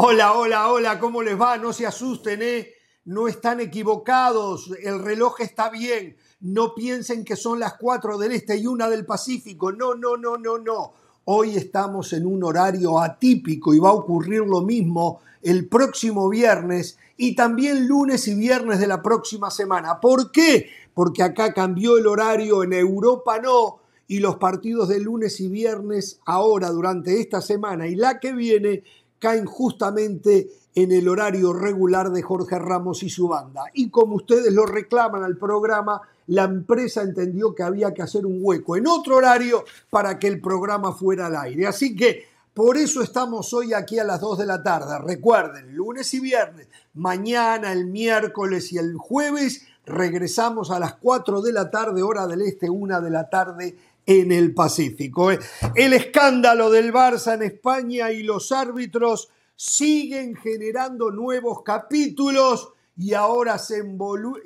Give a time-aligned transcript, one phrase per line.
[0.00, 1.58] Hola, hola, hola, ¿cómo les va?
[1.58, 2.68] No se asusten, ¿eh?
[3.06, 6.16] No están equivocados, el reloj está bien.
[6.38, 9.72] No piensen que son las 4 del Este y una del Pacífico.
[9.72, 10.92] No, no, no, no, no.
[11.24, 16.96] Hoy estamos en un horario atípico y va a ocurrir lo mismo el próximo viernes
[17.16, 20.00] y también lunes y viernes de la próxima semana.
[20.00, 20.70] ¿Por qué?
[20.94, 26.20] Porque acá cambió el horario, en Europa no, y los partidos de lunes y viernes
[26.24, 28.84] ahora durante esta semana y la que viene
[29.18, 33.64] caen justamente en el horario regular de Jorge Ramos y su banda.
[33.74, 38.38] Y como ustedes lo reclaman al programa, la empresa entendió que había que hacer un
[38.40, 41.66] hueco en otro horario para que el programa fuera al aire.
[41.66, 44.98] Así que por eso estamos hoy aquí a las 2 de la tarde.
[44.98, 51.52] Recuerden, lunes y viernes, mañana, el miércoles y el jueves regresamos a las 4 de
[51.52, 53.76] la tarde, hora del este, 1 de la tarde
[54.08, 55.30] en el Pacífico.
[55.30, 55.38] ¿eh?
[55.74, 63.58] El escándalo del Barça en España y los árbitros siguen generando nuevos capítulos y ahora
[63.58, 63.84] se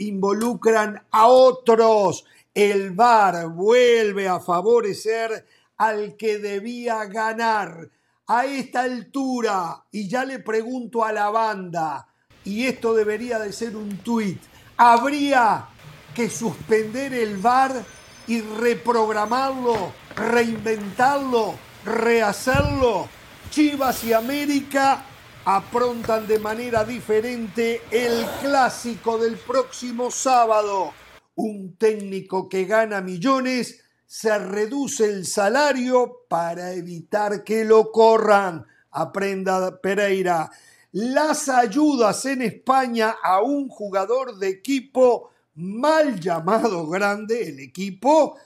[0.00, 2.24] involucran a otros.
[2.52, 5.46] El VAR vuelve a favorecer
[5.77, 7.88] al que debía ganar.
[8.27, 12.06] A esta altura, y ya le pregunto a la banda,
[12.44, 14.40] y esto debería de ser un tuit,
[14.77, 15.66] ¿habría
[16.14, 17.84] que suspender el VAR
[18.33, 23.06] y reprogramarlo, reinventarlo, rehacerlo.
[23.50, 25.05] Chivas y América
[25.44, 30.94] aprontan de manera diferente el clásico del próximo sábado.
[31.34, 38.67] Un técnico que gana millones se reduce el salario para evitar que lo corran.
[38.92, 40.50] Aprenda Pereira.
[40.92, 45.31] Las ayudas en España a un jugador de equipo
[45.62, 48.36] mal llamado grande, el equipo,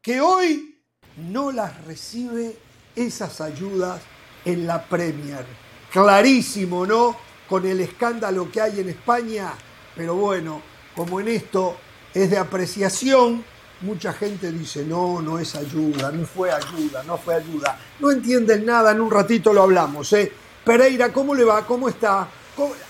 [0.00, 0.78] que hoy
[1.30, 2.56] no las recibe
[2.94, 4.00] esas ayudas
[4.44, 5.44] en la Premier.
[5.92, 7.16] Clarísimo, ¿no?
[7.48, 9.52] Con el escándalo que hay en España,
[9.96, 10.62] pero bueno,
[10.94, 11.76] como en esto
[12.12, 13.44] es de apreciación,
[13.80, 17.78] mucha gente dice, no, no es ayuda, no fue ayuda, no fue ayuda.
[18.00, 20.32] No entienden nada, en un ratito lo hablamos, ¿eh?
[20.64, 21.66] Pereira, ¿cómo le va?
[21.66, 22.28] ¿Cómo está?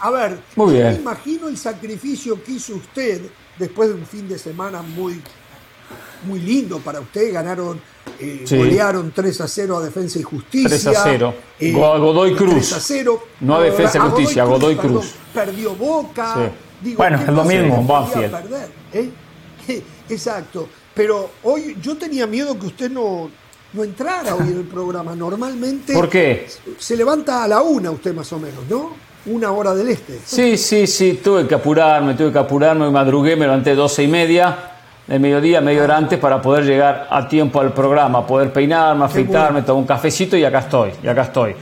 [0.00, 0.88] A ver, Muy bien.
[0.88, 3.22] me imagino el sacrificio que hizo usted
[3.58, 5.20] después de un fin de semana muy,
[6.26, 7.80] muy lindo para usted, ganaron,
[8.18, 10.68] eh, golearon 3 a 0 a Defensa y Justicia.
[10.68, 11.34] 3 a 0.
[11.60, 12.52] Eh, Godoy Cruz.
[12.68, 13.22] 3 a 0.
[13.40, 14.90] No a Defensa y Justicia, Godoy Cruz.
[14.92, 15.14] Cruz.
[15.32, 16.34] perdió Boca.
[16.34, 16.40] Sí.
[16.82, 18.30] Digo, Bueno, ¿qué es lo mismo, Banfield.
[18.30, 19.10] perder, eh?
[20.08, 20.68] Exacto.
[20.94, 23.30] Pero hoy yo tenía miedo que usted no,
[23.72, 25.14] no entrara hoy en el programa.
[25.16, 26.46] Normalmente ¿Por qué?
[26.78, 28.92] se levanta a la una usted más o menos, ¿no?
[29.26, 30.20] Una hora del este.
[30.24, 34.56] Sí, sí, sí, tuve que apurarme, tuve que apurarme, madrugué, me levanté 12 y media
[35.06, 39.62] del mediodía, media hora antes, para poder llegar a tiempo al programa, poder peinarme, afeitarme,
[39.62, 41.54] tomar un cafecito y acá estoy, y acá estoy.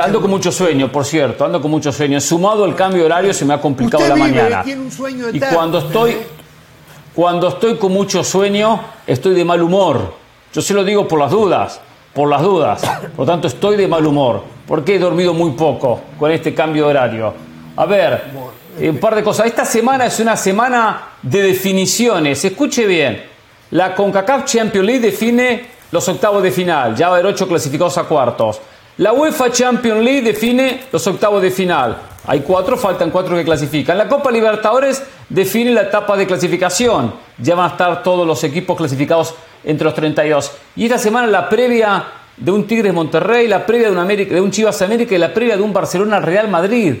[0.00, 2.20] Ando con mucho sueño, por cierto, ando con mucho sueño.
[2.20, 4.62] Sumado el cambio de horario se me ha complicado Usted la vive, mañana.
[4.62, 6.26] tiene un sueño Y cuando estoy, ¿eh?
[7.14, 10.14] cuando estoy con mucho sueño, estoy de mal humor.
[10.52, 11.80] Yo se lo digo por las dudas,
[12.12, 12.82] por las dudas.
[13.16, 16.84] Por lo tanto, estoy de mal humor, porque he dormido muy poco con este cambio
[16.84, 17.34] de horario.
[17.74, 18.24] A ver,
[18.78, 19.46] eh, un par de cosas.
[19.46, 22.44] Esta semana es una semana de definiciones.
[22.44, 23.24] Escuche bien.
[23.70, 26.94] La CONCACAF Champions League define los octavos de final.
[26.94, 28.60] Ya va a haber ocho clasificados a cuartos.
[28.98, 31.96] La UEFA Champions League define los octavos de final.
[32.26, 33.96] Hay cuatro, faltan cuatro que clasifican.
[33.96, 37.14] La Copa Libertadores define la etapa de clasificación.
[37.38, 39.34] Ya van a estar todos los equipos clasificados
[39.64, 40.52] entre los 32.
[40.76, 42.04] Y esta semana la previa
[42.38, 45.32] de un Tigres Monterrey, la previa de un, América, de un Chivas América y la
[45.32, 46.94] previa de un Barcelona Real Madrid.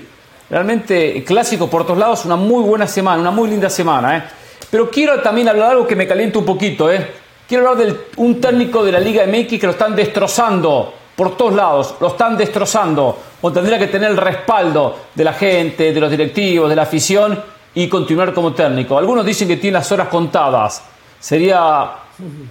[0.50, 4.16] Realmente clásico por todos lados, una muy buena semana, una muy linda semana.
[4.16, 4.22] ¿eh?
[4.70, 6.90] Pero quiero también hablar de algo que me calienta un poquito.
[6.90, 7.06] ¿eh?
[7.46, 11.54] Quiero hablar de un técnico de la Liga MX que lo están destrozando por todos
[11.54, 13.18] lados, lo están destrozando.
[13.40, 17.38] O tendría que tener el respaldo de la gente, de los directivos, de la afición
[17.74, 18.98] y continuar como técnico.
[18.98, 20.82] Algunos dicen que tiene las horas contadas.
[21.20, 21.90] Sería,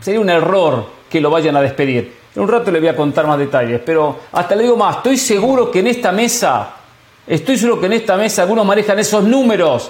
[0.01, 2.13] sería un error que lo vayan a despedir.
[2.37, 5.17] En un rato le voy a contar más detalles, pero hasta le digo más, estoy
[5.17, 6.71] seguro que en esta mesa,
[7.25, 9.89] estoy seguro que en esta mesa algunos manejan esos números,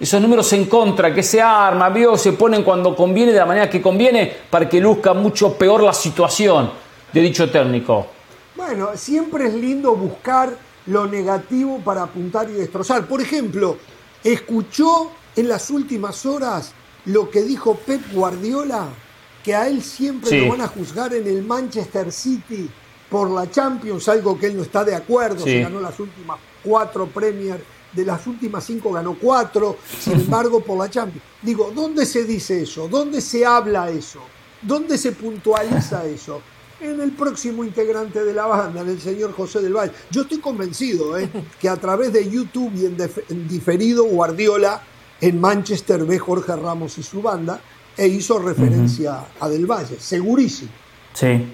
[0.00, 3.68] esos números en contra, que se arma, vio, se ponen cuando conviene, de la manera
[3.68, 6.70] que conviene, para que luzca mucho peor la situación
[7.12, 8.06] de dicho técnico.
[8.56, 10.56] Bueno, siempre es lindo buscar
[10.86, 13.04] lo negativo para apuntar y destrozar.
[13.04, 13.76] Por ejemplo,
[14.24, 16.72] escuchó en las últimas horas
[17.04, 18.88] lo que dijo Pep Guardiola,
[19.44, 20.38] que a él siempre Sí.
[20.38, 22.68] lo van a juzgar en el Manchester City
[23.10, 25.50] por la Champions, algo que él no está de acuerdo, Sí.
[25.50, 27.62] se ganó las últimas cuatro Premier,
[27.92, 31.22] de las últimas cinco ganó cuatro, sin embargo por la Champions.
[31.42, 32.88] Digo, ¿dónde se dice eso?
[32.88, 34.20] ¿Dónde se habla eso?
[34.62, 36.40] ¿Dónde se puntualiza eso?
[36.80, 39.92] en el próximo integrante de la banda, en el señor José del Valle.
[40.10, 41.30] Yo estoy convencido ¿eh?
[41.60, 44.82] que a través de YouTube y en, diferido Guardiola
[45.20, 47.58] en Manchester ve Jorge Ramos y su banda
[47.96, 50.70] e hizo referencia a Del Valle, segurísimo.
[51.12, 51.46] Sí,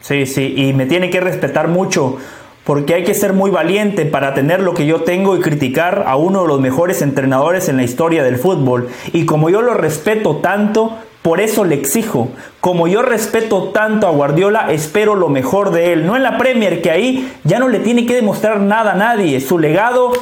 [0.00, 2.18] sí, sí, y me tiene que respetar mucho
[2.64, 6.16] porque hay que ser muy valiente para tener lo que yo tengo y criticar a
[6.16, 8.88] uno de los mejores entrenadores en la historia del fútbol.
[9.12, 12.28] Y como yo lo respeto tanto, por eso le exijo.
[12.60, 16.06] Como yo respeto tanto a Guardiola, espero lo mejor de él.
[16.06, 19.40] No en la Premier, que ahí ya no le tiene que demostrar nada a nadie.
[19.40, 20.12] Su legado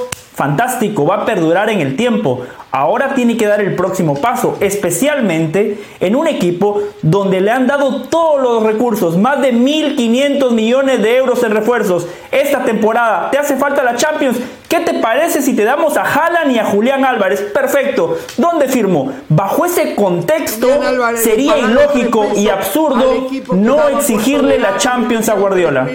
[0.40, 2.46] fantástico, va a perdurar en el tiempo.
[2.70, 8.04] Ahora tiene que dar el próximo paso, especialmente en un equipo donde le han dado
[8.04, 12.06] todos los recursos, más de 1.500 millones de euros en refuerzos.
[12.30, 14.38] Esta temporada te hace falta la Champions.
[14.66, 17.42] ¿Qué te parece si te damos a Haaland y a Julián Álvarez?
[17.42, 18.16] Perfecto.
[18.38, 19.12] ¿Dónde firmo?
[19.28, 20.68] Bajo ese contexto
[21.16, 25.86] sería ilógico y absurdo no exigirle la Champions a Guardiola.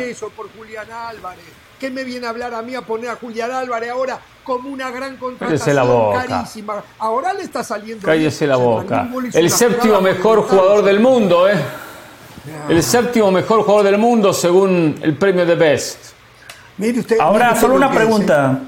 [1.85, 4.89] ¿Qué me viene a hablar a mí a poner a Julián Álvarez ahora como una
[4.89, 6.25] gran contratación la boca.
[6.25, 6.83] carísima?
[6.97, 8.07] Ahora le está saliendo.
[8.07, 9.07] Cállese la boca.
[9.31, 11.53] El séptimo mejor jugador del mundo, ¿eh?
[12.67, 16.13] El séptimo mejor jugador del mundo según el premio de Best.
[16.79, 18.61] Mire usted, ahora, solo una pregunta.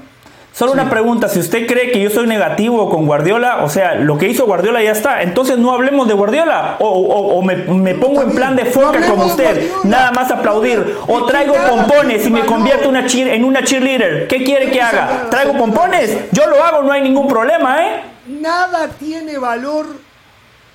[0.58, 4.18] Solo una pregunta, si usted cree que yo soy negativo con Guardiola, o sea, lo
[4.18, 8.56] que hizo Guardiola ya está, entonces no hablemos de Guardiola, o, me, pongo en plan
[8.56, 13.44] de foca como usted, nada más aplaudir, o traigo pompones y me convierto una en
[13.44, 15.30] una cheerleader, ¿qué quiere que haga?
[15.30, 16.28] ¿Traigo pompones?
[16.32, 18.02] Yo lo hago, no hay ningún problema, ¿eh?
[18.26, 19.86] Nada tiene valor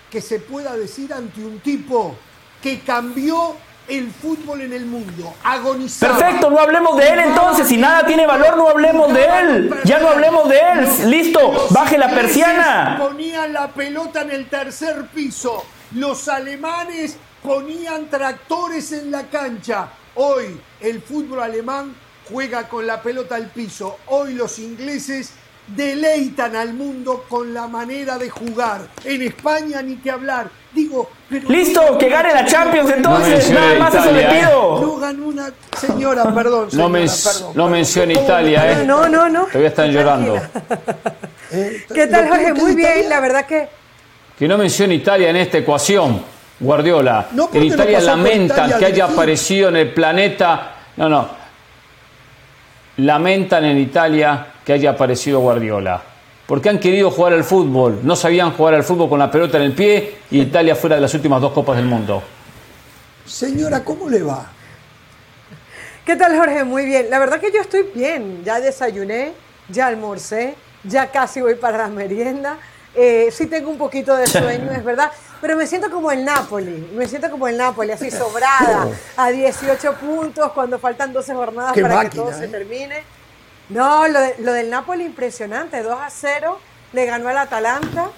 [0.09, 2.15] que se pueda decir ante un tipo
[2.61, 3.57] que cambió
[3.87, 5.33] el fútbol en el mundo.
[5.43, 6.17] Agonizaba.
[6.17, 7.67] Perfecto, no hablemos de él entonces.
[7.67, 9.75] Si nada tiene valor, no hablemos de él.
[9.83, 11.09] Ya no hablemos de él.
[11.09, 12.97] Listo, baje la persiana.
[12.99, 15.65] Ponían la pelota en el tercer piso.
[15.93, 19.89] Los alemanes ponían tractores en la cancha.
[20.15, 21.95] Hoy el fútbol alemán
[22.31, 23.97] juega con la pelota al piso.
[24.07, 25.33] Hoy los ingleses
[25.67, 28.81] deleitan al mundo con la manera de jugar.
[29.05, 30.49] En España ni que hablar.
[30.73, 33.49] Digo, Listo, que gane la Champions entonces.
[33.51, 34.81] Nada más eso le pido.
[34.81, 36.69] No ganó una señora, perdón.
[36.73, 36.89] no,
[37.55, 38.85] no menciona Italia, ¿eh?
[38.85, 39.45] No, no, no.
[39.45, 40.39] Todavía están llorando.
[41.51, 42.53] Eh, ¿Qué tal, Jorge?
[42.53, 43.67] Muy bien, la verdad que.
[44.37, 46.23] Que no menciona Italia en esta ecuación,
[46.59, 47.27] Guardiola.
[47.53, 50.75] en Italia lamentan que haya aparecido en el planeta.
[50.97, 51.29] No, no.
[52.97, 56.01] Lamentan en Italia que haya aparecido Guardiola.
[56.45, 59.63] Porque han querido jugar al fútbol, no sabían jugar al fútbol con la pelota en
[59.63, 62.21] el pie y Italia fuera de las últimas dos Copas del Mundo.
[63.25, 64.51] Señora, ¿cómo le va?
[66.05, 66.65] ¿Qué tal, Jorge?
[66.65, 67.09] Muy bien.
[67.09, 68.43] La verdad que yo estoy bien.
[68.43, 69.31] Ya desayuné,
[69.69, 72.57] ya almorcé, ya casi voy para la merienda.
[72.95, 75.11] Eh, sí tengo un poquito de sueño, es verdad,
[75.41, 78.87] pero me siento como el Napoli, me siento como el Napoli, así sobrada,
[79.17, 82.49] a 18 puntos cuando faltan 12 jornadas para que todo se ¿eh?
[82.49, 83.03] termine.
[83.69, 86.59] No, lo, del Napoli impresionante, 2 a 0,
[86.91, 88.09] le ganó al Atalanta.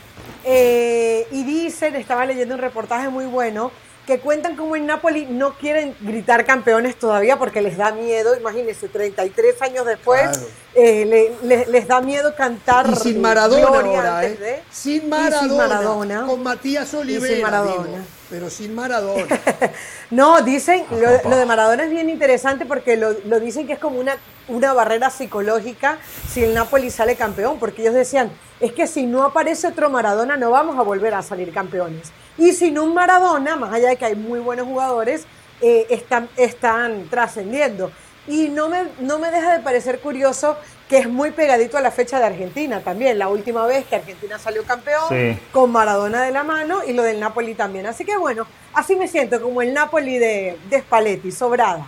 [0.43, 3.71] Eh, y dicen, estaba leyendo un reportaje muy bueno,
[4.05, 8.87] que cuentan como en Napoli no quieren gritar campeones todavía porque les da miedo, imagínense,
[8.87, 10.41] 33 años después,
[10.75, 12.87] eh, les da miedo cantar.
[12.89, 14.61] Y sin Maradona ahora, ¿eh?
[14.69, 17.33] Sin Maradona, Con Matías Olivera.
[17.33, 18.03] sin Maradona.
[18.29, 19.25] pero sin Maradona.
[20.11, 23.99] no, dicen, lo, de Maradona es bien interesante porque lo, lo, dicen que es como
[23.99, 25.97] una, una barrera psicológica
[26.31, 30.37] si el Napoli sale campeón, porque ellos decían, es que si no aparece otro Maradona
[30.37, 32.11] no vamos a volver a salir campeones.
[32.37, 35.25] Y sin un Maradona, más allá de que hay muy buenos jugadores,
[35.61, 37.91] eh, están, están trascendiendo.
[38.27, 40.57] Y no me, no me deja de parecer curioso
[40.89, 43.19] que es muy pegadito a la fecha de Argentina también.
[43.19, 47.19] La última vez que Argentina salió campeón con Maradona de la mano y lo del
[47.19, 47.85] Napoli también.
[47.85, 51.87] Así que bueno, así me siento como el Napoli de, de Spalletti, sobrada.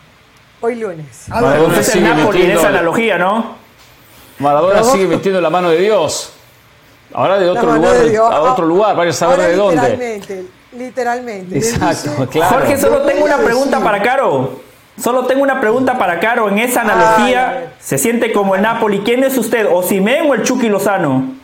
[0.62, 1.26] Hoy lunes.
[1.28, 3.56] Maradona es el Napoli en esa analogía, ¿no?
[4.40, 6.34] Maradona sigue metiendo la mano de Dios.
[7.14, 7.96] Ahora de otro lugar,
[8.32, 9.82] a otro lugar, vaya a saber de dónde.
[9.82, 11.58] Literalmente, literalmente.
[11.58, 12.56] Exacto, claro.
[12.58, 14.62] Jorge, solo tengo una pregunta para Caro.
[15.02, 16.50] Solo tengo una pregunta para Caro.
[16.50, 19.00] En esa analogía, se siente como el Napoli.
[19.00, 21.36] ¿Quién es usted, Osimen o el Chucky Lozano?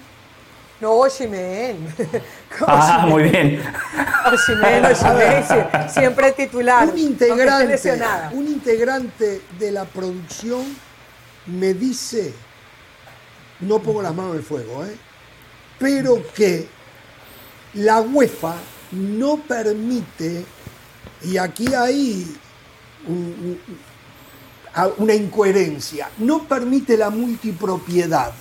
[0.82, 1.88] No, Osimen.
[2.68, 3.60] Ah, muy bien.
[4.32, 5.44] Osimen, Osimen,
[5.90, 6.88] siempre titular.
[6.88, 10.64] Un integrante, un integrante de la producción
[11.48, 12.32] me dice,
[13.60, 14.96] no pongo las manos en el fuego, ¿eh?
[15.84, 16.66] Pero que
[17.74, 18.56] la UEFA
[18.94, 20.46] no permite,
[21.24, 22.38] y aquí hay
[24.96, 28.32] una incoherencia, no permite la multipropiedad.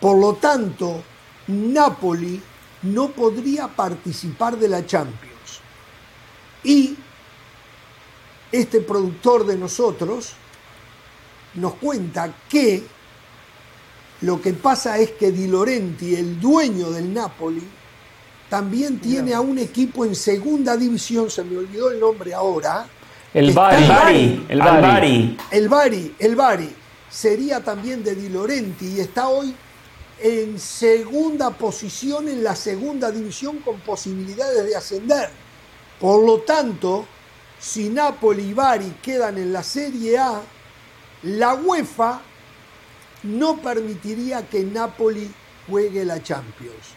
[0.00, 1.02] Por lo tanto,
[1.48, 2.40] Napoli
[2.82, 5.60] no podría participar de la Champions.
[6.62, 6.96] Y
[8.52, 10.34] este productor de nosotros
[11.54, 12.93] nos cuenta que
[14.24, 17.62] lo que pasa es que Di Laurenti, el dueño del Napoli,
[18.48, 22.86] también tiene a un equipo en segunda división, se me olvidó el nombre ahora.
[23.32, 24.46] El Está- Bari.
[24.48, 25.36] El Bari.
[25.50, 26.70] El Bari, el Bari,
[27.10, 29.54] sería también de Di Laurenti y está hoy
[30.20, 35.28] en segunda posición en la segunda división con posibilidades de ascender.
[36.00, 37.06] Por lo tanto,
[37.58, 40.40] si Napoli y Bari quedan en la Serie A,
[41.24, 42.20] la UEFA
[43.24, 45.30] no permitiría que Napoli
[45.68, 46.94] juegue la Champions.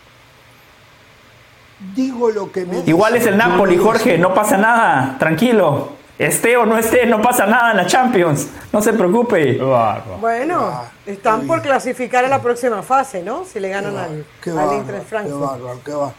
[1.96, 5.89] Digo lo que me Igual es el Napoli, Jorge, no pasa nada, tranquilo.
[6.17, 8.48] Esté o no esté, no pasa nada en la Champions.
[8.74, 9.57] No se preocupe.
[9.57, 10.17] Qué bárbaro.
[10.17, 13.46] Bueno, Ah, están por clasificar a la próxima fase, ¿no?
[13.46, 16.13] Si le ganan al, Qué al Eintracht qué bárbaro, qué bárbaro.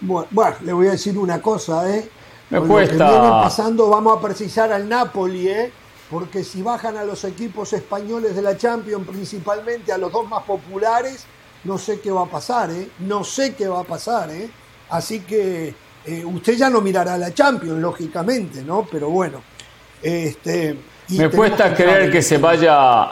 [0.00, 2.06] Bueno, bueno, le voy a decir una cosa, ¿eh?
[2.50, 2.94] Me Con cuesta.
[2.94, 5.72] Lo que viene pasando, vamos a precisar al Napoli, ¿eh?
[6.10, 10.44] Porque si bajan a los equipos españoles de la Champions, principalmente a los dos más
[10.44, 11.24] populares,
[11.64, 12.88] no sé qué va a pasar, ¿eh?
[13.00, 14.48] No sé qué va a pasar, ¿eh?
[14.90, 18.86] Así que eh, usted ya no mirará la Champions, lógicamente, ¿no?
[18.90, 19.42] Pero bueno,
[20.00, 20.76] este.
[21.08, 23.08] Me cuesta creer que se vaya.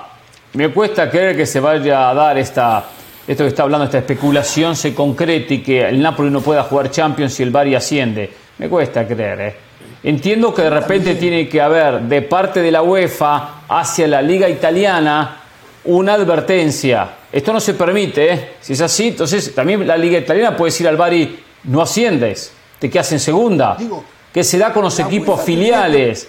[0.52, 2.84] Me cuesta creer que se vaya a dar esta.
[3.26, 6.90] Esto que está hablando, esta especulación se concrete y que el Napoli no pueda jugar
[6.90, 8.30] Champions si el Bari asciende.
[8.58, 9.56] Me cuesta creer, ¿eh?
[10.04, 14.50] Entiendo que de repente tiene que haber de parte de la UEFA hacia la Liga
[14.50, 15.40] Italiana
[15.84, 17.08] una advertencia.
[17.32, 18.48] Esto no se permite, ¿eh?
[18.60, 22.90] Si es así, entonces también la Liga Italiana puede decir al Bari, no asciendes, te
[22.90, 23.76] quedas en segunda.
[23.78, 26.28] Digo, que se da con los equipos UEFA filiales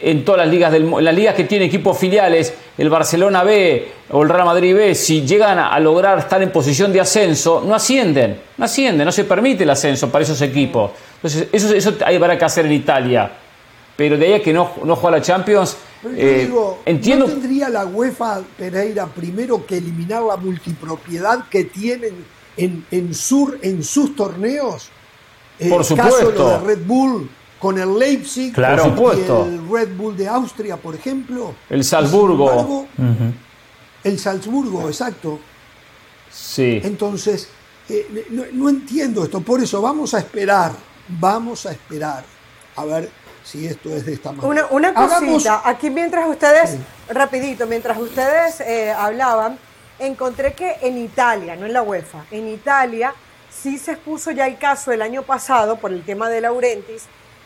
[0.00, 3.92] en todas las ligas del en las ligas que tienen equipos filiales, el Barcelona B
[4.10, 7.62] o el Real Madrid B, si llegan a, a lograr estar en posición de ascenso,
[7.66, 10.92] no ascienden, no ascienden, no se permite el ascenso para esos equipos.
[11.22, 13.30] Entonces, eso, eso hay- habrá que hacer en Italia.
[13.96, 17.26] Pero de ahí a que no, no juega la Champions, Pero yo eh, digo, entiendo.
[17.26, 22.14] ¿no tendría la UEFA Pereira primero que eliminar la multipropiedad que tienen
[22.56, 24.88] en, en, sur, en sus torneos?
[25.60, 26.32] Eh, Por Caso supuesto.
[26.42, 28.82] lo de Red Bull con el Leipzig Claro.
[28.94, 29.44] Por supuesto.
[29.46, 31.54] el Red Bull de Austria, por ejemplo.
[31.70, 32.86] El Salzburgo.
[34.02, 35.38] El Salzburgo, exacto.
[36.30, 36.80] Sí.
[36.82, 37.48] Entonces,
[37.88, 39.40] eh, no, no entiendo esto.
[39.42, 40.72] Por eso vamos a esperar,
[41.18, 42.24] vamos a esperar
[42.76, 43.10] a ver
[43.44, 44.48] si esto es de esta manera.
[44.48, 46.76] Una, una Hagamos- cosita, aquí mientras ustedes,
[47.08, 49.58] rapidito, mientras ustedes eh, hablaban,
[49.98, 53.14] encontré que en Italia, no en la UEFA, en Italia
[53.50, 57.04] sí se expuso ya el caso el año pasado por el tema de Laurentis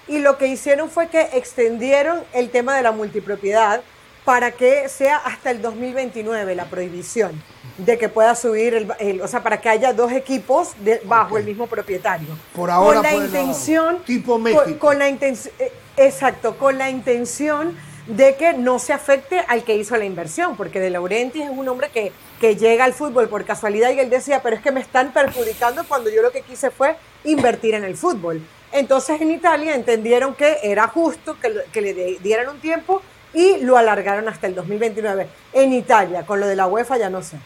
[0.08, 3.82] y lo que hicieron fue que extendieron el tema de la multipropiedad
[4.26, 7.40] para que sea hasta el 2029 la prohibición
[7.78, 11.38] de que pueda subir, el, el- o sea, para que haya dos equipos de- bajo
[11.38, 12.28] el mismo propietario.
[12.54, 14.78] Por ahora con la intención, tipo México.
[14.80, 15.54] con la intención,
[15.96, 17.76] exacto, con la intención
[18.08, 21.68] de que no se afecte al que hizo la inversión, porque De Laurentiis es un
[21.68, 24.80] hombre que, que llega al fútbol por casualidad y él decía, pero es que me
[24.80, 28.40] están perjudicando cuando yo lo que quise fue invertir en el fútbol.
[28.72, 33.02] Entonces en Italia entendieron que era justo que, que le dieran un tiempo
[33.34, 35.28] y lo alargaron hasta el 2029.
[35.52, 37.38] En Italia, con lo de la UEFA ya no sé.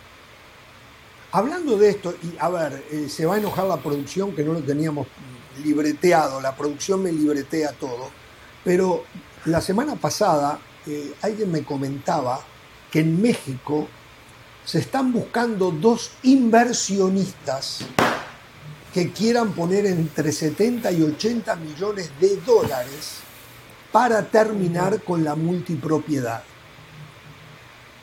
[1.32, 4.52] Hablando de esto, y a ver, eh, se va a enojar la producción que no
[4.52, 5.06] lo teníamos
[5.62, 8.10] libreteado, la producción me libretea todo,
[8.64, 9.04] pero
[9.44, 12.40] la semana pasada eh, alguien me comentaba
[12.90, 13.86] que en México
[14.64, 17.84] se están buscando dos inversionistas
[18.92, 23.20] que quieran poner entre 70 y 80 millones de dólares
[23.92, 26.42] para terminar con la multipropiedad.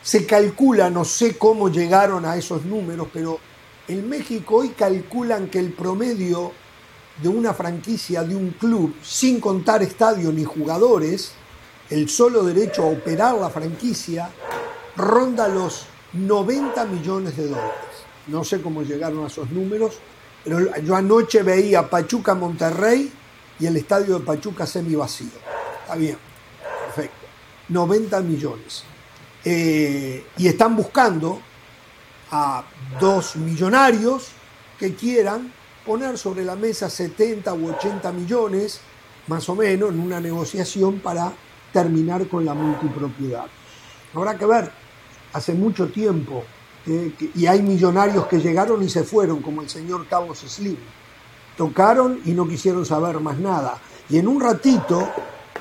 [0.01, 3.39] Se calcula, no sé cómo llegaron a esos números, pero
[3.87, 6.51] en México hoy calculan que el promedio
[7.21, 11.31] de una franquicia, de un club, sin contar estadio ni jugadores,
[11.89, 14.29] el solo derecho a operar la franquicia,
[14.95, 17.71] ronda los 90 millones de dólares.
[18.27, 19.99] No sé cómo llegaron a esos números,
[20.43, 23.11] pero yo anoche veía Pachuca Monterrey
[23.59, 25.56] y el estadio de Pachuca semi vacío.
[25.87, 26.17] Está bien,
[26.83, 27.27] perfecto.
[27.69, 28.83] 90 millones.
[29.45, 31.39] Eh, y están buscando
[32.29, 32.61] a
[32.99, 34.31] dos millonarios
[34.77, 35.49] que quieran
[35.85, 38.81] poner sobre la mesa 70 u 80 millones,
[39.27, 41.31] más o menos, en una negociación para
[41.71, 43.45] terminar con la multipropiedad.
[44.13, 44.69] Habrá que ver,
[45.31, 46.43] hace mucho tiempo,
[47.33, 50.75] y hay millonarios que llegaron y se fueron, como el señor Carlos Slim.
[51.55, 53.79] Tocaron y no quisieron saber más nada.
[54.09, 55.09] Y en un ratito,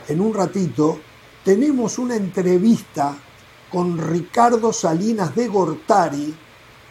[0.08, 0.98] en un ratito,
[1.44, 3.16] tenemos una entrevista
[3.70, 6.34] con Ricardo Salinas de Gortari.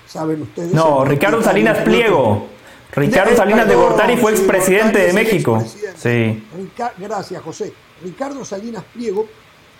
[0.07, 0.73] ¿Saben ustedes?
[0.73, 2.47] No, Ricardo Salinas Pliego.
[2.91, 5.63] Ricardo Salinas de Gortari fue expresidente de México.
[5.97, 6.43] Sí.
[6.97, 7.73] gracias, José.
[8.03, 9.27] Ricardo Salinas Pliego,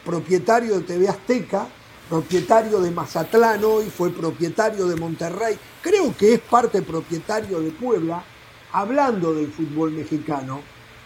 [0.04, 1.68] propietario de TV Azteca,
[2.10, 8.24] propietario de Mazatlán hoy, fue propietario de Monterrey, creo que es parte propietario de Puebla,
[8.72, 10.62] hablando del fútbol mexicano,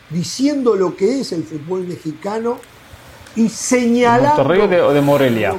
[0.09, 2.59] diciendo lo que es el fútbol mexicano
[3.35, 4.43] y señalando...
[4.43, 5.55] ¿De Monterrey o de, Morelia?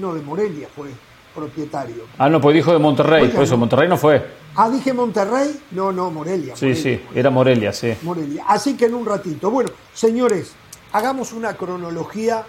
[0.00, 0.88] no, de Morelia fue
[1.34, 2.04] propietario.
[2.18, 4.24] Ah, no, pues dijo de Monterrey, por eso, Monterrey no fue.
[4.56, 5.60] Ah, dije Monterrey.
[5.72, 6.56] No, no, Morelia.
[6.56, 7.92] Sí, sí, era Morelia, sí.
[8.02, 8.44] Morelia.
[8.46, 9.50] Así que en un ratito.
[9.50, 10.52] Bueno, señores,
[10.92, 12.44] hagamos una cronología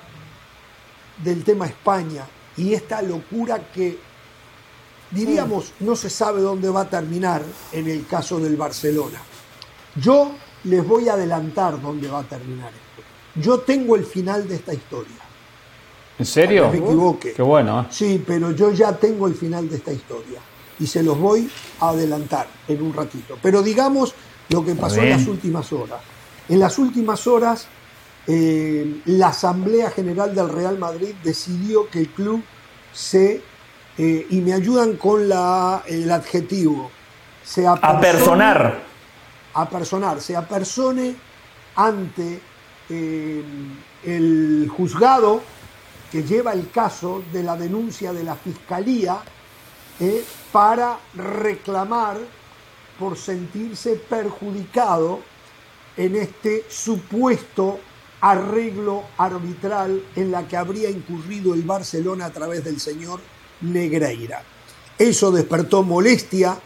[1.24, 2.26] del tema España
[2.58, 3.98] y esta locura que
[5.12, 7.42] diríamos no se sabe dónde va a terminar
[7.72, 9.20] en el caso del Barcelona.
[9.96, 10.32] Yo
[10.66, 13.42] les voy a adelantar dónde va a terminar esto.
[13.42, 15.16] Yo tengo el final de esta historia.
[16.18, 16.66] ¿En serio?
[16.66, 17.34] No me equivoque.
[17.34, 17.82] Qué bueno.
[17.82, 17.86] ¿eh?
[17.90, 20.40] Sí, pero yo ya tengo el final de esta historia
[20.80, 21.50] y se los voy
[21.80, 23.38] a adelantar en un ratito.
[23.42, 24.14] Pero digamos
[24.50, 26.00] lo que pasó en las últimas horas.
[26.48, 27.68] En las últimas horas,
[28.28, 32.44] eh, la Asamblea General del Real Madrid decidió que el club
[32.94, 33.42] se,
[33.98, 36.92] eh, y me ayudan con la, el adjetivo,
[37.44, 38.95] se apersonar.
[39.56, 41.16] Apersonar, se apersone
[41.76, 42.40] ante
[42.90, 43.44] eh,
[44.04, 45.42] el juzgado
[46.12, 49.18] que lleva el caso de la denuncia de la Fiscalía
[50.00, 52.18] eh, para reclamar
[53.00, 55.20] por sentirse perjudicado
[55.98, 57.80] en este supuesto
[58.22, 63.20] arreglo arbitral en la que habría incurrido el Barcelona a través del señor
[63.62, 64.44] Negreira.
[64.98, 66.58] Eso despertó molestia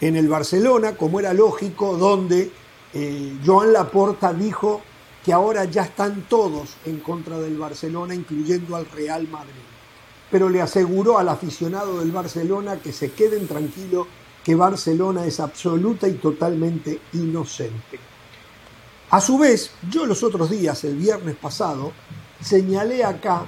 [0.00, 2.50] en el Barcelona, como era lógico, donde
[2.94, 4.80] eh, Joan Laporta dijo
[5.24, 9.70] que ahora ya están todos en contra del Barcelona, incluyendo al Real Madrid
[10.30, 14.06] pero le aseguró al aficionado del Barcelona que se queden tranquilos,
[14.44, 17.98] que Barcelona es absoluta y totalmente inocente.
[19.10, 21.92] A su vez, yo los otros días, el viernes pasado,
[22.40, 23.44] señalé acá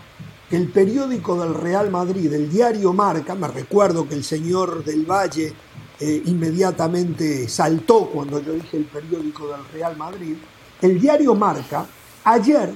[0.51, 5.07] que el periódico del Real Madrid, el diario Marca, me recuerdo que el señor del
[5.07, 5.55] Valle
[6.01, 10.37] eh, inmediatamente saltó cuando yo dije el periódico del Real Madrid,
[10.81, 11.87] el diario Marca
[12.25, 12.73] ayer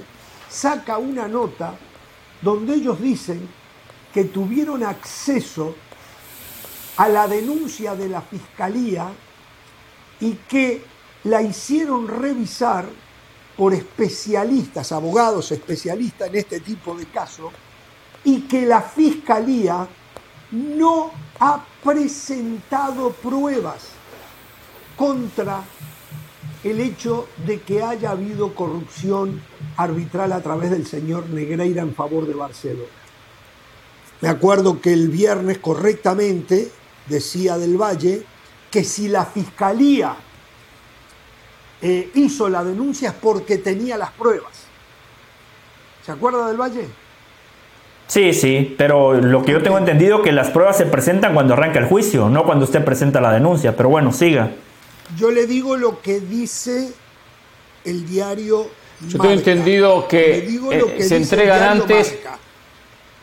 [0.49, 1.75] saca una nota
[2.43, 3.49] donde ellos dicen
[4.13, 5.75] que tuvieron acceso
[6.97, 9.09] a la denuncia de la fiscalía
[10.21, 10.85] y que
[11.25, 12.87] la hicieron revisar
[13.57, 17.53] por especialistas, abogados especialistas en este tipo de casos,
[18.25, 19.87] y que la fiscalía
[20.51, 23.89] no ha presentado pruebas
[24.97, 25.65] contra
[26.65, 29.43] el hecho de que haya habido corrupción
[29.77, 32.89] arbitral a través del señor Negreira en favor de Barcelona.
[34.21, 36.71] Me acuerdo que el viernes correctamente
[37.07, 38.25] decía del Valle
[38.71, 40.17] que si la fiscalía
[41.83, 44.65] eh, hizo la denuncia es porque tenía las pruebas.
[46.05, 46.89] ¿Se acuerda del Valle?
[48.07, 51.81] Sí, sí, pero lo que yo tengo entendido que las pruebas se presentan cuando arranca
[51.81, 54.51] el juicio, no cuando usted presenta la denuncia, pero bueno, siga.
[55.17, 56.93] Yo le digo lo que dice
[57.85, 58.69] el diario.
[59.09, 62.17] Yo tengo entendido que, eh, se entregan antes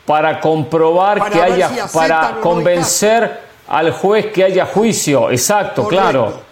[0.06, 5.30] para comprobar que haya, para convencer al juez que haya juicio.
[5.30, 6.42] Exacto, claro.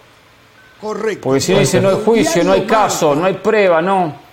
[0.81, 1.21] Correcto.
[1.21, 4.23] Porque si dice no hay juicio, no hay caso, no hay prueba, no.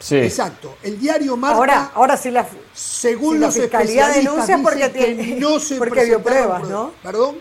[0.00, 0.16] Sí.
[0.16, 0.76] Exacto.
[0.82, 1.56] El diario marca.
[1.56, 6.68] Ahora, ahora si la, según la fiscalía denuncia porque tiene, no se porque vio pruebas,
[6.68, 6.92] ¿no?
[7.02, 7.38] Perdón.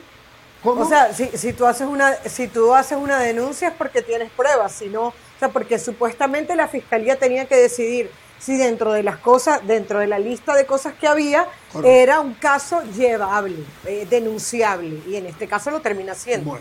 [0.64, 0.82] ¿Cómo?
[0.82, 4.32] O sea, si, si, tú haces una si tú haces una denuncia es porque tienes
[4.32, 9.04] pruebas, si no, o sea, porque supuestamente la fiscalía tenía que decidir si dentro de
[9.04, 11.48] las cosas, dentro de la lista de cosas que había,
[11.84, 16.60] era un caso llevable, eh, denunciable, y en este caso lo termina siendo.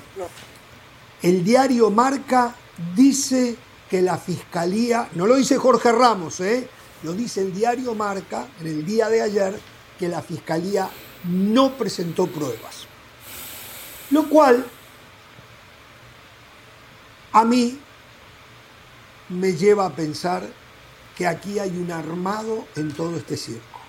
[1.23, 2.55] El diario Marca
[2.95, 3.57] dice
[3.97, 6.69] que la fiscalía, no lo dice Jorge Ramos, ¿eh?
[7.03, 9.59] lo dice el diario Marca en el día de ayer,
[9.99, 10.91] que la fiscalía
[11.25, 12.87] no presentó pruebas.
[14.11, 14.67] Lo cual
[17.33, 17.81] a mí
[19.31, 20.47] me lleva a pensar
[21.17, 23.81] que aquí hay un armado en todo este circo.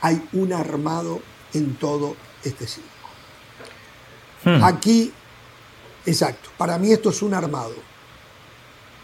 [0.00, 1.20] Hay un armado
[1.54, 2.88] en todo este circo.
[4.44, 4.62] Hmm.
[4.62, 5.12] Aquí,
[6.06, 7.93] exacto, para mí esto es un armado.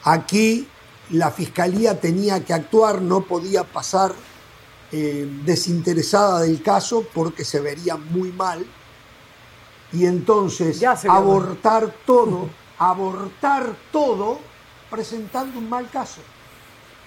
[0.05, 0.69] Aquí
[1.11, 4.13] la fiscalía tenía que actuar, no podía pasar
[4.93, 8.65] eh, desinteresada del caso porque se vería muy mal.
[9.93, 14.39] Y entonces abortar todo, abortar todo
[14.89, 16.21] presentando un mal caso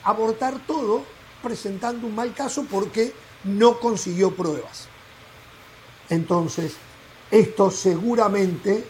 [0.03, 1.03] abortar todo
[1.41, 4.88] presentando un mal caso porque no consiguió pruebas.
[6.10, 6.75] Entonces,
[7.32, 8.86] Esto seguramente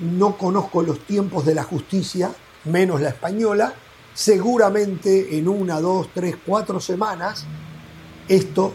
[0.00, 2.30] no conozco los tiempos de la justicia,
[2.68, 3.74] menos la española,
[4.14, 7.46] seguramente en una, dos, tres, cuatro semanas
[8.28, 8.74] esto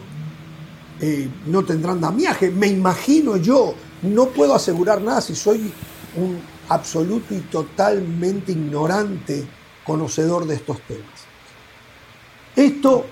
[1.00, 2.50] eh, no tendrá andamiaje.
[2.50, 5.72] Me imagino yo, no puedo asegurar nada si soy
[6.16, 9.46] un absoluto y totalmente ignorante
[9.84, 11.24] conocedor de estos temas.
[12.56, 13.06] Esto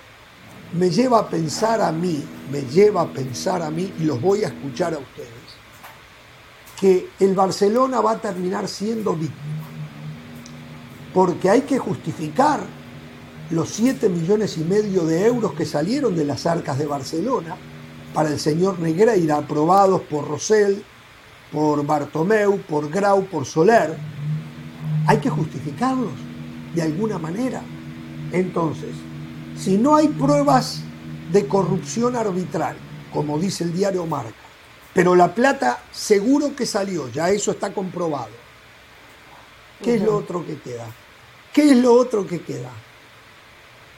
[0.75, 4.45] me lleva a pensar a mí, me lleva a pensar a mí, y los voy
[4.45, 5.29] a escuchar a ustedes,
[6.81, 9.62] que el Barcelona va a terminar siendo víctima.
[11.13, 12.61] Porque hay que justificar
[13.51, 17.57] los 7 millones y medio de euros que salieron de las arcas de Barcelona
[18.15, 20.83] para el señor Negreira, aprobados por Rosell,
[21.51, 23.97] por Bartomeu, por Grau, por Soler.
[25.07, 26.13] Hay que justificarlos
[26.75, 27.63] de alguna manera.
[28.33, 28.95] Entonces,
[29.57, 30.81] si no hay pruebas
[31.31, 32.77] de corrupción arbitral,
[33.13, 34.33] como dice el diario Marca,
[34.95, 38.43] pero la plata seguro que salió, ya eso está comprobado.
[39.83, 40.87] ¿Qué es lo otro que queda?
[41.53, 42.71] ¿Qué es lo otro que queda?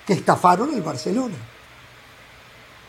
[0.07, 1.37] Que estafaron al Barcelona.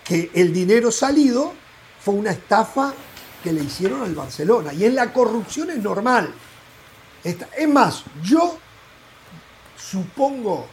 [0.03, 1.53] Que el dinero salido
[1.99, 2.93] fue una estafa
[3.43, 4.73] que le hicieron al Barcelona.
[4.73, 6.33] Y en la corrupción es normal.
[7.23, 8.57] Es más, yo
[9.77, 10.67] supongo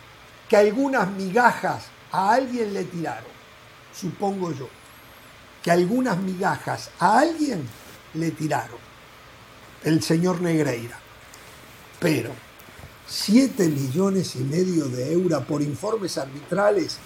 [0.48, 3.30] que algunas migajas a alguien le tiraron,
[3.94, 4.68] supongo yo,
[5.62, 7.66] que algunas migajas a alguien
[8.12, 8.78] le tiraron,
[9.84, 10.98] el señor Negreira.
[11.98, 12.32] Pero
[13.06, 16.98] 7 millones y medio de euros por informes arbitrales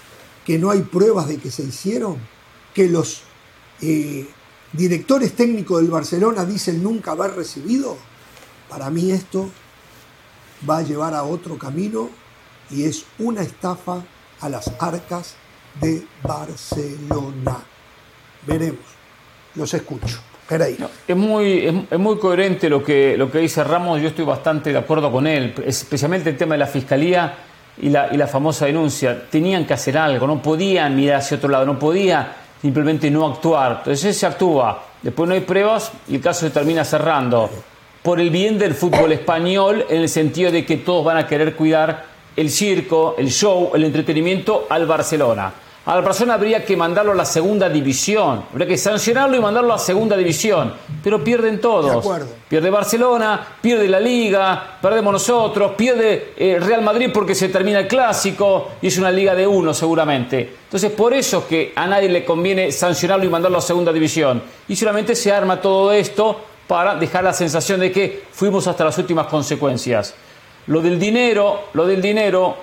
[0.44, 2.18] que no hay pruebas de que se hicieron,
[2.72, 3.22] que los
[3.80, 4.28] eh,
[4.72, 7.96] directores técnicos del Barcelona dicen nunca haber recibido,
[8.68, 9.50] para mí esto
[10.68, 12.10] va a llevar a otro camino
[12.70, 14.04] y es una estafa
[14.40, 15.34] a las arcas
[15.80, 17.64] de Barcelona.
[18.46, 18.84] Veremos,
[19.54, 20.20] los escucho.
[21.08, 24.78] Es, muy, es, muy coherente lo que, lo que dice Ramos, yo estoy bastante de
[24.78, 27.34] acuerdo con él, especialmente el tema de la fiscalía
[27.80, 29.28] y la, y la famosa denuncia.
[29.28, 32.32] Tenían que hacer algo, no podían mirar hacia otro lado, no podía
[32.62, 33.78] simplemente no actuar.
[33.78, 37.50] Entonces se actúa, después no hay pruebas y el caso se termina cerrando.
[38.02, 41.56] Por el bien del fútbol español, en el sentido de que todos van a querer
[41.56, 42.04] cuidar
[42.36, 45.52] el circo, el show, el entretenimiento al Barcelona.
[45.86, 49.76] Al Barcelona habría que mandarlo a la segunda división, habría que sancionarlo y mandarlo a
[49.76, 52.04] la segunda división, pero pierden todos.
[52.48, 57.86] Pierde Barcelona, pierde la Liga, perdemos nosotros, pierde eh, Real Madrid porque se termina el
[57.86, 60.56] clásico y es una liga de uno seguramente.
[60.64, 63.92] Entonces por eso es que a nadie le conviene sancionarlo y mandarlo a la segunda
[63.92, 64.42] división.
[64.66, 68.98] Y solamente se arma todo esto para dejar la sensación de que fuimos hasta las
[68.98, 70.14] últimas consecuencias.
[70.66, 72.56] Lo del dinero, lo del dinero,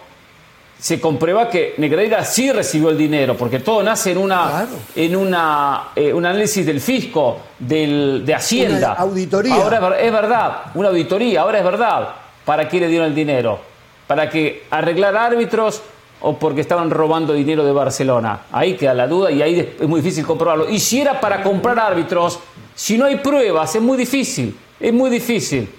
[0.83, 5.91] se comprueba que Negreira sí recibió el dinero, porque todo nace en una en una
[5.95, 8.91] eh, un análisis del fisco, del, de Hacienda.
[8.91, 9.55] auditoría.
[9.55, 12.09] Ahora es verdad, una auditoría, ahora es verdad.
[12.43, 13.61] ¿Para qué le dieron el dinero?
[14.07, 15.81] ¿Para que arreglar árbitros
[16.19, 18.41] o porque estaban robando dinero de Barcelona?
[18.51, 20.69] Ahí queda la duda y ahí es muy difícil comprobarlo.
[20.69, 22.39] Y si era para comprar árbitros,
[22.75, 25.69] si no hay pruebas, es muy difícil, es muy difícil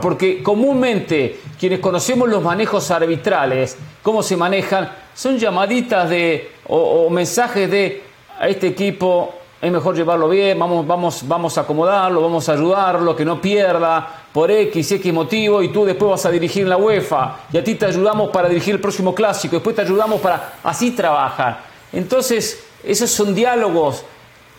[0.00, 7.70] porque comúnmente quienes conocemos los manejos arbitrales, cómo se manejan, son llamaditas de o, mensajes
[7.70, 8.02] de
[8.38, 13.14] a este equipo es mejor llevarlo bien, vamos, vamos, vamos a acomodarlo, vamos a ayudarlo,
[13.14, 16.78] que no pierda por X, X motivo, y tú después vas a dirigir en la
[16.78, 20.54] UEFA, y a ti te ayudamos para dirigir el próximo clásico, después te ayudamos para...
[20.62, 21.58] Así trabaja.
[21.92, 24.02] Entonces, esos son diálogos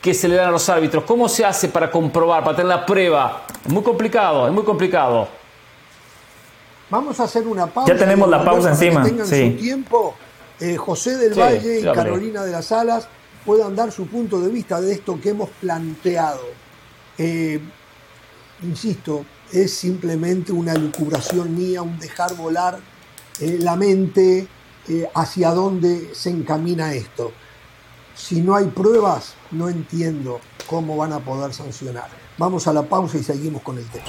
[0.02, 1.04] que se le dan a los árbitros.
[1.04, 3.46] ¿Cómo se hace para comprobar, para tener la prueba?
[3.64, 5.28] Es muy complicado, es muy complicado.
[6.90, 7.94] Vamos a hacer una pausa.
[7.94, 9.04] Ya tenemos la pausa encima.
[9.04, 10.16] tengan su tiempo.
[10.60, 13.08] Eh, José del Valle y Carolina de las Alas
[13.46, 16.42] puedan dar su punto de vista de esto que hemos planteado.
[17.18, 17.60] Eh,
[18.64, 22.80] insisto, es simplemente una lucubración mía, un dejar volar
[23.40, 24.48] eh, la mente
[25.14, 27.32] hacia dónde se encamina esto.
[28.14, 32.08] Si no hay pruebas, no entiendo cómo van a poder sancionar.
[32.38, 34.06] Vamos a la pausa y seguimos con el tema.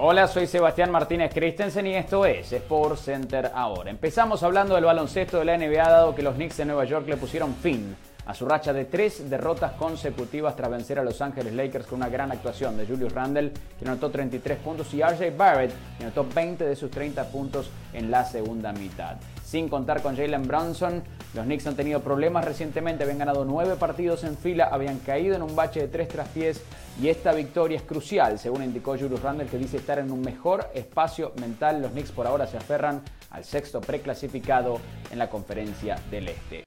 [0.00, 3.90] Hola, soy Sebastián Martínez Christensen y esto es Sport Center ahora.
[3.90, 7.18] Empezamos hablando del baloncesto de la NBA dado que los Knicks de Nueva York le
[7.18, 7.94] pusieron fin
[8.28, 12.10] a su racha de tres derrotas consecutivas tras vencer a Los Ángeles Lakers con una
[12.10, 16.66] gran actuación de Julius Randle, que anotó 33 puntos, y RJ Barrett, que anotó 20
[16.66, 19.16] de sus 30 puntos en la segunda mitad.
[19.42, 24.22] Sin contar con Jalen Brunson, los Knicks han tenido problemas recientemente, habían ganado nueve partidos
[24.24, 26.62] en fila, habían caído en un bache de tres traspiés
[27.00, 30.68] y esta victoria es crucial, según indicó Julius Randle, que dice estar en un mejor
[30.74, 31.80] espacio mental.
[31.80, 36.64] Los Knicks por ahora se aferran al sexto preclasificado en la conferencia del Este.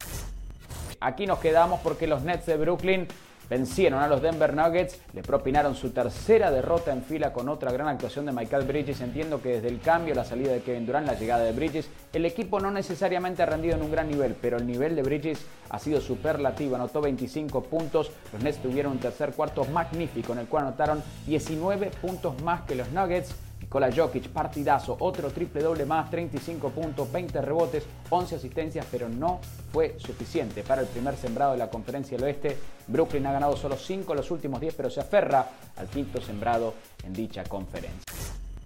[1.01, 3.07] Aquí nos quedamos porque los Nets de Brooklyn
[3.49, 7.87] vencieron a los Denver Nuggets, le propinaron su tercera derrota en fila con otra gran
[7.87, 9.01] actuación de Michael Bridges.
[9.01, 12.25] Entiendo que desde el cambio, la salida de Kevin Durant, la llegada de Bridges, el
[12.25, 15.79] equipo no necesariamente ha rendido en un gran nivel, pero el nivel de Bridges ha
[15.79, 20.67] sido superlativo, anotó 25 puntos, los Nets tuvieron un tercer cuarto magnífico en el cual
[20.67, 23.33] anotaron 19 puntos más que los Nuggets.
[23.71, 29.39] Nikola Jokic, partidazo, otro triple doble más, 35 puntos, 20 rebotes, 11 asistencias, pero no
[29.71, 32.57] fue suficiente para el primer sembrado de la conferencia del oeste.
[32.87, 36.73] Brooklyn ha ganado solo 5 en los últimos 10, pero se aferra al quinto sembrado
[37.05, 38.03] en dicha conferencia.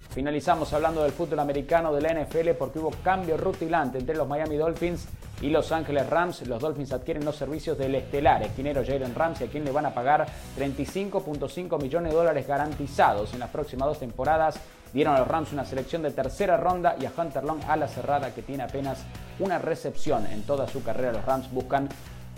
[0.10, 4.56] Finalizamos hablando del fútbol americano de la NFL porque hubo cambio rutilante entre los Miami
[4.56, 5.06] Dolphins
[5.40, 6.48] y Los Ángeles Rams.
[6.48, 9.94] Los Dolphins adquieren los servicios del estelar esquinero Jalen Ramsey, a quien le van a
[9.94, 10.26] pagar
[10.58, 14.60] 35.5 millones de dólares garantizados en las próximas dos temporadas.
[14.96, 17.90] Dieron a los Rams una selección de tercera ronda y a Hunter Long a la
[17.90, 19.04] cerrada que tiene apenas
[19.40, 21.12] una recepción en toda su carrera.
[21.12, 21.90] Los Rams buscan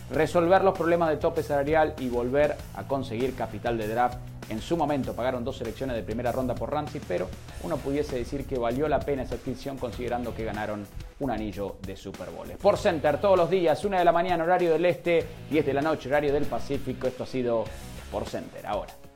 [0.10, 4.18] resolver los problemas de tope salarial y volver a conseguir capital de draft.
[4.50, 7.30] En su momento pagaron dos selecciones de primera ronda por Ramsey, pero
[7.62, 10.84] uno pudiese decir que valió la pena esa adquisición considerando que ganaron
[11.20, 12.50] un anillo de Super Bowl.
[12.60, 15.84] Por Center todos los días, una de la mañana horario del este, 10 de la
[15.84, 17.06] noche horario del Pacífico.
[17.06, 17.66] Esto ha sido
[18.12, 18.66] por Center.
[18.66, 19.07] Ahora.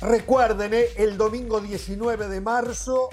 [0.00, 3.08] Recuerden, eh, el domingo 19 de marzo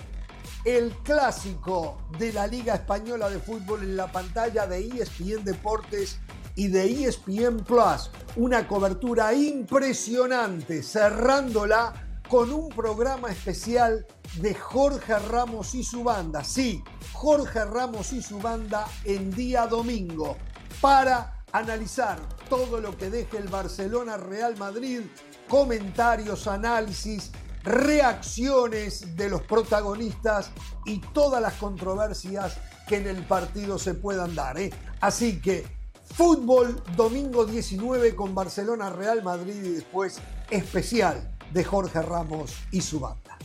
[0.65, 6.19] el clásico de la Liga Española de Fútbol en la pantalla de ESPN Deportes
[6.55, 8.11] y de ESPN Plus.
[8.35, 16.43] Una cobertura impresionante, cerrándola con un programa especial de Jorge Ramos y su banda.
[16.43, 16.83] Sí,
[17.13, 20.37] Jorge Ramos y su banda en día domingo
[20.81, 25.01] para analizar todo lo que deje el Barcelona Real Madrid,
[25.47, 27.31] comentarios, análisis,
[27.63, 30.51] reacciones de los protagonistas
[30.85, 32.57] y todas las controversias
[32.87, 34.57] que en el partido se puedan dar.
[34.57, 34.71] ¿eh?
[35.01, 35.67] Así que
[36.03, 42.99] fútbol domingo 19 con Barcelona Real Madrid y después especial de Jorge Ramos y su
[42.99, 43.37] banda.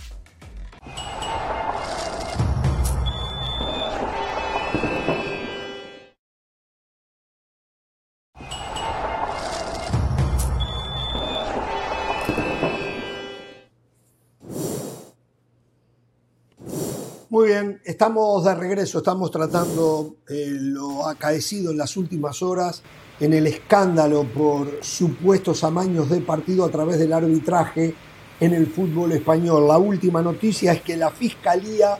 [17.35, 22.81] Muy bien, estamos de regreso, estamos tratando eh, lo acaecido en las últimas horas
[23.19, 27.93] en el escándalo por supuestos amaños de partido a través del arbitraje
[28.39, 29.67] en el fútbol español.
[29.67, 31.99] La última noticia es que la Fiscalía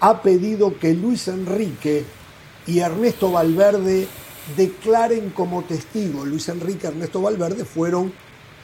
[0.00, 2.06] ha pedido que Luis Enrique
[2.66, 4.08] y Ernesto Valverde
[4.56, 6.26] declaren como testigos.
[6.26, 8.14] Luis Enrique y Ernesto Valverde fueron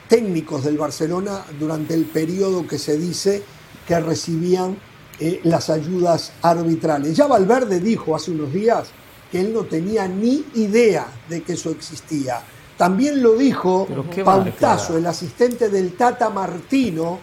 [0.09, 3.43] técnicos del Barcelona durante el periodo que se dice
[3.87, 4.79] que recibían
[5.19, 7.15] eh, las ayudas arbitrales.
[7.15, 8.89] Ya Valverde dijo hace unos días
[9.31, 12.41] que él no tenía ni idea de que eso existía.
[12.77, 13.87] También lo dijo
[14.23, 17.19] Pautazo, el asistente del Tata Martino,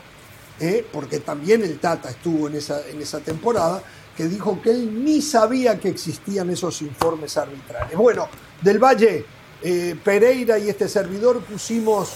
[0.58, 3.80] eh, porque también el Tata estuvo en esa, en esa temporada,
[4.16, 7.96] que dijo que él ni sabía que existían esos informes arbitrales.
[7.96, 8.28] Bueno,
[8.60, 9.24] del Valle,
[9.62, 12.10] eh, Pereira y este servidor pusimos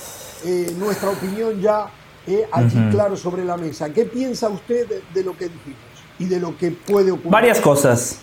[0.79, 1.91] nuestra opinión ya
[2.29, 3.91] eh, allí claro sobre la mesa.
[3.91, 5.81] ¿Qué piensa usted de, lo que dijimos
[6.19, 7.33] y de lo que puede ocurrir?
[7.33, 8.21] Varias cosas.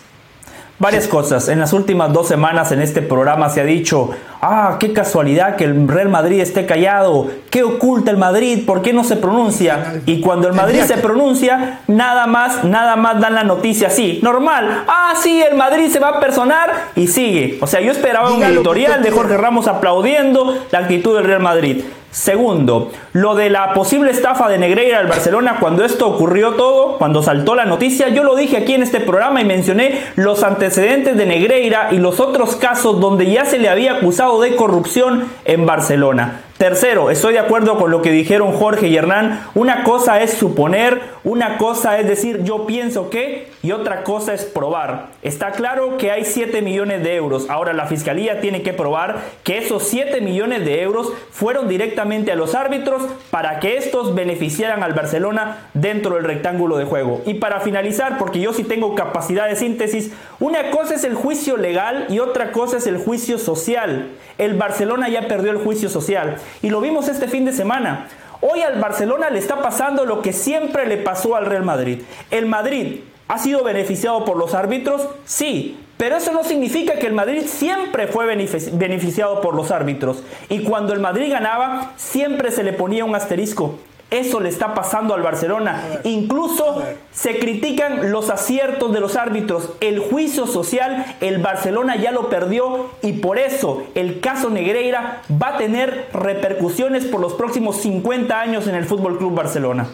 [0.78, 1.48] Varias cosas.
[1.48, 4.10] En las últimas dos semanas en este programa se ha dicho,
[4.42, 8.92] ah, qué casualidad que el Real Madrid esté callado, qué oculta el Madrid, por qué
[8.92, 10.02] no se pronuncia.
[10.04, 14.84] Y cuando el Madrid se pronuncia, nada más, nada más dan la noticia así, normal.
[14.86, 17.58] Ah, sí, el Madrid se va a personar y sigue.
[17.62, 21.84] O sea, yo esperaba un editorial de Jorge Ramos aplaudiendo la actitud del Real Madrid.
[22.16, 27.22] Segundo, lo de la posible estafa de Negreira al Barcelona, cuando esto ocurrió todo, cuando
[27.22, 31.26] saltó la noticia, yo lo dije aquí en este programa y mencioné los antecedentes de
[31.26, 36.40] Negreira y los otros casos donde ya se le había acusado de corrupción en Barcelona.
[36.58, 39.42] Tercero, estoy de acuerdo con lo que dijeron Jorge y Hernán.
[39.54, 44.44] Una cosa es suponer, una cosa es decir yo pienso que y otra cosa es
[44.44, 45.08] probar.
[45.20, 47.50] Está claro que hay 7 millones de euros.
[47.50, 52.36] Ahora la fiscalía tiene que probar que esos 7 millones de euros fueron directamente a
[52.36, 57.20] los árbitros para que estos beneficiaran al Barcelona dentro del rectángulo de juego.
[57.26, 61.58] Y para finalizar, porque yo sí tengo capacidad de síntesis, una cosa es el juicio
[61.58, 64.08] legal y otra cosa es el juicio social.
[64.38, 66.36] El Barcelona ya perdió el juicio social.
[66.62, 68.08] Y lo vimos este fin de semana.
[68.40, 72.02] Hoy al Barcelona le está pasando lo que siempre le pasó al Real Madrid.
[72.30, 77.14] El Madrid ha sido beneficiado por los árbitros, sí, Pero eso no significa que el
[77.14, 80.22] Madrid siempre fue beneficiado por los árbitros.
[80.50, 83.78] Y cuando el Madrid ganaba, siempre se le ponía un asterisco.
[84.16, 86.00] Eso le está pasando al Barcelona.
[86.04, 89.72] Incluso se critican los aciertos de los árbitros.
[89.80, 95.56] El juicio social, el Barcelona ya lo perdió y por eso el caso Negreira va
[95.56, 99.86] a tener repercusiones por los próximos 50 años en el Fútbol Club Barcelona.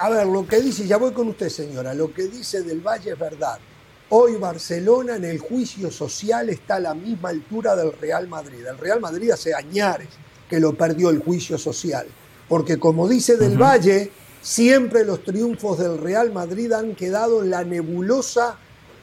[0.00, 3.12] A ver, lo que dice, ya voy con usted, señora, lo que dice del Valle
[3.12, 3.60] es verdad.
[4.08, 8.66] Hoy Barcelona en el juicio social está a la misma altura del Real Madrid.
[8.66, 10.08] El Real Madrid hace añares
[10.50, 12.04] que lo perdió el juicio social
[12.48, 14.10] porque como dice Del Valle,
[14.42, 18.58] siempre los triunfos del Real Madrid han quedado en la nebulosa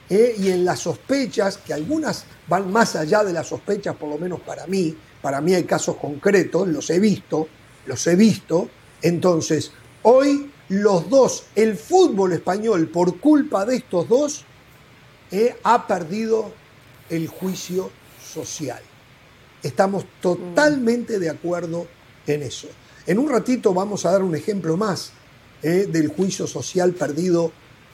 [0.09, 4.17] eh, y en las sospechas, que algunas van más allá de las sospechas, por lo
[4.17, 7.47] menos para mí, para mí hay casos concretos, los he visto,
[7.85, 8.69] los he visto,
[9.01, 9.71] entonces
[10.03, 14.45] hoy los dos, el fútbol español por culpa de estos dos,
[15.31, 16.51] eh, ha perdido
[17.09, 17.89] el juicio
[18.23, 18.81] social.
[19.63, 21.87] Estamos totalmente de acuerdo
[22.27, 22.67] en eso.
[23.07, 25.11] En un ratito vamos a dar un ejemplo más
[25.63, 27.51] eh, del juicio social perdido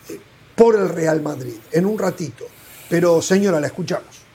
[0.10, 0.20] eh,
[0.56, 1.56] por el Real Madrid.
[1.72, 2.46] En un ratito.
[2.90, 4.28] Pero señora, la escuchamos.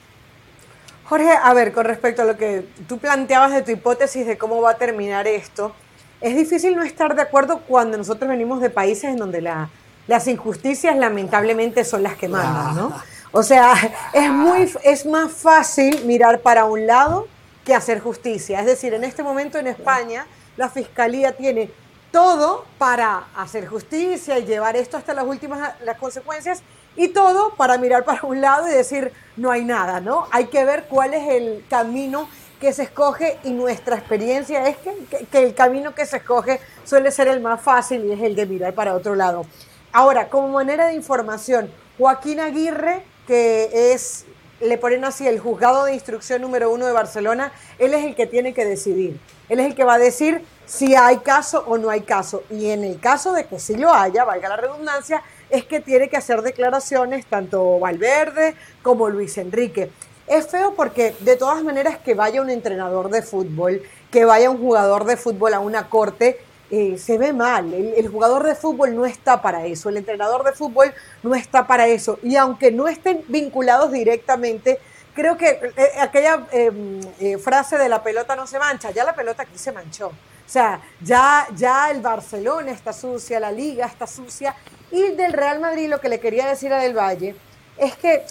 [1.05, 4.61] Jorge, a ver, con respecto a lo que tú planteabas de tu hipótesis de cómo
[4.61, 5.73] va a terminar esto,
[6.21, 10.95] es difícil no estar de acuerdo cuando nosotros venimos de países en donde las injusticias
[10.97, 13.01] lamentablemente son las que mandan, ¿no?
[13.31, 13.73] O sea,
[14.13, 17.27] es, muy, es más fácil mirar para un lado
[17.65, 18.59] que hacer justicia.
[18.59, 20.25] Es decir, en este momento en España
[20.57, 21.71] la fiscalía tiene
[22.11, 26.61] todo para hacer justicia y llevar esto hasta las últimas las consecuencias
[26.95, 30.27] y todo para mirar para un lado y decir no hay nada, ¿no?
[30.31, 35.25] Hay que ver cuál es el camino que se escoge y nuestra experiencia es que,
[35.25, 38.45] que, el camino que se escoge suele ser el más fácil y es el de
[38.45, 39.45] mirar para otro lado.
[39.91, 44.25] Ahora, como manera de información, Joaquín Aguirre, que es,
[44.63, 48.25] le ponen así, el juzgado de instrucción número uno de Barcelona, él es el que
[48.25, 49.19] tiene que decidir.
[49.49, 52.43] Él es el que va a decir si hay caso o no hay caso.
[52.49, 56.09] Y en el caso de que sí lo haya, valga la redundancia, es que tiene
[56.09, 59.91] que hacer declaraciones tanto Valverde como Luis Enrique.
[60.25, 64.57] Es feo porque de todas maneras que vaya un entrenador de fútbol, que vaya un
[64.57, 66.39] jugador de fútbol a una corte,
[66.73, 67.71] eh, se ve mal.
[67.71, 71.87] el, jugador de fútbol no está para eso, el entrenador de fútbol no está para
[71.87, 72.17] eso.
[72.23, 74.79] Y aunque no estén vinculados directamente,
[75.13, 79.03] creo que eh, eh, aquella em, eh, frase de la pelota no se mancha, ya
[79.03, 80.07] la pelota aquí se manchó.
[80.07, 84.55] O sea, ya, ya el Barcelona está sucia, la liga está sucia.
[84.91, 87.35] Y del Real Madrid lo que le quería decir a Del Valle
[87.77, 88.25] es que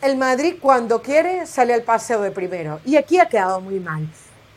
[0.00, 2.80] el Madrid cuando quiere sale al paseo de primero.
[2.84, 4.08] Y aquí ha quedado muy mal.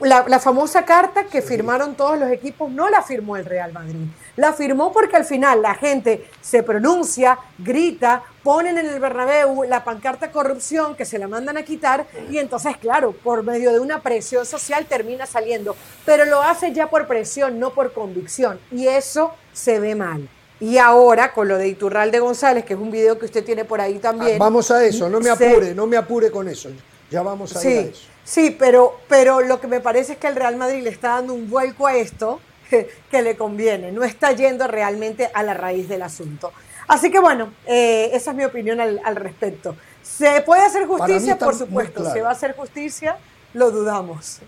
[0.05, 4.05] La, famosa carta que firmaron todos los equipos no la firmó el Real Madrid.
[4.35, 9.83] La firmó porque al final la gente se pronuncia, grita, ponen en el Bernabéu la
[9.83, 14.01] pancarta corrupción que se la mandan a quitar y entonces, claro, por medio de una
[14.01, 15.75] presión social termina saliendo.
[16.05, 18.59] Pero lo hace ya por presión, no por convicción.
[18.71, 20.29] Y eso se ve mal.
[20.59, 23.81] Y ahora, con lo de Iturralde González, que es un video que usted tiene por
[23.81, 24.37] ahí también.
[24.37, 26.69] Vamos a eso, no me apure, no me apure con eso.
[27.09, 28.14] Ya vamos a ir a eso.
[28.25, 31.33] Sí, pero, pero lo que me parece es que el Real Madrid le está dando
[31.33, 32.41] un vuelco a esto
[33.11, 36.51] que le conviene, no está yendo realmente a la raíz del asunto.
[36.87, 39.75] Así que bueno, eh, esa es mi opinión al, respecto.
[40.03, 41.37] ¿Se puede hacer justicia?
[41.37, 42.11] Por supuesto.
[42.11, 43.17] ¿Se va a hacer justicia?
[43.53, 44.39] Lo dudamos.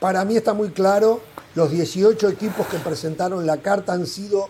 [0.00, 1.20] Para mí está muy claro,
[1.54, 4.48] los 18 equipos que presentaron la carta han sido,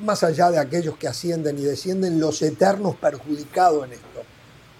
[0.00, 4.22] más allá de aquellos que ascienden y descienden, los eternos perjudicados en esto.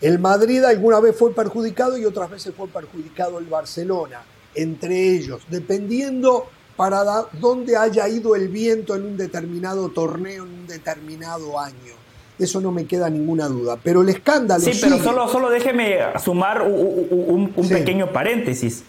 [0.03, 5.43] El Madrid alguna vez fue perjudicado y otras veces fue perjudicado el Barcelona, entre ellos,
[5.49, 7.05] dependiendo para
[7.41, 11.95] dónde haya ido el viento en un determinado torneo, en un determinado año.
[12.37, 13.79] Eso no me queda ninguna duda.
[13.81, 14.65] Pero el escándalo.
[14.65, 18.83] Sí, pero solo, solo déjeme sumar un, pequeño paréntesis.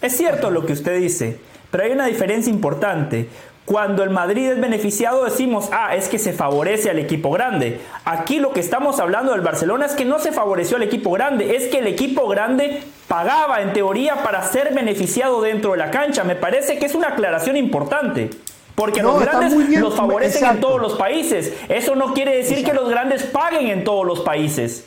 [0.00, 1.40] Es cierto lo que usted dice,
[1.72, 3.28] pero hay una diferencia importante.
[3.70, 7.80] Cuando el Madrid es beneficiado decimos, ah, es que se favorece al equipo grande.
[8.04, 11.54] Aquí lo que estamos hablando del Barcelona es que no se favoreció al equipo grande,
[11.54, 16.24] es que el equipo grande pagaba en teoría para ser beneficiado dentro de la cancha.
[16.24, 18.30] Me parece que es una aclaración importante.
[18.74, 21.52] Porque los grandes los favorecen en todos los países.
[21.68, 24.84] Eso no quiere decir que los grandes paguen en todos los países.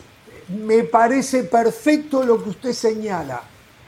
[0.49, 3.43] Me parece perfecto lo que usted señala.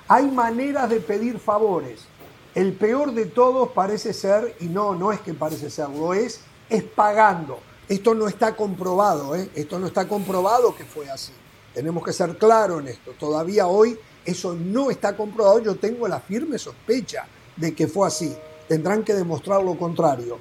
[0.08, 2.08] Hay maneras de pedir favores.
[2.56, 6.39] El peor de todos parece ser, y no, no es que parece ser, lo es,
[6.70, 7.60] es pagando.
[7.88, 9.49] Esto no está comprobado, ¿eh?
[9.53, 11.34] esto no está comprobado que fue así.
[11.74, 13.12] Tenemos que ser claros en esto.
[13.20, 15.60] Todavía hoy eso no está comprobado.
[15.60, 17.28] Yo tengo la firme sospecha
[17.58, 18.34] de que fue así.
[18.70, 20.39] Tendrán que demostrar lo contrario.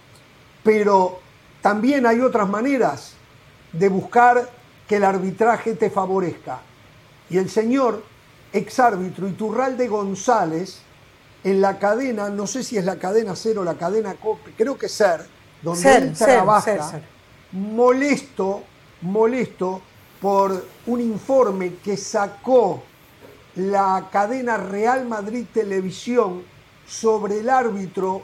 [0.63, 1.19] Pero
[1.61, 3.15] también hay otras maneras
[3.73, 4.49] de buscar
[4.89, 6.61] que el arbitraje te favorezca.
[7.29, 8.05] Y el señor
[8.53, 10.79] exárbitro Iturralde González,
[11.45, 14.79] en la cadena, no sé si es la cadena cero o la cadena COPE, creo
[14.79, 15.27] que ser,
[15.63, 17.03] donde Ser, él trabaja, ser, ser.
[17.53, 18.63] molesto,
[19.03, 19.83] molesto
[20.21, 22.83] por un informe que sacó
[23.57, 26.43] la cadena Real Madrid Televisión
[26.87, 28.23] sobre el árbitro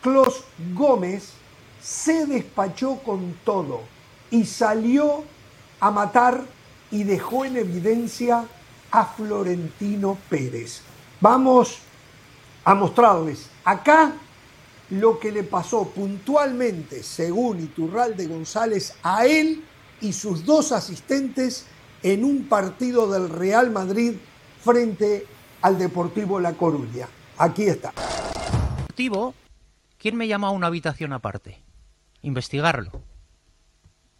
[0.00, 1.32] Clos Gómez,
[1.82, 3.80] se despachó con todo
[4.30, 5.24] y salió
[5.80, 6.42] a matar
[6.90, 8.44] y dejó en evidencia
[8.90, 10.82] a Florentino Pérez.
[11.20, 11.80] Vamos
[12.68, 14.12] a mostrarles acá
[14.90, 19.64] lo que le pasó puntualmente, según Iturralde González, a él
[20.02, 21.66] y sus dos asistentes
[22.02, 24.16] en un partido del Real Madrid
[24.62, 25.26] frente
[25.62, 27.08] al Deportivo La Coruña.
[27.38, 27.94] Aquí está.
[28.80, 29.34] Deportivo,
[29.96, 31.62] ¿quién me llama a una habitación aparte?
[32.20, 33.00] Investigarlo.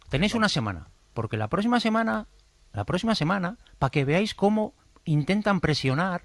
[0.09, 2.25] Tenéis una semana, porque la próxima semana,
[2.73, 4.73] la próxima semana, para que veáis cómo
[5.05, 6.23] intentan presionar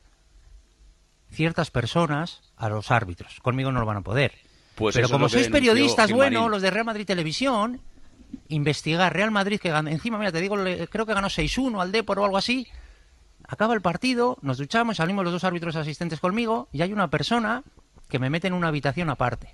[1.35, 3.41] ciertas personas a los árbitros.
[3.41, 4.33] Conmigo no lo van a poder.
[4.75, 7.81] Pues Pero como sois periodistas buenos, los de Real Madrid Televisión,
[8.49, 12.19] investigar Real Madrid que encima, mira, te digo, le- creo que ganó 6-1 al Depor
[12.19, 12.67] o algo así.
[13.47, 17.63] Acaba el partido, nos duchamos, salimos los dos árbitros asistentes conmigo y hay una persona
[18.09, 19.53] que me mete en una habitación aparte.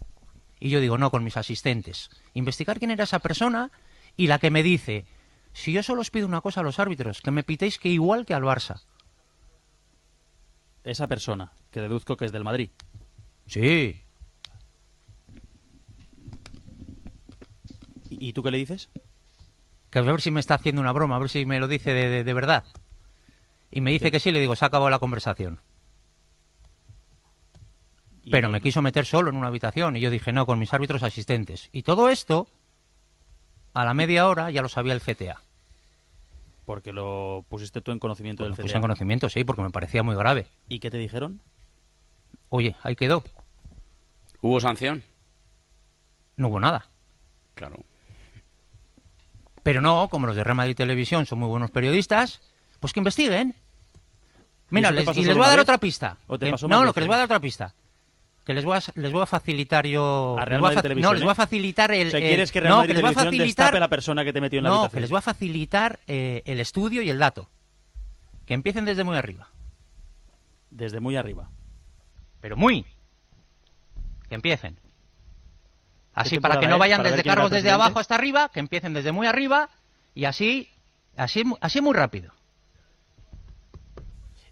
[0.61, 2.11] Y yo digo, no, con mis asistentes.
[2.35, 3.71] Investigar quién era esa persona
[4.17, 5.07] y la que me dice,
[5.53, 8.27] si yo solo os pido una cosa a los árbitros, que me pitéis que igual
[8.27, 8.83] que al Barça.
[10.85, 12.71] Esa persona, que deduzco que es del Madrid.
[13.47, 14.03] Sí.
[18.09, 18.91] ¿Y y tú qué le dices?
[19.91, 21.93] Que a ver si me está haciendo una broma, a ver si me lo dice
[21.93, 22.65] de, de- de verdad.
[23.71, 25.61] Y me dice que sí, le digo, se ha acabado la conversación.
[28.31, 31.03] Pero me quiso meter solo en una habitación y yo dije, no, con mis árbitros
[31.03, 31.69] asistentes.
[31.73, 32.49] Y todo esto,
[33.75, 35.43] a la media hora ya lo sabía el CTA.
[36.71, 40.05] Porque lo pusiste tú en conocimiento Lo del puse en conocimiento, sí, porque me parecía
[40.05, 40.47] muy grave.
[40.69, 41.41] ¿Y qué te dijeron?
[42.49, 43.25] Oye, ahí quedó.
[44.41, 45.03] ¿Hubo sanción?
[46.37, 46.87] No hubo nada.
[47.57, 47.75] Claro.
[49.65, 52.41] Pero no, como los de Real Madrid Televisión son muy buenos periodistas,
[52.79, 53.57] pues que investiguen.
[54.69, 55.65] Mira, les- y les solo voy a dar vez?
[55.65, 56.19] otra pista.
[56.29, 57.75] ¿O te Que- pasó no, lo que les voy a dar otra pista.
[58.51, 60.35] Que les voy a, les voy a facilitar yo.
[60.37, 61.25] A les voy a fa- no, les ¿eh?
[61.25, 62.09] voy a facilitar el.
[62.09, 63.79] O sea, el- ¿quieres que Real no, que les voy a facilitar.
[63.79, 64.97] la persona que te metió en la no, habitación?
[64.97, 67.49] que les voy a facilitar eh, el estudio y el dato.
[68.47, 69.51] Que empiecen desde muy arriba.
[70.69, 71.49] Desde muy arriba.
[72.41, 72.85] Pero muy.
[74.29, 74.81] Que empiecen.
[76.13, 79.13] Así ¿Qué para que no vayan desde cargos desde abajo hasta arriba, que empiecen desde
[79.13, 79.71] muy arriba
[80.13, 80.69] y así,
[81.17, 82.33] así, así muy rápido.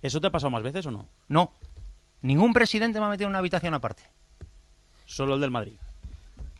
[0.02, 1.08] ¿Eso te ha pasado más veces o no?
[1.26, 1.52] No.
[2.22, 4.02] Ningún presidente me ha metido en una habitación aparte.
[5.06, 5.74] Solo el del Madrid.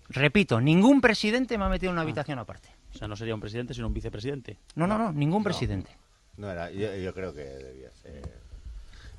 [0.08, 2.00] Repito, ningún presidente me ha metido en Ah.
[2.00, 2.68] una habitación aparte.
[2.94, 4.56] O sea, no sería un presidente, sino un vicepresidente.
[4.74, 5.90] No, no, no, ningún presidente.
[6.36, 8.22] No era, yo, yo creo que debía ser.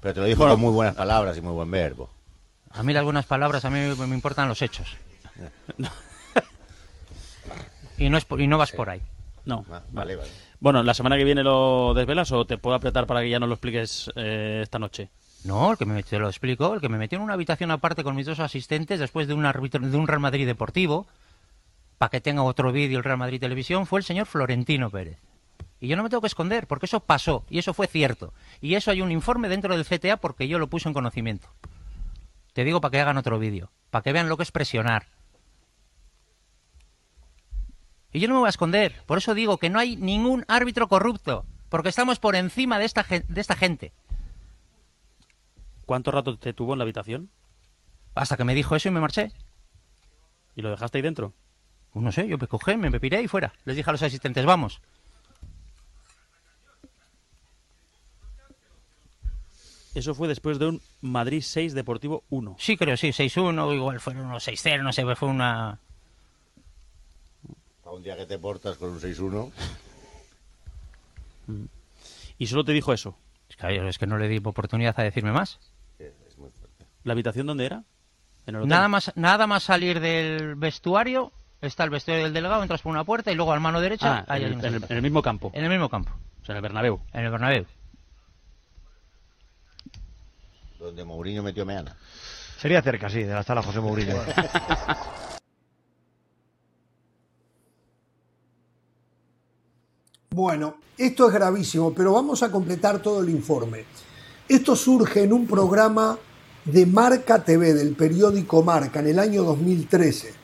[0.01, 2.09] Pero te lo dijo con muy buenas palabras y muy buen verbo.
[2.71, 4.95] A mí las buenas palabras, a mí me, me importan los hechos.
[7.97, 9.01] y, no es por- y no vas por ahí.
[9.45, 9.65] No.
[9.71, 10.29] Ah, vale, vale.
[10.59, 13.47] Bueno, ¿la semana que viene lo desvelas o te puedo apretar para que ya no
[13.47, 15.09] lo expliques eh, esta noche?
[15.43, 18.03] No, el que me te lo explico, el que me metió en una habitación aparte
[18.03, 21.07] con mis dos asistentes después de un árbitro de un Real Madrid deportivo,
[21.97, 25.17] para que tenga otro vídeo el Real Madrid Televisión, fue el señor Florentino Pérez.
[25.79, 28.33] Y yo no me tengo que esconder, porque eso pasó, y eso fue cierto.
[28.59, 31.47] Y eso hay un informe dentro del CTA porque yo lo puse en conocimiento.
[32.53, 35.07] Te digo para que hagan otro vídeo, para que vean lo que es presionar.
[38.11, 40.89] Y yo no me voy a esconder, por eso digo que no hay ningún árbitro
[40.89, 43.93] corrupto, porque estamos por encima de esta, de esta gente.
[45.89, 47.31] ¿Cuánto rato te tuvo en la habitación?
[48.13, 49.31] Hasta que me dijo eso y me marché.
[50.55, 51.33] ¿Y lo dejaste ahí dentro?
[51.91, 53.53] Pues no sé, yo me cogí, me, me piré y fuera.
[53.65, 54.81] Les dije a los asistentes, vamos.
[59.95, 62.57] Eso fue después de un Madrid 6 Deportivo 1.
[62.59, 65.79] Sí, creo, sí, 6-1, igual fueron unos 6-0, no sé, fue una...
[67.83, 69.51] Para un día que te portas con un 6-1.
[72.37, 73.17] Y solo te dijo eso.
[73.49, 75.59] Es que, es que no le di oportunidad a decirme más.
[77.03, 77.83] ¿La habitación dónde era?
[78.45, 78.69] En el hotel.
[78.69, 81.31] Nada más, nada más salir del vestuario,
[81.61, 84.37] está el vestuario del delegado, entras por una puerta y luego al mano derecha, Ah,
[84.37, 85.51] el, el- en el mismo campo.
[85.53, 86.99] En el mismo campo, O sea, en el Bernabéu.
[87.13, 87.65] en el Bernabéu.
[90.79, 91.95] Donde Mourinho metió Meana.
[92.57, 94.15] Sería cerca, sí, de la sala José Mourinho.
[100.31, 103.85] Bueno, esto es gravísimo, pero vamos a completar todo el informe.
[104.47, 106.17] Esto surge en un programa
[106.66, 110.39] de Marca TV, del periódico Marca, en el año 2013,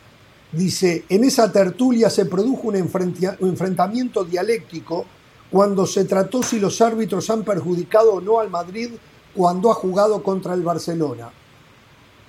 [0.55, 5.05] Dice, en esa tertulia se produjo un, enfrentamiento dialéctico
[5.51, 8.91] cuando se trató si los árbitros han perjudicado o no al Madrid
[9.34, 11.30] cuando ha jugado contra el Barcelona.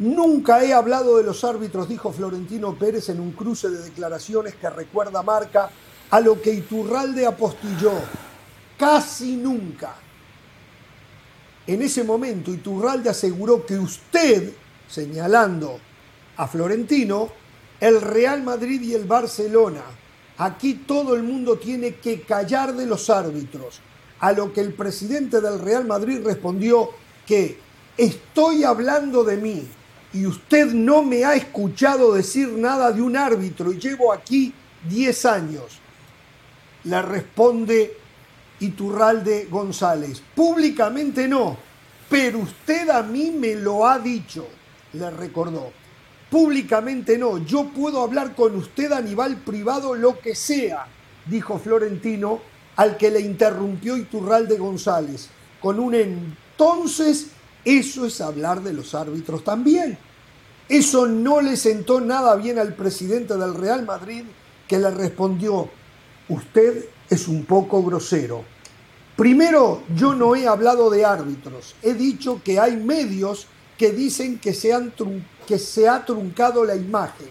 [0.00, 4.70] Nunca he hablado de los árbitros, dijo Florentino Pérez en un cruce de declaraciones que
[4.70, 5.70] recuerda marca
[6.10, 7.92] a lo que Iturralde apostilló.
[8.76, 9.94] Casi nunca.
[11.66, 14.52] En ese momento Iturralde aseguró que usted,
[14.88, 15.80] señalando
[16.36, 17.30] a Florentino,
[17.80, 19.82] el Real Madrid y el Barcelona,
[20.38, 23.80] aquí todo el mundo tiene que callar de los árbitros.
[24.20, 26.90] A lo que el presidente del Real Madrid respondió
[27.26, 27.58] que
[27.96, 29.66] estoy hablando de mí
[30.12, 34.54] y usted no me ha escuchado decir nada de un árbitro y llevo aquí
[34.88, 35.80] 10 años.
[36.84, 37.98] Le responde
[38.60, 40.22] Iturralde González.
[40.34, 41.56] Públicamente no,
[42.08, 44.46] pero usted a mí me lo ha dicho,
[44.92, 45.72] le recordó.
[46.30, 50.86] Públicamente no, yo puedo hablar con usted a nivel privado lo que sea,
[51.26, 52.40] dijo Florentino,
[52.76, 55.28] al que le interrumpió Iturralde González,
[55.60, 57.28] con un entonces,
[57.64, 59.98] eso es hablar de los árbitros también.
[60.68, 64.24] Eso no le sentó nada bien al presidente del Real Madrid,
[64.66, 65.70] que le respondió,
[66.28, 68.44] usted es un poco grosero.
[69.16, 73.46] Primero, yo no he hablado de árbitros, he dicho que hay medios
[73.78, 74.92] que dicen que se, han
[75.46, 77.28] que se ha truncado la imagen.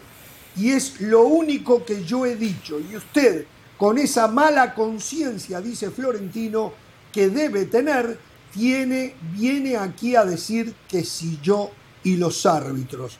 [0.57, 2.80] Y es lo único que yo he dicho.
[2.80, 3.45] Y usted,
[3.78, 6.73] con esa mala conciencia, dice Florentino,
[7.11, 8.17] que debe tener,
[8.53, 11.71] tiene, viene aquí a decir que si yo
[12.03, 13.17] y los árbitros.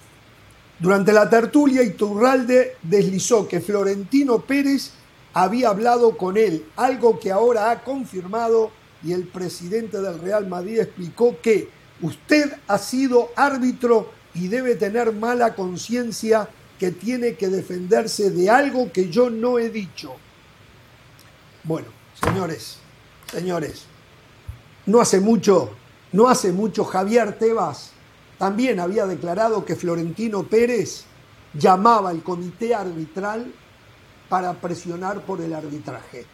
[0.80, 4.92] Durante la tertulia, Iturralde deslizó que Florentino Pérez
[5.36, 8.72] había hablado con él, algo que ahora ha confirmado
[9.04, 11.70] y el presidente del Real Madrid explicó que
[12.02, 18.92] usted ha sido árbitro y debe tener mala conciencia que tiene que defenderse de algo
[18.92, 20.16] que yo no he dicho.
[21.64, 21.90] Bueno,
[22.24, 22.78] señores,
[23.32, 23.84] señores,
[24.86, 25.76] no hace mucho,
[26.14, 27.92] no hace mucho Javier Tebas
[28.38, 31.06] también había declarado que Florentino Pérez
[31.54, 33.54] llamaba al comité arbitral
[34.30, 36.26] para presionar por el arbitraje.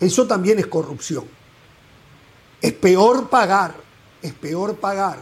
[0.00, 1.24] Eso también es corrupción.
[2.60, 3.74] Es peor pagar,
[4.22, 5.18] es peor pagar,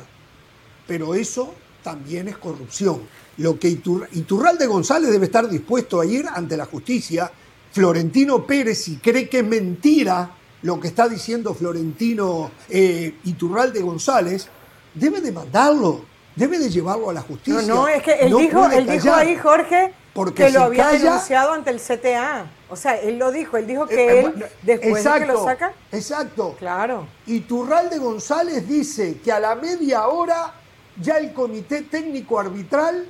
[0.87, 3.01] pero eso también es corrupción.
[3.39, 7.31] Lo que Itur- Iturralde González debe estar dispuesto a ir ante la justicia.
[7.73, 10.31] Florentino Pérez, si cree que es mentira
[10.63, 14.47] lo que está diciendo Florentino eh, Iturralde González,
[14.95, 16.05] debe demandarlo,
[16.37, 17.63] debe de llevarlo a la No, justicia.
[17.63, 20.85] no, es que él, No dijo, él dijo ahí, Jorge, Porque que si lo había
[20.91, 22.47] calla- denunciado ante el CTA.
[22.69, 25.27] O sea, él lo dijo, él dijo que Eh, eh, él, bueno, después de que
[25.27, 26.55] lo saca, Exacto.
[26.59, 27.07] claro.
[27.27, 30.53] Y Turralde González dice que a la media hora
[31.01, 33.07] ya el comité técnico arbitral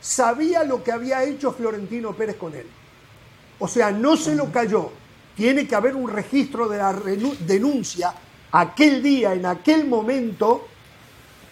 [0.00, 2.66] sabía lo que había hecho Florentino Pérez con él.
[3.58, 4.90] O sea, no se lo cayó.
[5.36, 8.12] Tiene que haber un registro de la denuncia
[8.50, 10.66] aquel día, en aquel momento,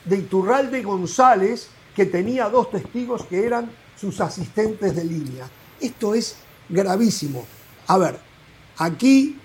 [0.04, 3.70] de Iturralde González, que tenía dos testigos que eran
[4.00, 5.48] sus asistentes de línea.
[5.80, 6.36] Esto es
[6.68, 7.44] gravísimo.
[7.86, 8.18] A ver,
[8.78, 9.38] aquí,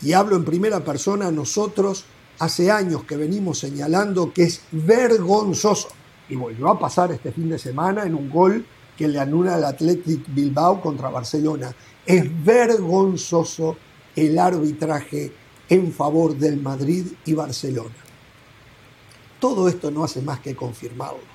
[0.00, 2.04] y hablo en primera persona, nosotros
[2.38, 5.88] hace años que venimos señalando que es vergonzoso,
[6.28, 8.64] y volvió a pasar este fin de semana en un gol
[8.96, 11.74] que le anula al Athletic Bilbao contra Barcelona.
[12.06, 13.76] Es vergonzoso
[14.16, 15.32] el arbitraje
[15.68, 17.94] en favor del Madrid y Barcelona.
[19.38, 21.31] Todo esto no hace más que confirmarlo.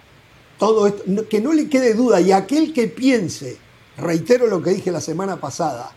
[0.57, 3.57] Todo esto, que no le quede duda, y aquel que piense,
[3.97, 5.91] reitero lo que dije la semana pasada,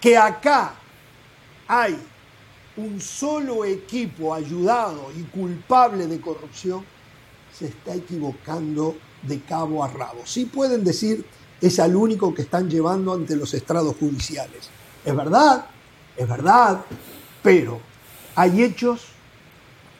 [0.00, 0.74] que acá
[1.68, 1.98] hay
[2.76, 6.84] un solo equipo ayudado y culpable de corrupción,
[7.52, 10.22] se está equivocando de cabo a rabo.
[10.24, 11.24] Sí pueden decir,
[11.60, 14.68] es al único que están llevando ante los estrados judiciales.
[15.04, 15.66] Es verdad,
[16.16, 16.84] es verdad,
[17.42, 17.80] pero
[18.34, 19.06] hay hechos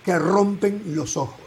[0.05, 1.46] que rompen los ojos.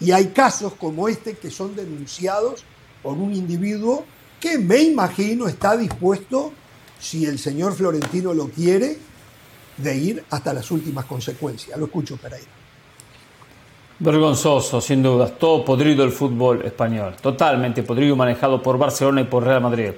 [0.00, 2.64] Y hay casos como este que son denunciados
[3.02, 4.04] por un individuo
[4.40, 6.52] que me imagino está dispuesto,
[7.00, 8.98] si el señor Florentino lo quiere,
[9.76, 11.78] de ir hasta las últimas consecuencias.
[11.78, 12.46] Lo escucho, Pereira.
[14.00, 15.38] Vergonzoso, sin dudas.
[15.38, 17.16] Todo podrido el fútbol español.
[17.20, 19.90] Totalmente podrido manejado por Barcelona y por Real Madrid.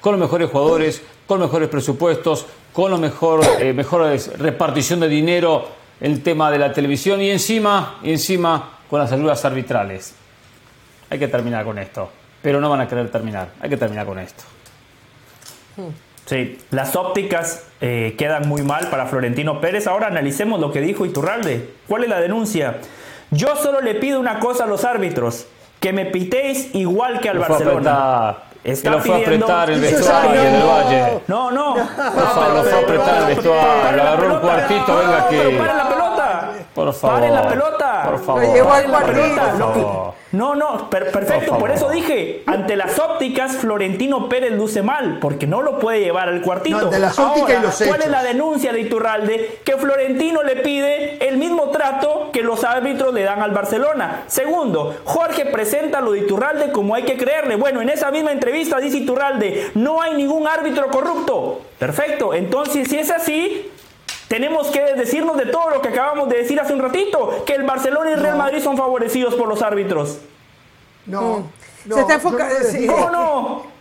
[0.00, 5.68] Con los mejores jugadores, con mejores presupuestos, con la mejor, eh, mejores repartición de dinero,
[6.00, 10.14] el tema de la televisión y encima, y encima con las ayudas arbitrales.
[11.10, 12.10] Hay que terminar con esto.
[12.42, 13.48] Pero no van a querer terminar.
[13.60, 14.44] Hay que terminar con esto.
[16.26, 19.86] Sí, las ópticas eh, quedan muy mal para Florentino Pérez.
[19.86, 21.70] Ahora analicemos lo que dijo Iturralde.
[21.86, 22.78] ¿Cuál es la denuncia?
[23.30, 25.46] Yo solo le pido una cosa a los árbitros,
[25.80, 28.36] que me pitéis igual que al a Barcelona.
[28.64, 30.66] está que lo fue a pidiendo- apretar el vestuario del no.
[30.66, 31.18] Valle.
[31.28, 31.76] No, no.
[31.76, 31.84] Lo
[32.64, 35.36] fue a apretar el vestuario, agarró un cuartito, venga aquí.
[35.36, 36.52] Pero paren la pelota.
[36.76, 37.16] Por favor.
[37.16, 38.02] Paren la pelota.
[38.04, 38.44] Por favor.
[38.44, 40.14] Al.
[40.32, 41.52] No, no, per- perfecto.
[41.52, 46.00] Por Por, eso dije, ante las ópticas, Florentino Pérez luce mal, porque no lo puede
[46.00, 46.78] llevar al cuartito.
[46.78, 49.60] No, ante las ópticas Ahora, y los ¿Cuál es la denuncia de Iturralde?
[49.64, 54.24] Que Florentino le pide el mismo trato que los árbitros le dan al Barcelona.
[54.26, 57.56] Segundo, Jorge presenta lo de Iturralde como hay que creerle.
[57.56, 61.60] Bueno, en esa misma entrevista dice Iturralde, no hay ningún árbitro corrupto.
[61.78, 63.70] Perfecto, entonces si es así,
[64.28, 67.62] tenemos que decirnos de todo lo que acabamos de decir hace un ratito, que el
[67.64, 70.18] Barcelona y el Real Madrid son favorecidos por los árbitros.
[71.06, 71.48] No,
[71.84, 72.54] no, Se está enfocando.
[72.88, 73.76] ¿Cómo no?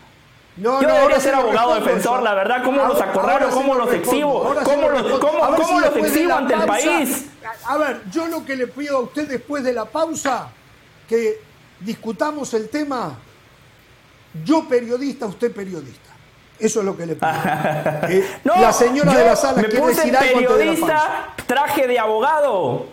[0.58, 3.04] No, Yo no, debería ser abogado respondo defensor, la verdad, cómo los Ahora-
[3.50, 6.64] sí cómo lo los exhibo, cómo lo los- cómo- cómo si los exhibo ante el
[6.66, 7.26] país.
[7.66, 10.48] A ver, yo lo que le pido a usted después de la pausa,
[11.10, 11.42] que
[11.82, 13.16] discutamos el tema,
[14.46, 16.12] yo periodista, usted periodista.
[16.60, 17.32] Eso es lo que le pido.
[18.10, 21.28] Eh, No, la señora de la sala me quiere puse decir algo antes de periodista,
[21.46, 22.86] traje de abogado.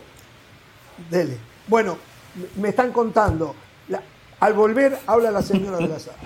[1.10, 1.38] Dele.
[1.68, 1.96] Bueno,
[2.56, 3.54] me están contando.
[3.88, 4.02] La-
[4.40, 6.18] al volver habla la señora de la sala.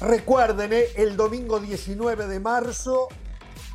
[0.00, 3.08] Recuerden, eh, el domingo 19 de marzo,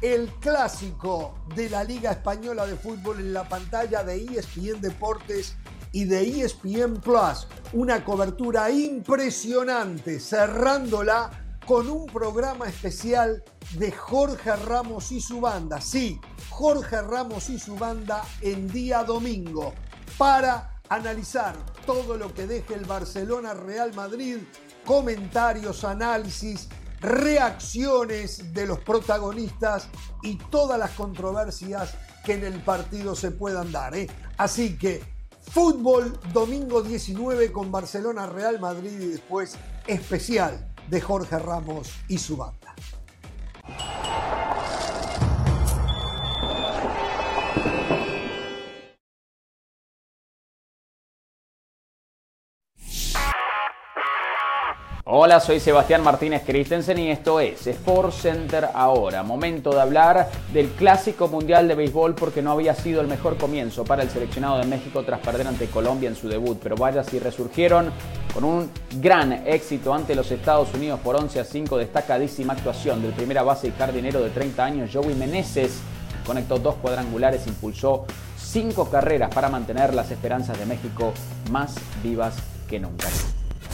[0.01, 5.55] el clásico de la Liga Española de Fútbol en la pantalla de ESPN Deportes
[5.91, 7.47] y de ESPN Plus.
[7.73, 13.43] Una cobertura impresionante, cerrándola con un programa especial
[13.73, 15.81] de Jorge Ramos y su banda.
[15.81, 16.19] Sí,
[16.49, 19.73] Jorge Ramos y su banda en día domingo
[20.17, 24.37] para analizar todo lo que deje el Barcelona Real Madrid,
[24.85, 26.69] comentarios, análisis,
[26.99, 29.87] reacciones de los protagonistas
[30.23, 31.93] y todas las controversias
[32.25, 33.95] que en el partido se puedan dar.
[33.95, 34.07] ¿eh?
[34.37, 35.03] Así que
[35.41, 42.37] fútbol domingo 19 con Barcelona Real Madrid y después especial de Jorge Ramos y su
[42.37, 42.75] banda.
[55.09, 59.23] Hola, soy Sebastián Martínez Christensen y esto es Sport Center ahora.
[59.23, 63.85] Momento de hablar del Clásico Mundial de Béisbol porque no había sido el mejor comienzo
[63.85, 67.19] para el seleccionado de México tras perder ante Colombia en su debut, pero vaya si
[67.19, 67.89] resurgieron
[68.33, 73.13] con un gran éxito ante los Estados Unidos por 11 a 5, destacadísima actuación del
[73.13, 75.79] primera base y jardinero de 30 años, Joey Meneses,
[76.25, 78.05] conectó dos cuadrangulares, impulsó
[78.37, 81.13] cinco carreras para mantener las esperanzas de México
[81.49, 82.35] más vivas
[82.67, 83.07] que nunca.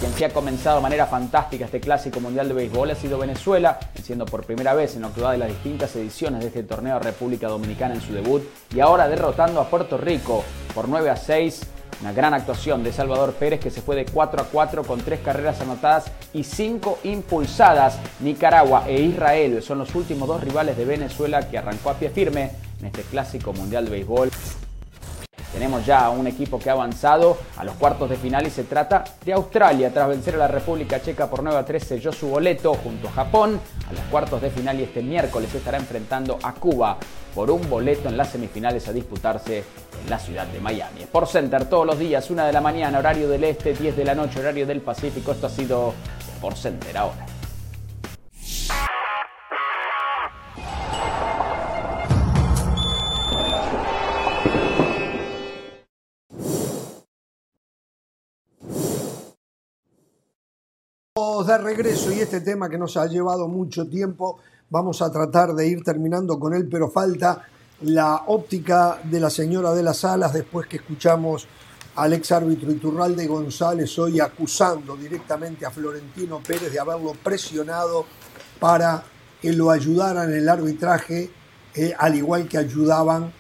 [0.04, 3.80] Quien sí ha comenzado de manera fantástica este clásico mundial de béisbol ha sido Venezuela,
[3.96, 7.94] venciendo por primera vez en lo de las distintas ediciones de este torneo República Dominicana
[7.94, 8.44] en su debut
[8.76, 10.44] y ahora derrotando a Puerto Rico
[10.76, 11.62] por 9 a 6.
[12.02, 15.22] Una gran actuación de Salvador Pérez que se fue de 4 a 4 con 3
[15.22, 17.98] carreras anotadas y 5 impulsadas.
[18.20, 22.52] Nicaragua e Israel son los últimos dos rivales de Venezuela que arrancó a pie firme
[22.82, 24.30] en este clásico mundial de béisbol.
[25.54, 29.04] Tenemos ya un equipo que ha avanzado a los cuartos de final y se trata
[29.24, 29.94] de Australia.
[29.94, 33.12] Tras vencer a la República Checa por 9 a 3 selló su boleto junto a
[33.12, 36.98] Japón a los cuartos de final y este miércoles estará enfrentando a Cuba
[37.36, 39.64] por un boleto en las semifinales a disputarse
[40.04, 41.02] en la ciudad de Miami.
[41.02, 44.16] Sport Center todos los días, 1 de la mañana, horario del este, 10 de la
[44.16, 45.34] noche, horario del Pacífico.
[45.34, 45.94] Esto ha sido
[46.36, 47.26] Sport Center ahora.
[61.16, 64.40] De regreso y este tema que nos ha llevado mucho tiempo,
[64.72, 67.48] vamos a tratar de ir terminando con él, pero falta
[67.82, 71.48] la óptica de la señora de las alas después que escuchamos
[71.98, 78.08] al ex árbitro Iturralde González hoy acusando directamente a Florentino Pérez de haberlo presionado
[78.60, 79.04] para
[79.40, 81.30] que lo ayudaran en el arbitraje,
[81.76, 83.32] eh, al igual que ayudaban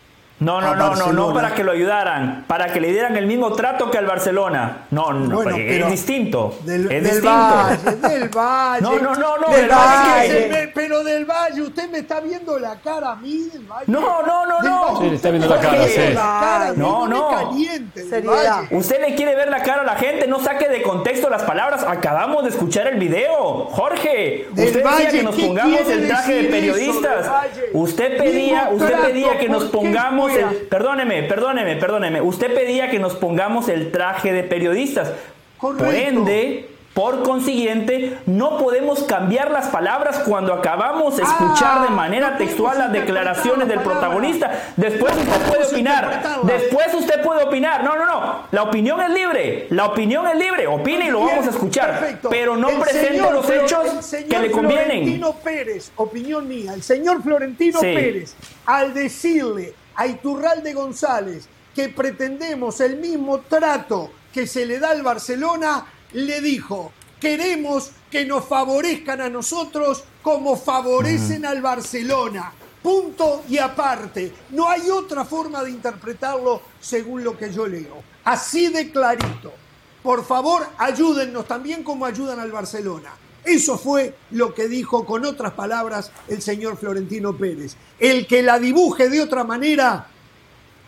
[0.43, 3.53] No, no, no, no, no para que lo ayudaran, para que le dieran el mismo
[3.53, 4.85] trato que al Barcelona.
[4.91, 6.57] No, no, Bueno, es distinto.
[6.63, 7.29] Del, es del distinto.
[7.29, 8.81] Valle, del Valle.
[8.83, 10.27] No, no, no, no, del del Valle Valle.
[10.43, 13.85] que- me- Pero del Valle, usted me está viendo la cara a mí del Valle.
[13.87, 14.99] No, no, no, no.
[15.01, 16.13] Sí, le está viendo la cara, sí.
[16.13, 17.29] la No, no.
[17.29, 18.63] caliente Seriedad.
[18.71, 21.83] Usted le quiere ver la cara a la gente, no saque de contexto las palabras.
[21.87, 23.65] Acabamos de escuchar el video.
[23.71, 27.31] Jorge, Del usted decía Valle, que nos ¿qué pongamos el traje de eso, periodistas.
[27.73, 30.32] Usted pedía, usted pedía que nos ¿por qué pongamos?
[30.36, 32.21] El perdóneme, perdóneme, perdóneme.
[32.21, 35.11] Usted pedía que nos pongamos el traje de periodistas.
[35.59, 36.07] Por Correcto.
[36.07, 42.77] ende, Por consiguiente, no podemos cambiar las palabras cuando acabamos de escuchar de manera textual
[42.77, 44.51] las declaraciones del protagonista.
[44.77, 46.21] Después usted puede opinar.
[46.43, 47.84] Después usted puede opinar.
[47.84, 48.39] No, no, no.
[48.51, 49.65] La opinión es libre.
[49.71, 50.67] La opinión es libre.
[50.67, 51.99] Opine y lo vamos a escuchar.
[51.99, 52.29] Perfecto.
[52.29, 54.86] Pero no El presente señor los hechos señor que le convienen.
[54.88, 57.88] Florentino Pérez, opinión mía, el señor Florentino Sí.
[57.91, 58.36] Pérez,
[58.67, 65.03] al decirle a Iturralde González que pretendemos el mismo trato que se le da al
[65.03, 72.51] Barcelona, le dijo, queremos que nos favorezcan a nosotros como favorecen al Barcelona.
[72.81, 74.33] Punto y aparte.
[74.49, 78.03] No hay otra forma de interpretarlo según lo que yo leo.
[78.25, 79.53] Así de clarito.
[80.01, 83.11] Por favor, ayúdennos también como ayudan al Barcelona.
[83.45, 87.75] Eso fue lo que dijo con otras palabras el señor Florentino Pérez.
[87.99, 90.07] El que la dibuje de otra manera,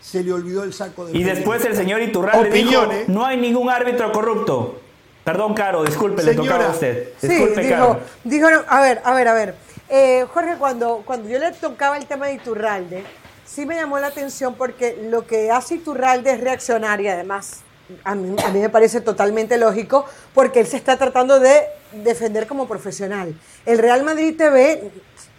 [0.01, 3.69] se le olvidó el saco de Y después el señor Iturralde dijo, no hay ningún
[3.69, 4.79] árbitro corrupto.
[5.23, 6.49] Perdón, Caro, disculpe, le Señora.
[6.51, 7.09] tocaba a usted.
[7.19, 7.99] Sí, Disculpe, dijo, Caro.
[8.23, 9.55] dijo, no, a ver, a ver, a ver.
[9.89, 13.03] Eh, Jorge, cuando, cuando yo le tocaba el tema de Iturralde,
[13.43, 17.61] sí me llamó la atención porque lo que hace Iturralde es reaccionar y además
[18.03, 21.61] a mí, a mí me parece totalmente lógico porque él se está tratando de
[22.03, 23.33] defender como profesional.
[23.65, 24.91] El Real Madrid TV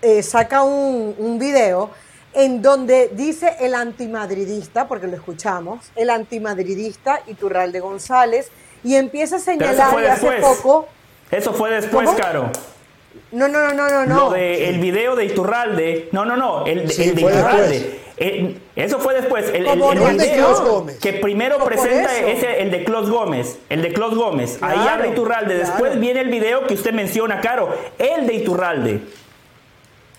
[0.02, 1.90] eh, saca un, un video
[2.34, 8.50] en donde dice el antimadridista, porque lo escuchamos, el antimadridista Iturralde González,
[8.84, 10.86] y empieza a señalar fue y hace poco...
[11.30, 12.18] Eso fue después, ¿Cómo?
[12.18, 12.50] Caro.
[13.32, 14.30] No, no, no, no, no, Lo no.
[14.30, 16.09] de el video de Iturralde.
[16.12, 16.66] No, no, no.
[16.66, 18.00] El, Sí, el de Iturralde.
[18.16, 19.46] El- eso fue después.
[19.52, 23.58] El, video que primero presenta es el de Klaus Gómez.
[23.68, 24.58] El de Klaus Gómez.
[24.62, 25.54] Ahí habla Iturralde.
[25.58, 27.68] Después viene el video que usted menciona, Caro.
[27.98, 29.00] El de Iturralde.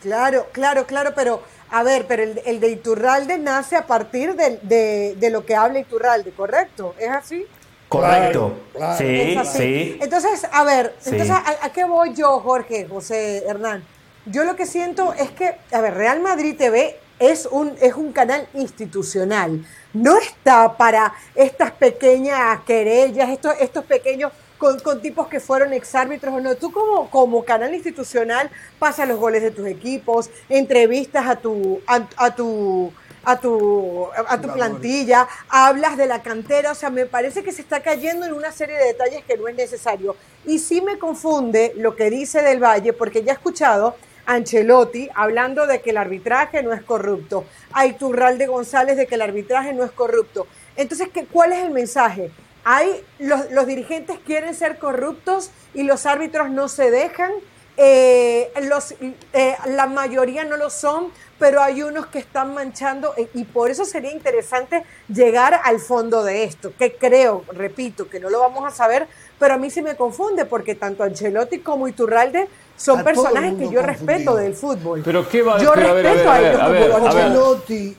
[0.01, 1.41] Claro, claro, claro, pero
[1.71, 5.79] a ver, pero el, el de Iturralde nace a partir de, de lo que habla
[5.79, 6.93] Iturralde, ¿correcto?
[6.99, 7.45] ¿Es así?
[7.89, 8.53] Correcto.
[8.73, 8.97] claro.
[8.97, 9.57] Sí, Es así.
[9.57, 9.97] sí.
[10.01, 11.09] Entonces, a ver, Sí.
[11.11, 13.83] entonces, ¿a, a qué voy yo, Jorge, José Hernán?
[14.25, 18.11] Yo lo que siento es que, a ver, Real Madrid TV es un, es un
[18.11, 19.65] canal institucional.
[19.93, 26.33] No está para estas pequeñas querellas, estos, estos pequeños con, con tipos que fueron exárbitros
[26.33, 26.55] o no.
[26.55, 28.49] Tú como, como canal institucional
[28.79, 32.91] pasas los goles de tus equipos, entrevistas a tu, a, a tu,
[33.23, 37.61] a tu, a tu plantilla, hablas de la cantera, o sea, me parece que se
[37.61, 40.15] está cayendo en una serie de detalles que no es necesario.
[40.45, 43.95] Y sí me confunde lo que dice Del Valle, porque ya he escuchado
[44.27, 49.21] Ancelotti hablando de que el arbitraje no es corrupto, a Iturralde González de que el
[49.21, 50.45] arbitraje no es corrupto.
[50.75, 52.29] Entonces, ¿qué, ¿cuál es el mensaje?
[52.63, 57.31] Hay, los, los dirigentes quieren ser corruptos y los árbitros no se dejan.
[57.79, 58.95] Eh, los,
[59.33, 63.69] eh, la mayoría no lo son, pero hay unos que están manchando eh, y por
[63.69, 68.65] eso sería interesante llegar al fondo de esto, que creo, repito, que no lo vamos
[68.65, 69.07] a saber,
[69.37, 72.47] pero a mí sí me confunde porque tanto Ancelotti como Iturralde
[72.77, 73.81] son personajes que yo confundido.
[73.81, 75.01] respeto del fútbol.
[75.03, 76.67] Pero qué va- yo pero a ver, a respeto ver, a
[76.97, 77.25] ellos a.
[77.25, 77.97] Ancelotti,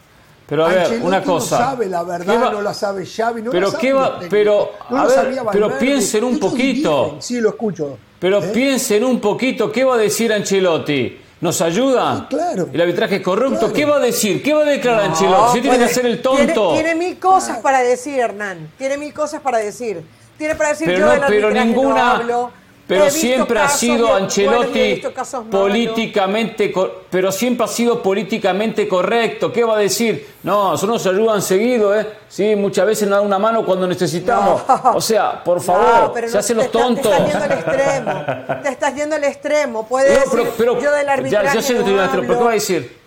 [0.49, 1.59] Pero a ver, Ancelotti una cosa.
[1.59, 3.93] No sabe la verdad, ¿Qué va- no la sabe Xavi, no Pero la sabe qué
[3.93, 6.99] va- pero, no a ver, pero piensen un Ellos poquito.
[7.05, 7.99] dirigen, Sí, lo escucho.
[8.19, 8.51] Pero ¿Eh?
[8.55, 11.21] piensen un poquito, ¿qué va a decir Ancelotti?
[11.41, 12.27] ¿Nos ayuda?
[12.29, 12.69] Sí, claro.
[12.73, 13.59] ¿El arbitraje es corrupto?
[13.61, 13.73] Claro.
[13.75, 14.43] ¿Qué va a decir?
[14.43, 15.53] ¿Qué va a declarar Ancelotti?
[15.57, 16.73] ¿Sí tiene que hacer el tonto?
[16.75, 18.71] tiene mil cosas para decir, Hernán.
[18.77, 20.03] Tiene mil cosas para decir.
[20.37, 22.11] Tiene para decir pero yo no, del pero arbitraje no ninguna.
[22.17, 22.51] hablo.
[22.89, 25.45] Pero siempre ha sido Ancelotti malos.
[25.51, 26.73] políticamente,
[27.11, 29.53] pero siempre ha sido políticamente correcto.
[29.53, 30.27] ¿Qué va a decir?
[30.43, 32.07] No, nosotros nos ayudan seguido, ¿eh?
[32.29, 34.63] Sí, muchas veces nos dan una mano cuando necesitamos.
[34.67, 34.93] No.
[34.95, 37.13] O sea, por No, favor, pero se no, hacen los tontos.
[37.13, 38.63] Te estás yendo al extremo.
[38.63, 39.87] Te estás yendo al extremo.
[39.89, 42.23] Puede No, decir pero, pero- yo del ya, arbitraje ya sé que no digo, pero
[42.23, 42.45] ¿qué hablo.
[42.45, 42.99] va a decir?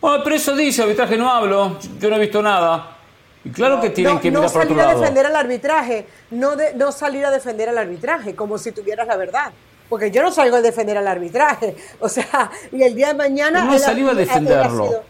[0.00, 2.96] Bueno, pero eso dice, arbitraje no hablo, yo no he visto nada.
[3.44, 5.00] Y claro que tienen no, que no mirar por otro salir a lado.
[5.00, 9.16] defender al arbitraje, no, de- no salir a defender al arbitraje, como si tuvieras la
[9.16, 9.50] verdad.
[9.88, 11.74] Porque yo no salgo a defender al arbitraje.
[12.00, 13.64] O sea, y el día de mañana.
[13.64, 14.86] No ha- salido a defenderlo.
[14.86, 15.02] sido-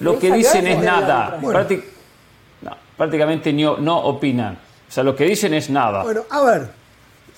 [0.00, 1.38] Lo que dicen es nada.
[1.40, 4.54] no, prácticamente ni- no opinan.
[4.88, 6.02] O sea, lo que dicen es nada.
[6.02, 6.68] Bueno, a ver,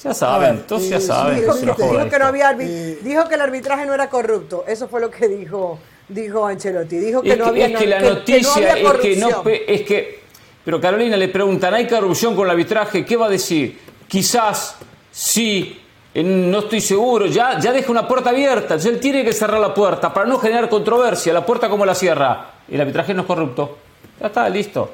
[0.02, 1.36] ya saben, entonces eh, ya saben.
[1.38, 1.42] sí,
[1.76, 4.64] que Dijo, que no había Eh, dijo que el arbitraje no era corrupto.
[4.66, 5.78] Eso fue lo que dijo,
[6.14, 6.96] dijo Ancelotti.
[6.98, 9.16] Dijo que Es no que, había es que la que- que no noticia es que
[9.16, 10.22] no es que
[10.64, 14.76] pero Carolina le preguntan hay corrupción con el arbitraje qué va a decir quizás
[15.10, 15.80] sí
[16.14, 19.60] eh, no estoy seguro ya ya deja una puerta abierta entonces él tiene que cerrar
[19.60, 23.26] la puerta para no generar controversia la puerta como la cierra el arbitraje no es
[23.26, 23.78] corrupto
[24.20, 24.88] ya está listo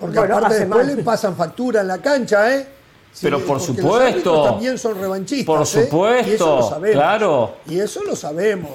[0.00, 0.96] porque Bueno, aparte después mal.
[0.96, 2.66] le pasan factura en la cancha, ¿eh?
[3.14, 3.94] Sí, Pero por los supuesto.
[4.08, 5.46] árbitros también son revanchistas.
[5.46, 5.66] Por ¿eh?
[5.66, 6.96] supuesto, Y eso lo sabemos.
[6.96, 7.54] claro.
[7.68, 8.70] Y eso lo sabemos.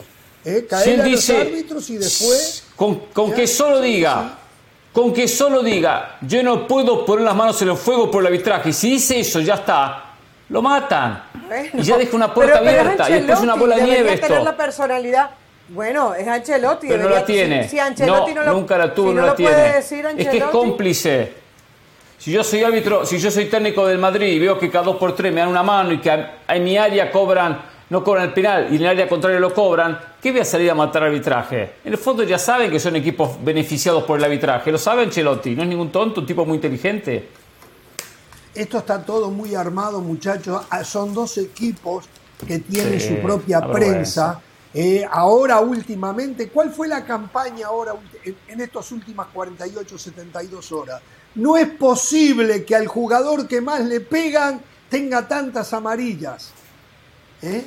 [0.45, 0.61] ¿Eh?
[0.61, 2.63] Si Caer a dice los árbitros y después.
[2.75, 4.35] con, que solo diga
[4.93, 8.27] Con que solo diga, yo no puedo poner las manos en el fuego por el
[8.27, 8.69] arbitraje.
[8.69, 10.05] Y si dice eso, ya está.
[10.49, 11.23] Lo matan.
[11.47, 13.09] Bueno, y ya deja una puerta pero- pero es abierta.
[13.09, 14.43] Y después una bola de nieve tener esto.
[14.43, 15.29] la personalidad.
[15.69, 16.87] Bueno, es Ancelotti.
[16.87, 17.63] Pero no la tiene.
[17.65, 19.51] Si, si Ancelotti no, lo, nunca la tuvo, si no, no la lo tiene.
[19.53, 21.33] puede decir es que es cómplice.
[22.17, 24.95] Si yo soy árbitro, si yo soy técnico del Madrid y veo que cada dos
[24.97, 28.33] por tres me dan una mano y que en mi área cobran, no cobran el
[28.33, 31.73] penal y en el área contraria lo cobran, ¿qué voy a salir a matar arbitraje?
[31.83, 34.71] En el fondo ya saben que son equipos beneficiados por el arbitraje.
[34.71, 37.29] Lo sabe Ancelotti, no es ningún tonto, un tipo muy inteligente.
[38.53, 40.63] Esto está todo muy armado, muchachos.
[40.69, 42.05] Ah, Son dos equipos
[42.47, 44.41] que tienen Sí, su propia prensa.
[44.73, 51.01] Eh, ahora últimamente, ¿cuál fue la campaña ahora en- en estas últimas 48, 72 horas?
[51.35, 56.51] No es posible que al jugador que más le pegan tenga tantas amarillas.
[57.41, 57.63] ¿eh?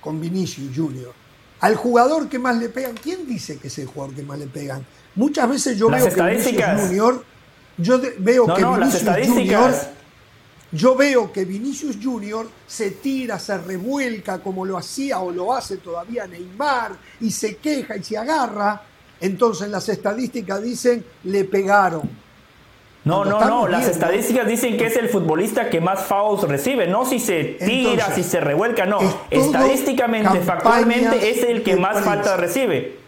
[0.00, 1.12] Con Vinicius Junior.
[1.60, 4.46] Al jugador que más le pegan, ¿quién dice que es el jugador que más le
[4.46, 4.86] pegan?
[5.14, 6.80] Muchas veces yo Las veo que Vinicius.
[6.80, 7.24] Junior,
[7.76, 9.26] yo veo No, que no, Vinicius.
[9.26, 9.74] Junior
[10.70, 15.78] yo veo que Vinicius Junior se tira, se revuelca como lo hacía o lo hace
[15.78, 18.82] todavía Neymar y se queja y se agarra.
[19.20, 22.27] Entonces las estadísticas dicen le pegaron.
[23.08, 23.66] No, no, no.
[23.66, 26.86] Las estadísticas dicen que es el futbolista que más fouls recibe.
[26.86, 29.00] No si se tira, Entonces, si se revuelca, no.
[29.00, 32.10] es Estadísticamente, factualmente, es el que más prensa.
[32.10, 32.98] falta recibe.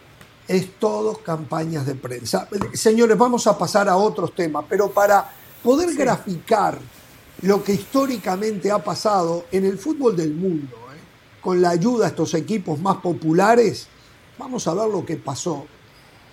[0.47, 2.47] Es todo campañas de prensa.
[2.73, 5.29] Señores, vamos a pasar a otros temas, pero para
[5.63, 6.79] poder graficar
[7.43, 10.99] lo que históricamente ha pasado en el fútbol del mundo, ¿eh?
[11.41, 13.87] con la ayuda de estos equipos más populares,
[14.37, 15.65] vamos a ver lo que pasó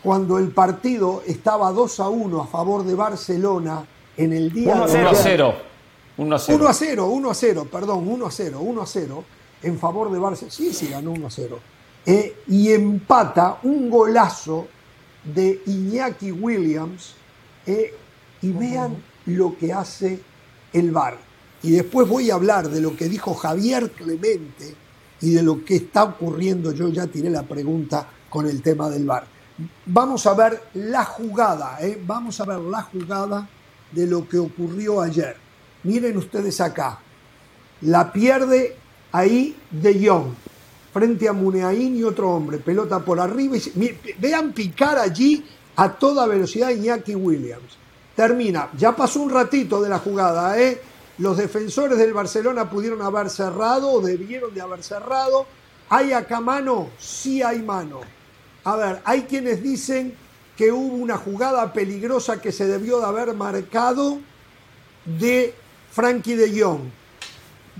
[0.08, 3.84] cuando el partido estaba 2 a 1 a favor de Barcelona
[4.16, 5.22] en el día 1 a de 1 a ayer.
[5.22, 5.54] 0.
[6.16, 6.58] 1 a 0.
[6.58, 9.24] 1 a 0, 1 a 0, perdón, 1 a 0, 1 a 0
[9.64, 10.54] en favor de Barcelona.
[10.56, 11.58] Sí, sí, ganó 1 a 0.
[12.06, 14.66] Eh, y empata un golazo
[15.24, 17.14] de Iñaki Williams.
[17.66, 17.92] eh,
[18.40, 18.96] y vean
[19.26, 20.22] lo que hace
[20.72, 21.18] el VAR.
[21.62, 24.74] Y después voy a hablar de lo que dijo Javier Clemente
[25.20, 26.72] y de lo que está ocurriendo.
[26.72, 29.36] Yo ya tiré la pregunta con el tema del VAR.
[29.86, 32.00] Vamos a ver la jugada, ¿eh?
[32.06, 33.48] vamos a ver la jugada
[33.90, 35.36] de lo que ocurrió ayer.
[35.82, 37.00] Miren ustedes acá,
[37.80, 38.76] la pierde
[39.10, 40.34] ahí De Jong,
[40.92, 43.56] frente a Muneain y otro hombre, pelota por arriba.
[43.56, 45.44] y vean picar allí
[45.76, 47.78] a toda velocidad Iñaki Williams.
[48.14, 50.80] Termina, ya pasó un ratito de la jugada, ¿eh?
[51.18, 55.46] Los defensores del Barcelona pudieron haber cerrado o debieron de haber cerrado.
[55.88, 56.90] ¿Hay acá mano?
[56.98, 58.00] Sí hay mano.
[58.64, 60.14] A ver, hay quienes dicen
[60.56, 64.18] que hubo una jugada peligrosa que se debió de haber marcado
[65.04, 65.54] de
[65.92, 66.80] Frankie de Jong.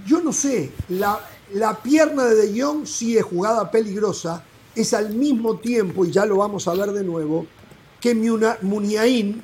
[0.06, 1.18] Yo no sé, la,
[1.54, 6.24] la pierna de De Jong sí es jugada peligrosa, es al mismo tiempo, y ya
[6.24, 7.46] lo vamos a ver de nuevo,
[8.00, 9.42] que Muniain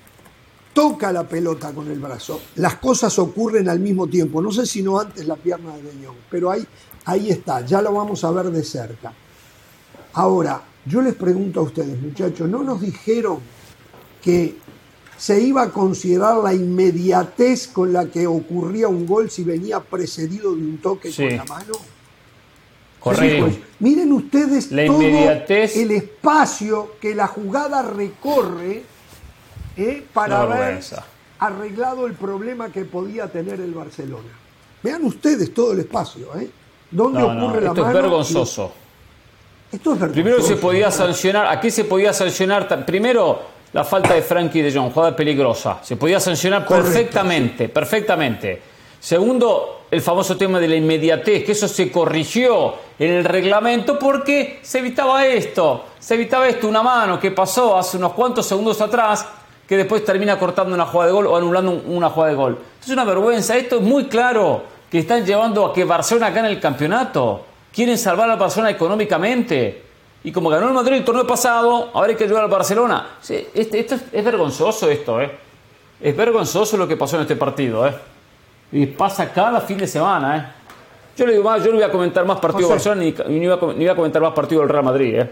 [0.73, 2.41] toca la pelota con el brazo.
[2.55, 6.07] Las cosas ocurren al mismo tiempo, no sé si no antes la pierna de De
[6.07, 6.65] Jong, pero ahí,
[7.05, 9.13] ahí está, ya lo vamos a ver de cerca.
[10.13, 13.39] Ahora, yo les pregunto a ustedes, muchachos, ¿no nos dijeron
[14.23, 14.57] que
[15.17, 20.55] se iba a considerar la inmediatez con la que ocurría un gol si venía precedido
[20.55, 21.23] de un toque Sí.
[21.27, 21.73] con la mano?
[23.01, 23.47] Correcto.
[23.49, 25.77] Chicos, miren ustedes La todo inmediatez.
[25.77, 28.83] el espacio que la jugada recorre
[29.77, 30.81] eh, para haber
[31.39, 34.29] arreglado el problema que podía tener el Barcelona.
[34.83, 36.49] Vean ustedes todo el espacio, ¿eh?
[36.91, 38.03] ¿Dónde No, no, ocurre la esto es mano?
[38.03, 38.73] vergonzoso.
[39.73, 40.13] Esto es vergonzoso.
[40.13, 43.41] Primero se podía sancionar, aquí se podía sancionar, primero
[43.73, 48.63] la falta de Frankie de Jong, jugada peligrosa, se podía sancionar Correcto, perfectamente, perfectamente.
[49.01, 54.61] Segundo, el famoso tema de la inmediatez, que eso se corrigió en el reglamento porque
[54.63, 59.27] se evitaba esto, se evitaba esto, una mano que pasó hace unos cuantos segundos atrás,
[59.69, 62.53] que después termina cortando una jugada de gol o anulando un- una jugada de gol.
[62.81, 66.49] Esto es una vergüenza, esto es muy claro, que están llevando a que Barcelona gane
[66.49, 67.45] el campeonato.
[67.75, 69.83] Quieren salvar a Barcelona económicamente.
[70.23, 73.17] Y como ganó el Madrid el torneo pasado, ahora hay que ayudar al Barcelona.
[73.21, 75.31] Sí, este- esto es, es vergonzoso esto, ¿eh?
[76.01, 77.95] Es vergonzoso lo que pasó en este partido, ¿eh?
[78.73, 80.47] Y pasa cada fin de semana, ¿eh?
[81.17, 82.75] Yo le digo más, yo no voy a comentar más partido de.
[82.75, 85.15] Barcelona ni, ni voy a, com- ni voy a comentar más partido del Real Madrid,
[85.21, 85.31] ¿eh?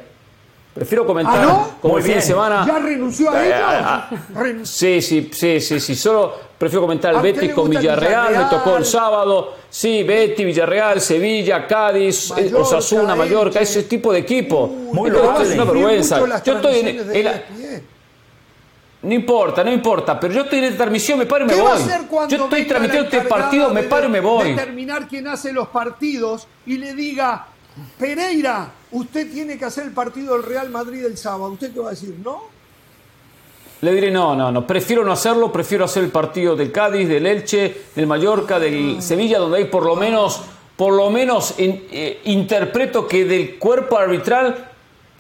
[0.75, 1.71] Prefiero comentar ¿Ah, no?
[1.83, 2.65] como Muy el fin de semana.
[2.67, 3.61] ¿Ya renunció a Eh, ellos?
[3.63, 4.67] ah, Renunció.
[4.67, 5.95] Sí, sí, sí, sí, sí.
[5.95, 8.45] Solo prefiero comentar ¿A el Betis con Villarreal, Villarreal?
[8.45, 9.55] me tocó el sábado.
[9.69, 13.81] Sí, Betis, Villarreal, Sevilla, Cádiz, eh, Mallorca, Osasuna, Mallorca, Elche.
[13.81, 14.67] ese tipo de equipo.
[14.67, 15.49] Muy Esto- loable.
[15.49, 16.19] es una vergüenza.
[16.43, 17.83] Yo estoy en, la- ESPN.
[19.03, 21.61] no importa, no importa, pero yo estoy en esta transmisión, me paro y me ¿Qué
[21.61, 21.69] voy.
[21.71, 24.53] va a hacer cuando Yo estoy transmitiendo este partido, me paro y me voy.
[24.55, 27.47] Determinar quién hace los partidos y le diga,
[27.99, 31.53] Pereira, usted tiene que hacer el partido del Real Madrid el sábado.
[31.53, 32.17] ¿Usted qué va a decir?
[32.23, 32.43] ¿No?
[33.81, 34.67] Le diré no, no, no.
[34.67, 35.51] Prefiero no hacerlo.
[35.51, 39.85] Prefiero hacer el partido del Cádiz, del Elche, del Mallorca, del Sevilla, donde hay por
[39.85, 40.41] lo menos,
[40.77, 44.69] por lo menos eh, interpreto que del cuerpo arbitral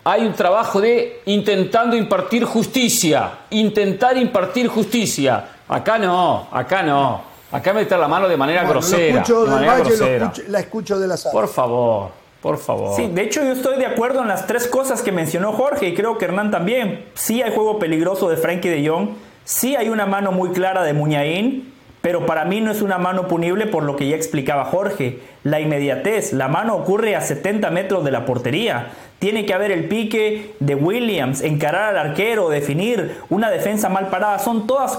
[0.04, 3.38] hay un trabajo de intentando impartir justicia.
[3.50, 5.48] Intentar impartir justicia.
[5.68, 7.32] Acá no, acá no.
[7.50, 9.20] Acá meter la mano de manera Bueno, grosera.
[9.22, 10.26] escucho de del manera Valle, lo grosera.
[10.26, 11.32] escucho- la escucho de la sala.
[11.32, 12.10] Por favor,
[12.42, 12.96] por favor.
[12.96, 15.94] Sí, de hecho yo estoy de acuerdo en las tres cosas que mencionó Jorge y
[15.94, 17.04] creo que Hernán también.
[17.14, 19.10] Sí hay juego peligroso de Frankie de Jong,
[19.44, 21.72] sí hay una mano muy clara de Muñain,
[22.02, 25.20] pero para mí no es una mano punible por lo que ya explicaba Jorge.
[25.44, 28.88] La inmediatez, la mano ocurre a 70 metros de la portería.
[29.20, 34.40] Tiene que haber el pique de Williams, encarar al arquero, definir una defensa mal parada.
[34.40, 34.98] Son todas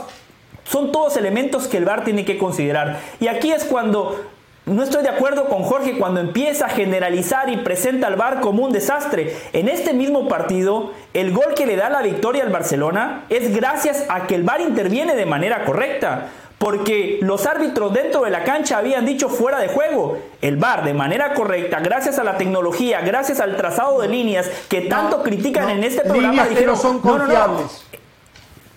[0.66, 3.00] son todos elementos que el VAR tiene que considerar.
[3.20, 4.24] Y aquí es cuando
[4.66, 8.64] no estoy de acuerdo con Jorge cuando empieza a generalizar y presenta al VAR como
[8.64, 9.36] un desastre.
[9.52, 14.06] En este mismo partido, el gol que le da la victoria al Barcelona es gracias
[14.08, 16.30] a que el VAR interviene de manera correcta.
[16.60, 20.18] Porque los árbitros dentro de la cancha habían dicho fuera de juego.
[20.42, 24.82] El VAR de manera correcta, gracias a la tecnología, gracias al trazado de líneas que
[24.82, 27.86] tanto critican en este programa, Líneas que no son "No, no, no, confiables.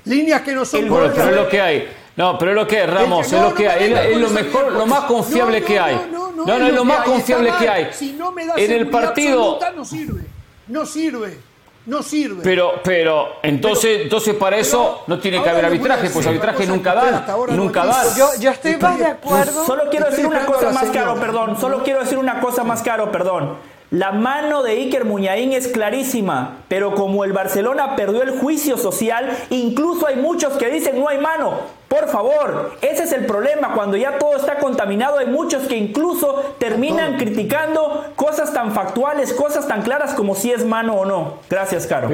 [0.05, 1.37] Líneas que no son gol pero es confiables.
[1.45, 1.89] lo que hay.
[2.17, 3.93] No, pero es lo que es, Ramos, no, es lo que hay.
[3.93, 5.95] Es, lo mejor, lo más confiable No, que no, hay.
[6.11, 7.89] no, no, No, no, es lo más hay, confiable que hay.
[7.93, 9.43] Si no me da En el partido.
[9.43, 10.23] absoluta, no sirve.
[10.69, 11.39] No sirve.
[11.85, 12.41] No sirve.
[12.43, 16.67] Pero, pero, entonces, Pero- entonces para eso pero no tiene que haber arbitraje, pues arbitraje
[16.67, 18.07] nunca no nunca dan.
[18.17, 19.65] Yo, yo estoy más de Estoy- acuerdo.
[19.67, 21.61] Solo quiero decir una cosa más caro, perdón.
[21.61, 23.55] Solo quiero decir una cosa más caro, perdón.
[23.91, 29.31] La mano de Iker Muñain es clarísima, pero como el Barcelona perdió el juicio social,
[29.51, 31.53] incluso hay muchos que dicen no hay mano.
[31.89, 33.73] Por favor, ese es el problema.
[33.75, 39.69] Cuando ya todo está contaminado, hay muchos que incluso terminan criticando cosas tan factuales, cosas
[39.69, 41.39] tan claras como si es mano o no.
[41.49, 42.09] Gracias, Caro.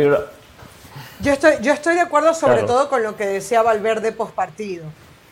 [1.20, 2.66] Yo estoy, yo estoy de acuerdo sobre Claro.
[2.66, 4.84] todo con lo que decía Valverde postpartido.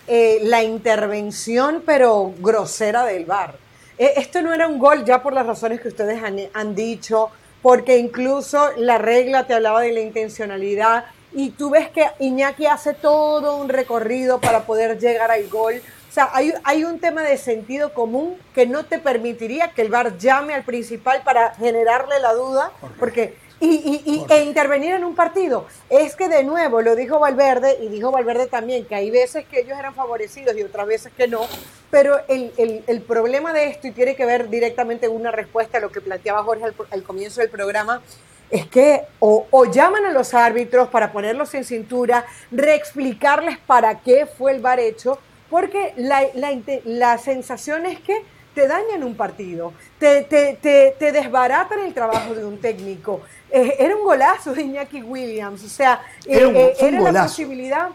[0.06, 3.54] Eh, la intervención, pero grosera del VAR.
[3.98, 7.30] Eh, esto no era un gol ya por las razones que ustedes han, han dicho,
[7.60, 12.94] porque incluso la regla te hablaba de la intencionalidad y tú ves que Iñaki hace
[12.94, 15.80] todo un recorrido para poder llegar al gol.
[16.08, 19.90] O sea, hay, hay un tema de sentido común que no te permitiría que el
[19.90, 25.04] VAR llame al principal para generarle la duda, porque y, y- y- e intervenir en
[25.04, 25.66] un partido.
[25.90, 29.60] Es que de nuevo, lo dijo Valverde, y dijo Valverde también, que hay veces que
[29.60, 31.42] ellos eran favorecidos y otras veces que no,
[31.90, 35.80] pero el, el- el problema de esto, y tiene que ver directamente una respuesta a
[35.82, 38.02] lo que planteaba Jorge al, al comienzo del programa,
[38.50, 44.26] es que o, o llaman a los árbitros para ponerlos en cintura, reexplicarles para qué
[44.26, 46.50] fue el bar hecho, porque la, la
[46.84, 48.22] la sensación es que
[48.54, 53.20] te dañan un partido, te, te, te, te desbaratan el trabajo de un técnico.
[53.50, 57.00] Eh, era un golazo de Iñaki Williams, o sea, eh, Era un- eh, un era
[57.12, 57.88] la posibilidad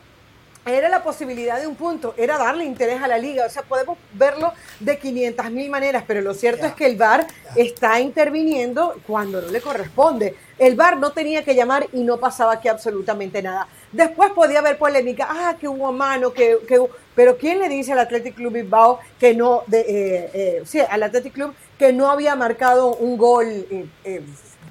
[0.65, 3.45] era la posibilidad de un punto, era darle interés a la liga.
[3.45, 7.27] O sea, podemos verlo de 500 mil maneras, pero lo cierto es que el VAR
[7.55, 10.35] está interviniendo cuando no le corresponde.
[10.57, 13.67] El VAR no tenía que llamar y no pasaba aquí absolutamente nada.
[13.91, 17.93] Después podía haber polémica, ah, que hubo mano, que, que hubo- pero ¿quién le dice
[17.93, 22.09] al Athletic Club Bilbao que no, de, eh, eh, sí, al Athletic Club que no
[22.09, 24.21] había marcado un gol eh, eh,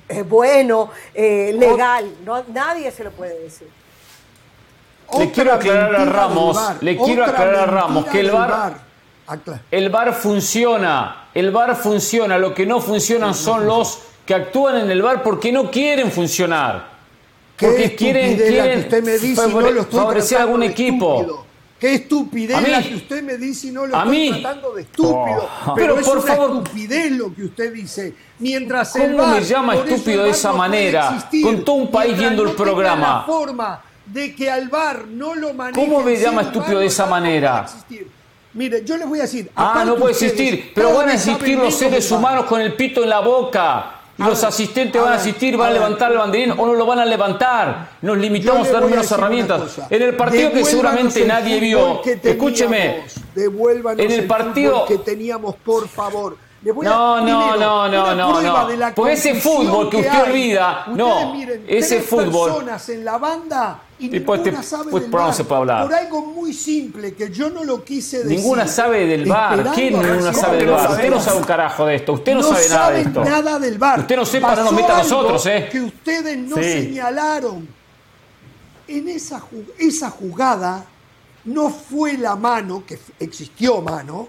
[0.09, 2.13] eh, bueno, eh, legal?
[2.25, 3.69] No, nadie se lo puede decir.
[5.19, 8.75] Le quiero aclarar a Ramos, le quiero aclarar a Ramos que el VAR
[9.27, 14.77] Acla- El VAR funciona, el VAR funciona, lo que no funcionan son los que actúan
[14.79, 16.93] en el VAR porque no quieren funcionar.
[17.59, 20.63] Porque quieren, quieren que usted me dice y no favore- lo estoy favorecer a algún
[20.65, 21.21] equipo.
[21.21, 21.45] estúpido.
[21.79, 22.69] Qué estupidez ¿A mí?
[22.71, 24.43] la que usted me dice y no lo ¿A estoy mí?
[24.43, 25.49] tratando de estúpido.
[25.67, 25.75] Oh.
[25.75, 26.51] Pero, Pero es por una favor.
[26.65, 28.15] estupidez lo que usted dice.
[28.39, 31.09] Mientras el ¿Cómo me llama estúpido el de esa manera?
[31.15, 31.45] existir.
[31.45, 33.25] Con todo un país viendo el no tenga programa.
[33.27, 37.67] forma de que al VAR no lo maneje ¿Cómo me llama estúpido de esa manera?
[38.53, 39.51] Mire, yo les voy a decir.
[39.57, 43.03] Ah, no puede ustedes, existir, pero van a existir los seres humanos con el pito
[43.03, 43.91] en la boca.
[44.17, 45.81] Y los ver, asistentes van a ver, asistir, van a ver.
[45.83, 47.89] levantar el banderín o no lo van a levantar.
[48.01, 49.77] Nos limitamos a dar menos herramientas.
[49.91, 52.53] En el partido que seguramente el nadie vio, que teníamos.
[52.53, 56.37] escúcheme, En el partido- que teníamos, por favor.
[56.65, 58.95] Le voy a- No, no, primero, no, no, no, no.
[58.95, 60.31] Porque ese fútbol que usted hay.
[60.31, 64.71] olvida, Ustedes no, miren, ese fútbol- personas en la banda y Y pues ninguna este-
[64.77, 65.35] sabe pues del VAR.
[65.35, 65.83] se puede hablar.
[65.85, 68.39] Por algo muy simple que yo no lo quise decir.
[68.39, 69.73] Ninguna sabe del bar.
[69.75, 70.91] ¿Quién ninguna sabe ¿Cómo del bar?
[70.93, 72.13] Usted no sabe un carajo de esto.
[72.15, 73.25] Usted no, no sabe nada de esto.
[73.25, 74.01] nada del bar.
[74.01, 75.69] Usted no sepa, no nos meta a nosotros, ¿eh?
[75.71, 76.63] Que ustedes no Sí.
[76.63, 77.69] señalaron.
[78.89, 79.43] En esa,
[79.79, 80.85] esa jugada
[81.45, 84.29] no fue la mano, que existió mano,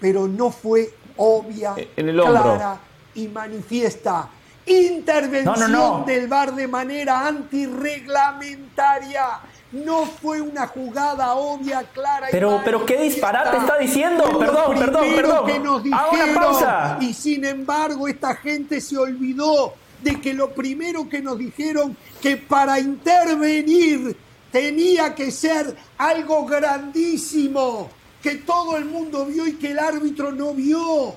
[0.00, 2.42] pero no fue obvia, En el hombro.
[2.42, 2.78] clara
[3.14, 4.28] y manifiesta.
[4.64, 6.04] Intervención No, no, no.
[6.04, 9.40] del VAR de manera antirreglamentaria.
[9.72, 12.28] No fue una jugada obvia, clara.
[12.28, 14.24] y Pero- pero qué disparate está diciendo.
[14.24, 15.46] Fue lo Perdón, perdón, perdón.
[15.46, 16.34] que nos Haga una dijeron.
[16.42, 16.98] pausa.
[17.00, 22.36] Y sin embargo, esta gente se olvidó de que lo primero que nos dijeron que
[22.36, 24.14] para intervenir
[24.50, 27.88] tenía que ser algo grandísimo,
[28.22, 31.16] que todo el mundo vio y que el árbitro no vio.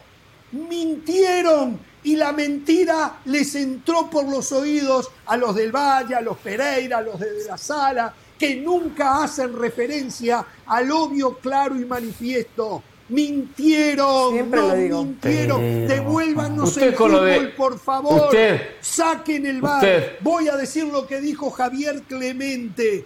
[0.52, 6.38] Mintieron y la mentira les entró por los oídos a los del Valle, a los
[6.38, 12.84] Pereira, a los de la Sala, que nunca hacen referencia al obvio, claro y manifiesto.
[13.08, 15.04] Mintieron, Siempre no lo digo.
[15.04, 15.62] mintieron.
[15.62, 18.24] Pero- Devuélvanos Usted el de- fútbol, por favor.
[18.26, 19.78] Usted- Saquen el bar.
[19.84, 23.06] Usted- Voy a decir lo que dijo Javier Clemente.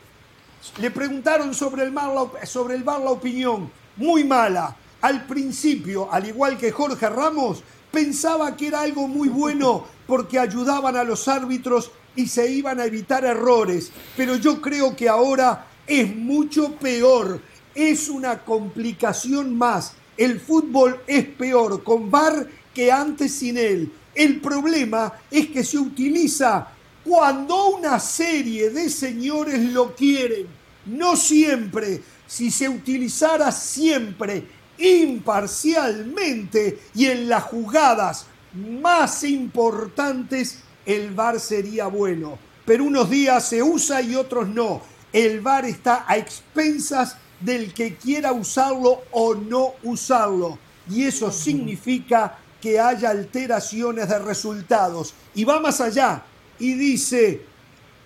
[0.79, 2.09] Le preguntaron sobre el, mar,
[2.45, 3.71] sobre el bar la opinión.
[3.99, 4.75] Muy mala.
[5.01, 10.95] Al principio, al igual que Jorge Ramos, pensaba que era algo muy bueno porque ayudaban
[10.95, 13.91] a los árbitros y se iban a evitar errores.
[14.17, 17.41] Pero yo creo que ahora es mucho peor.
[17.75, 19.93] Es una complicación más.
[20.17, 23.91] El fútbol es peor con VAR que antes sin él.
[24.15, 26.67] El problema es que se utiliza
[27.03, 30.47] cuando una serie de señores lo quieren,
[30.85, 32.01] no siempre.
[32.29, 34.45] Si se utilizara siempre,
[34.77, 42.37] imparcialmente y en las jugadas más importantes, el VAR sería bueno.
[42.65, 44.79] Pero unos días se usa y otros no.
[45.11, 50.59] El VAR está a expensas del que quiera usarlo o no usarlo.
[50.87, 55.15] Y eso significa que haya alteraciones de resultados.
[55.33, 56.23] Y va más allá
[56.59, 57.41] y dice,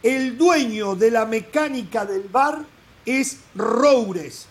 [0.01, 2.71] el dueño de la mecánica del VAR
[3.05, 4.47] es Roures.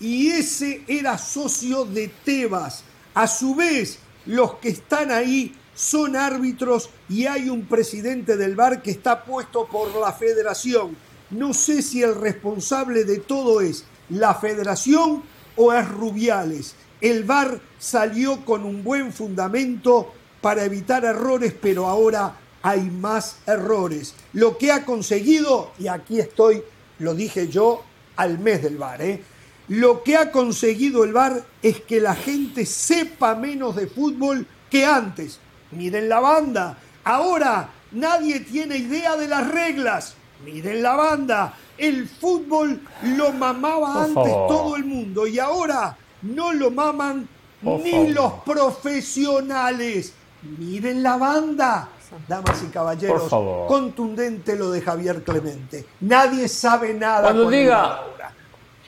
[0.00, 2.84] Y ese era socio de Tebas.
[3.14, 8.82] A su vez, los que están ahí son árbitros y hay un presidente del VAR
[8.82, 10.96] que está puesto por la federación.
[11.30, 15.22] No sé si el responsable de todo es la federación
[15.56, 16.74] o es Rubiales.
[17.00, 24.14] El VAR salió con un buen fundamento para evitar errores, pero ahora hay más errores.
[24.32, 26.62] Lo que ha conseguido, y aquí estoy,
[26.98, 27.82] lo dije yo,
[28.16, 29.22] al mes del VAR, ¿eh?
[29.68, 34.84] lo que ha conseguido el VAR es que la gente sepa menos de fútbol que
[34.84, 35.38] antes.
[35.70, 40.14] Miren la banda, ahora nadie tiene idea de las reglas.
[40.44, 46.70] Miren la banda, el fútbol lo mamaba antes todo el mundo y ahora no lo
[46.70, 47.28] maman
[47.62, 50.12] ni los profesionales.
[50.58, 51.88] Miren la banda,
[52.28, 53.20] damas y caballeros.
[53.22, 53.66] Por favor.
[53.66, 55.84] Contundente lo de Javier Clemente.
[56.00, 57.22] Nadie sabe nada.
[57.22, 58.00] Cuando diga-.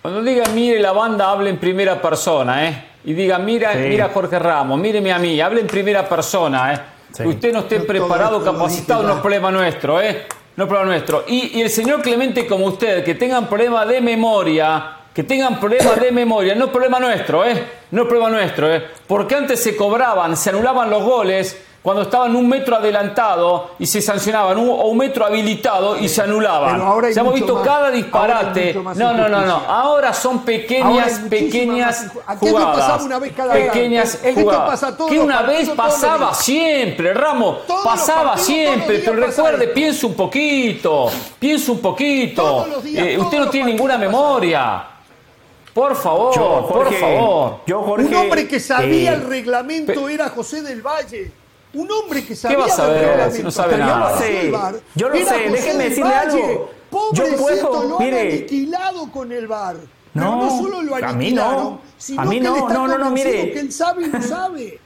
[0.02, 2.84] Cuando diga mire la banda, hable en primera persona, ¿eh?
[3.04, 3.78] Y diga, mira, Sí.
[3.80, 6.80] mira Jorge Ramos, míreme a mí, hable en primera persona, ¿eh?
[7.12, 7.22] Sí.
[7.24, 10.26] Que usted no esté preparado, capacitado, no es problema nuestro, ¿eh?
[10.56, 11.24] No es problema nuestro.
[11.26, 16.00] Y, y el señor Clemente como usted, que tengan problema de memoria, que tengan problemas
[16.00, 17.64] de memoria, no es problema nuestro, ¿eh?
[17.90, 18.84] No es problema nuestro, ¿eh?
[19.06, 24.02] Porque antes se cobraban, se anulaban los goles cuando estaban un metro adelantado y se
[24.02, 26.72] sancionaban, un- o un metro habilitado y se anulaban.
[26.72, 28.74] Pero ahora hay Se hemos visto más- cada ahora disparate.
[28.74, 29.54] No, no, no, no.
[29.68, 32.76] Ahora son Ahora pequeñas, muchísima pequeñas más jugadas.
[32.76, 34.70] pasaba una vez cada pequeñas El- el que jugadas.
[34.70, 37.58] pasa todos que una vez partidos, pasaba siempre, Ramos.
[37.84, 38.98] Pasaba partidos, siempre.
[38.98, 41.06] Pero recuerde, piense un poquito.
[41.38, 42.66] Piense un poquito.
[42.82, 44.86] Días, Eh, usted no tiene ninguna memoria.
[45.72, 47.58] Por favor, Yo, por Jorge, favor.
[47.64, 51.30] Yo, Jorge, un hombre que sabía eh, el reglamento era José del Valle.
[51.76, 53.36] Un hombre que sabía va a del saber reglamento.
[53.36, 54.18] si no sabe yo nada?
[54.20, 56.16] del VAR, yo lo sé, del decirle Valle.
[56.16, 56.70] algo.
[57.12, 58.20] Yo Pobrecito, puedo, lo mire.
[58.20, 59.76] han aniquilado con el VAR.
[60.14, 61.42] Pero No, no solo lo a mí no.
[61.42, 63.52] aniquilaron, sino A mí que no, él está no, no, no, mire.
[63.52, 64.80] que él sabe y no sabe.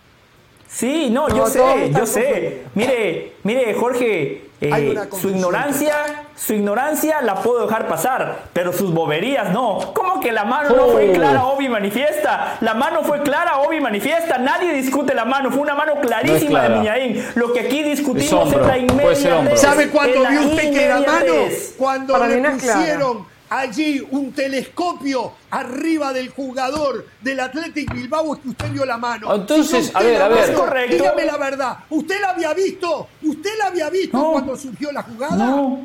[0.72, 2.62] Sí, no, No, yo sé, yo sé.
[2.74, 5.94] Mire, mire, Jorge, eh, su ignorancia,
[6.36, 9.92] su ignorancia la puedo dejar pasar, pero sus boberías no.
[9.94, 11.12] ¿Cómo que la mano no fue Oh.
[11.12, 12.56] clara, obvia y manifiesta?
[12.60, 14.38] La mano fue clara, obvia y manifiesta.
[14.38, 16.68] Nadie discute la mano, fue una mano clarísima de.
[16.76, 17.24] Miñaín.
[17.34, 19.60] Lo que aquí discutimos Es la inmediatez.
[19.60, 21.32] ¿Sabe cuándo la vio usted que era mano?
[21.76, 28.48] Cuando Para le pusieron allí un telescopio arriba del jugador del Athletic Bilbao es que
[28.50, 29.34] usted vio la mano.
[29.34, 30.54] Entonces, Si a ver, a ver.
[30.54, 30.96] correcto.
[30.96, 31.78] Dígame la verdad.
[31.90, 33.08] ¿Usted la había visto?
[33.22, 34.32] ¿Usted la había visto No.
[34.32, 35.36] cuando surgió la jugada?
[35.36, 35.80] No.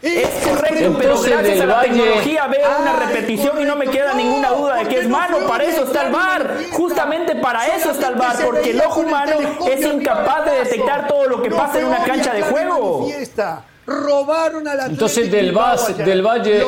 [0.00, 3.86] Es correcto, pero gracias a la Valle- tecnología veo una Ah, repetición y no me
[3.88, 5.38] queda No, ninguna duda de que es no mano.
[5.48, 6.56] Para eso está el VAR.
[6.70, 9.32] Justamente para eso está el VAR, porque el ojo humano
[9.68, 13.00] es incapaz de detectar todo lo que No pasa en una cancha de juego.
[13.00, 13.64] manifiesta.
[13.88, 16.62] Robaron al Athletic Entonces, del, Vas- del Valle,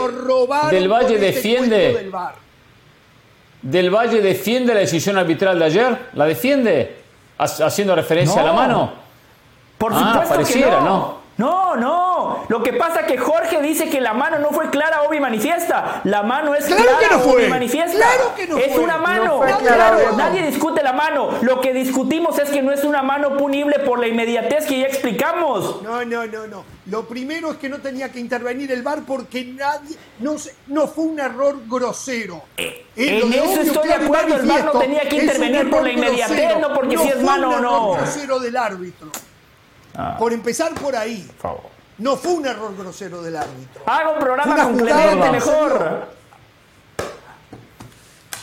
[0.71, 1.79] del Valle este defiende.
[1.95, 2.13] del.
[3.63, 5.99] ¿Del Valle defiende la decisión arbitral de ayer?
[6.15, 6.97] ¿La defiende?
[7.39, 8.57] Ha- Haciendo referencia a la No.
[8.57, 8.93] mano.
[9.77, 10.85] Por Ah, supuesto pareciera, que no.
[10.85, 11.20] ¿no?
[11.41, 12.45] No, no.
[12.49, 15.21] Lo que pasa es que Jorge dice que la mano no fue clara, obvia y
[15.23, 16.03] manifiesta.
[16.05, 17.33] La mano es Claro clara, que no fue.
[17.33, 17.97] obvia y manifiesta.
[17.97, 18.85] Claro que no es fue.
[18.85, 19.41] una mano.
[19.47, 20.17] No Claro.
[20.19, 21.31] Nadie discute la mano.
[21.41, 24.87] Lo que discutimos es que no es una mano punible por la inmediatez que ya
[24.87, 25.81] explicamos.
[25.83, 26.65] No, no, no, no.
[26.87, 30.35] Lo primero es que no tenía que intervenir el VAR porque nadie, no,
[30.67, 32.43] no fue un error grosero.
[32.59, 35.91] Eh, en eso obvio, estoy de acuerdo, el VAR no tenía que intervenir por la
[35.91, 36.69] error inmediatez, grosero.
[36.69, 37.93] no porque si es mano o error no.
[37.93, 39.09] grosero del árbitro.
[39.97, 40.17] Ah.
[40.19, 41.23] Por empezar por ahí.
[41.27, 41.71] Por favor.
[41.99, 43.83] No fue un error grosero del árbitro.
[43.87, 46.20] Haga un programa que mejor.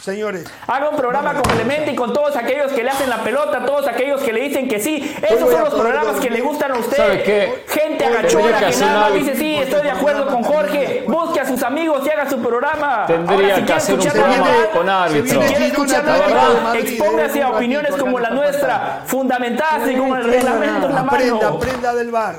[0.07, 3.65] Señores, Haga un programa con Clemente y con todos aquellos que le hacen la pelota,
[3.65, 5.13] todos aquellos que le dicen que sí.
[5.21, 6.95] Esos son los programas que le gustan a usted.
[6.95, 7.65] ¿Sabe qué?
[7.67, 11.03] Gente Hoy agachona que nada más dice sí, estoy de acuerdo con Jorge.
[11.09, 13.03] Busque a sus amigos y haga su programa.
[13.05, 15.29] Tendría Ahora, si que quiere hacer un escuchar la programa con árbitros.
[15.43, 19.95] Si quiere escuchar la La verdad, Madrid, expóngase a opiniones como la nuestra, fundamentadas y
[19.97, 21.41] No con el reglamento en la mano.
[21.41, 22.35] aprenda del VAR.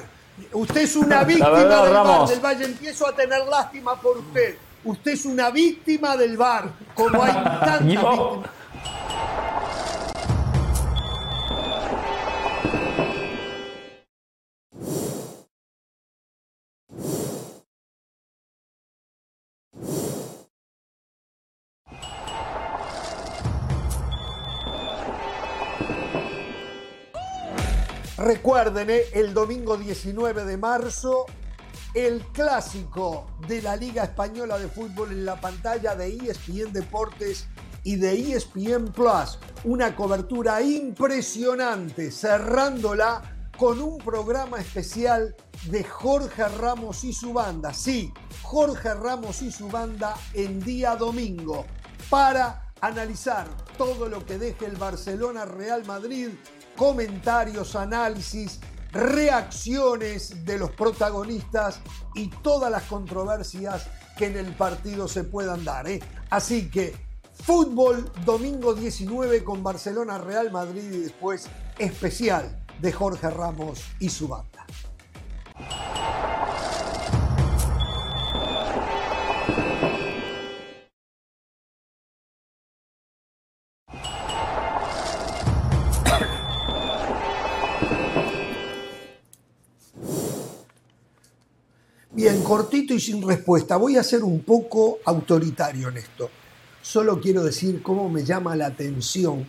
[0.54, 1.84] Usted es una víctima
[2.24, 2.64] del Valle.
[2.64, 4.56] Empiezo a tener lástima por usted.
[4.88, 6.72] Usted es una víctima del VAR.
[6.94, 8.18] Como hay tantas víctimas.
[28.16, 31.26] Recuerden, eh, el domingo 19 de marzo,
[32.06, 37.48] el clásico de la Liga Española de Fútbol en la pantalla de ESPN Deportes
[37.82, 39.38] y de ESPN Plus.
[39.64, 45.34] Una cobertura impresionante, cerrándola con un programa especial
[45.70, 47.74] de Jorge Ramos y su banda.
[47.74, 48.12] Sí,
[48.42, 51.66] Jorge Ramos y su banda en día domingo
[52.08, 56.28] para analizar todo lo que deje el Barcelona Real Madrid,
[56.76, 58.60] comentarios, análisis,
[58.92, 61.80] reacciones de los protagonistas
[62.14, 63.86] y todas las controversias
[64.16, 65.88] que en el partido se puedan dar.
[65.88, 66.00] ¿eh?
[66.30, 66.94] Así que
[67.34, 71.48] fútbol domingo 19 con Barcelona Real Madrid y después
[71.78, 74.66] especial de Jorge Ramos y su banda.
[92.48, 93.76] Cortito y sin respuesta.
[93.76, 96.30] Voy a ser un poco autoritario en esto.
[96.80, 99.46] Solo quiero decir cómo me llama la atención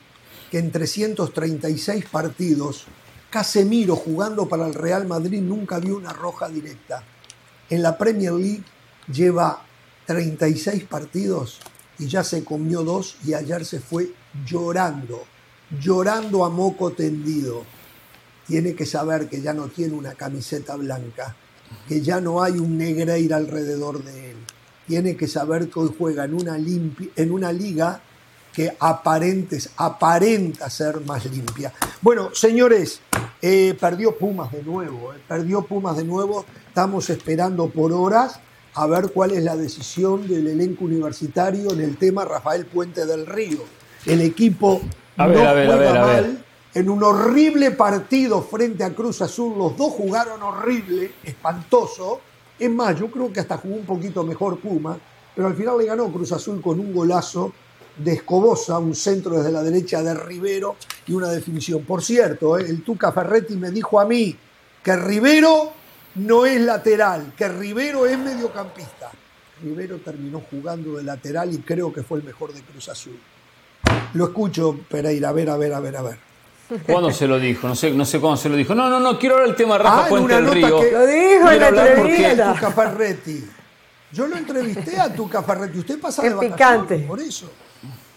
[0.51, 2.87] que en 336 partidos,
[3.29, 7.01] Casemiro jugando para el Real Madrid nunca vio una roja directa.
[7.69, 8.65] En la Premier League
[9.07, 9.63] lleva
[10.05, 11.59] 36 partidos
[11.99, 14.11] y ya se comió dos y ayer se fue
[14.45, 15.23] llorando,
[15.79, 17.63] llorando a moco tendido.
[18.45, 21.37] Tiene que saber que ya no tiene una camiseta blanca,
[21.87, 24.37] que ya no hay un Negreira alrededor de él.
[24.87, 28.01] Tiene que saber que hoy juega en una, limpi- en una liga
[28.53, 31.71] que aparentes, aparenta ser más limpia.
[32.01, 32.99] Bueno, señores,
[33.41, 36.45] eh, perdió Pumas de nuevo, eh, perdió Pumas de nuevo.
[36.67, 38.39] Estamos esperando por horas
[38.73, 43.25] a ver cuál es la decisión del elenco universitario en el tema Rafael Puente del
[43.27, 43.59] Río.
[44.05, 44.81] El equipo
[45.17, 46.21] A ver, no a ver, a juega ver, a ver.
[46.23, 49.57] mal, en un horrible partido frente a Cruz Azul.
[49.57, 52.21] Los dos jugaron horrible, espantoso.
[52.57, 54.97] Es más, yo creo que hasta jugó un poquito mejor Puma,
[55.35, 57.53] pero al final le ganó Cruz Azul con un golazo
[57.97, 60.75] de Escobosa, un centro desde la derecha de Rivero
[61.07, 61.83] y una definición.
[61.83, 64.35] Por cierto, eh, el Tuca Ferretti me dijo a mí
[64.83, 65.71] que Rivero
[66.15, 69.11] no es lateral, que Rivero es mediocampista.
[69.61, 73.19] Rivero terminó jugando de lateral y creo que fue el mejor de Cruz Azul.
[74.13, 76.28] Lo escucho, Pereira, a ver, a ver, a ver, a ver.
[76.85, 77.67] ¿Cuándo se lo dijo?
[77.67, 78.75] No sé, no sé cuándo se lo dijo.
[78.75, 80.55] No, no, no, quiero hablar del tema de Rafa Ah, en Puente una del nota
[80.55, 80.79] Río.
[80.81, 82.55] que- Lo dijo en la entrevista.
[84.11, 85.79] Yo lo entrevisté a Tuca Ferretti.
[85.79, 86.97] Usted pasa de En vacaciones, Picante.
[87.07, 87.51] por eso.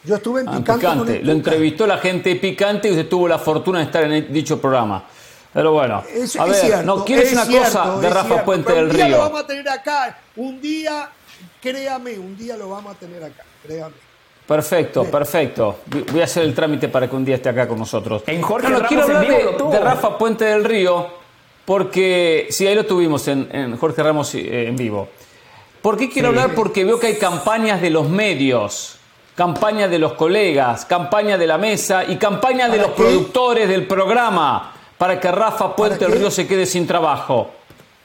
[0.05, 1.21] Yo estuve en Ah, Picante, con picante.
[1.21, 4.33] el Lo entrevistó la gente de Picante y usted tuvo la fortuna de estar en
[4.33, 5.05] dicho programa.
[5.53, 8.09] Pero bueno, Es- a es ver, cierto, no quiero decir es una cierto, cosa de
[8.11, 9.19] Rafa cierto, Puente del Un día lo Río.
[9.25, 10.19] vamos a tener acá.
[10.37, 11.09] Un día,
[11.61, 13.45] créame, un día lo vamos a tener acá.
[13.63, 13.95] Créame.
[14.53, 15.77] Perfecto, perfecto.
[16.13, 18.23] Voy- a hacer el trámite para que un día esté acá con nosotros.
[18.27, 19.71] En Jorge No, no, Ramos quiero en hablar vivo de, lo tuvo.
[19.73, 21.07] de Rafa Puente del Río,
[21.65, 25.09] porque sí, ahí lo tuvimos en, en Jorge Ramos eh, en vivo.
[25.81, 26.55] ¿Por qué quiero hablar?
[26.55, 28.99] Porque veo que hay campañas de los medios,
[29.35, 33.03] campañas de los colegas, campaña de la mesa y campaña de ¿Para los qué?
[33.03, 36.19] productores del programa para que Rafa Puente del?
[36.19, 37.51] Río se quede sin trabajo.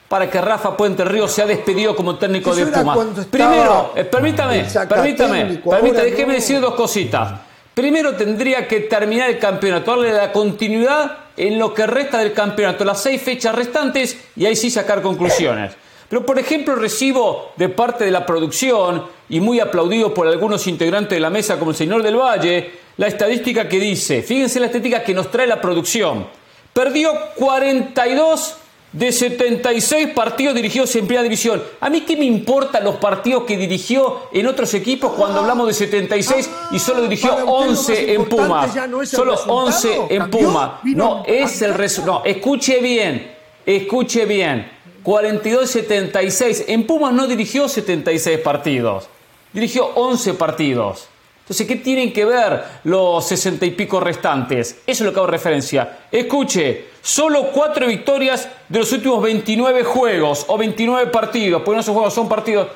[0.07, 3.25] Para que Rafa Puente Río sea despedido como técnico Eso de Pumas.
[3.29, 6.33] Primero, eh, permítame, permítame, permítame, déjeme no.
[6.33, 7.41] decir dos cositas.
[7.73, 12.85] Primero tendría que terminar el campeonato, darle la continuidad en lo que resta del campeonato,
[12.85, 15.73] las seis fechas restantes y ahí sí sacar conclusiones.
[16.09, 21.15] Pero, por ejemplo, recibo de parte de la producción, y muy aplaudido por algunos integrantes
[21.15, 25.03] de la mesa como el señor del Valle, la estadística que dice, fíjense la estadística
[25.03, 26.27] que nos trae la producción,
[26.73, 28.55] perdió 42
[28.91, 31.61] de 76 partidos dirigidos en primera división.
[31.79, 35.73] A mí qué me importan los partidos que dirigió en otros equipos cuando hablamos de
[35.73, 38.73] 76 y solo dirigió Para usted lo más 11 en Pumas.
[38.73, 40.71] ya no Solo resultado, 11 en Pumas.
[40.83, 42.19] No, es el resultado.
[42.19, 43.35] No, escuche bien,
[43.65, 44.77] escuche bien.
[45.03, 46.65] 42-76.
[46.67, 49.07] En Pumas no dirigió 76 partidos.
[49.53, 51.07] Dirigió 11 partidos.
[51.39, 54.79] Entonces, ¿qué tienen que ver los 60 y pico restantes?
[54.85, 55.99] Eso es lo que hago referencia.
[56.11, 61.93] Escuche, solo 4 victorias de los últimos 29 juegos o 29 partidos, porque no son
[61.93, 62.67] juegos, son partidos.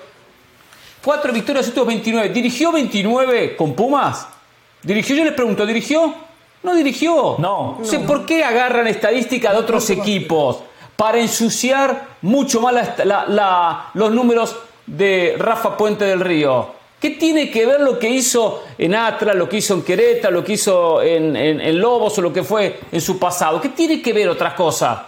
[1.03, 2.29] 4 victorias de los últimos 29.
[2.29, 4.27] ¿Dirigió 29 con Pumas?
[4.83, 5.15] ¿Dirigió?
[5.17, 6.13] Yo les pregunto, ¿dirigió?
[6.63, 7.35] No dirigió.
[7.39, 7.79] No.
[7.83, 10.59] sé por qué agarran estadísticas de otros equipos
[10.95, 14.55] para ensuciar mucho más la- la- la- los números
[14.85, 16.79] de Rafa Puente del Río.
[17.01, 20.43] ¿Qué tiene que ver lo que hizo en Atlas, lo que hizo en Querétaro, lo
[20.43, 23.59] que hizo en, en- en Lobos o lo que fue en su pasado?
[23.59, 24.99] ¿Qué tiene que ver otras cosas?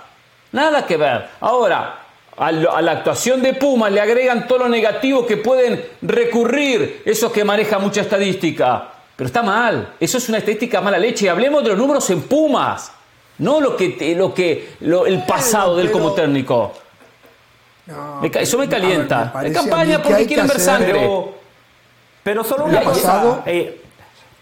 [0.53, 1.27] Nada que ver.
[1.41, 1.99] Ahora,
[2.35, 7.43] a, la actuación de Puma le agregan todo lo negativo que pueden recurrir esos que
[7.43, 8.89] manejan mucha estadística.
[9.15, 9.93] Pero está mal.
[9.99, 11.29] Eso es una estadística mala leche.
[11.29, 12.91] Hablemos de los números en Pumas.
[13.37, 16.73] No lo que, te- lo que lo- el pasado de él como pero- técnico.
[17.85, 19.31] No, Me ca- eso me ver, calienta.
[19.35, 20.93] me De a campaña porque quieren ver sangre.
[20.93, 21.42] Pero,
[22.23, 23.43] pero solo ¿Le una cosa.
[23.45, 23.81] eh,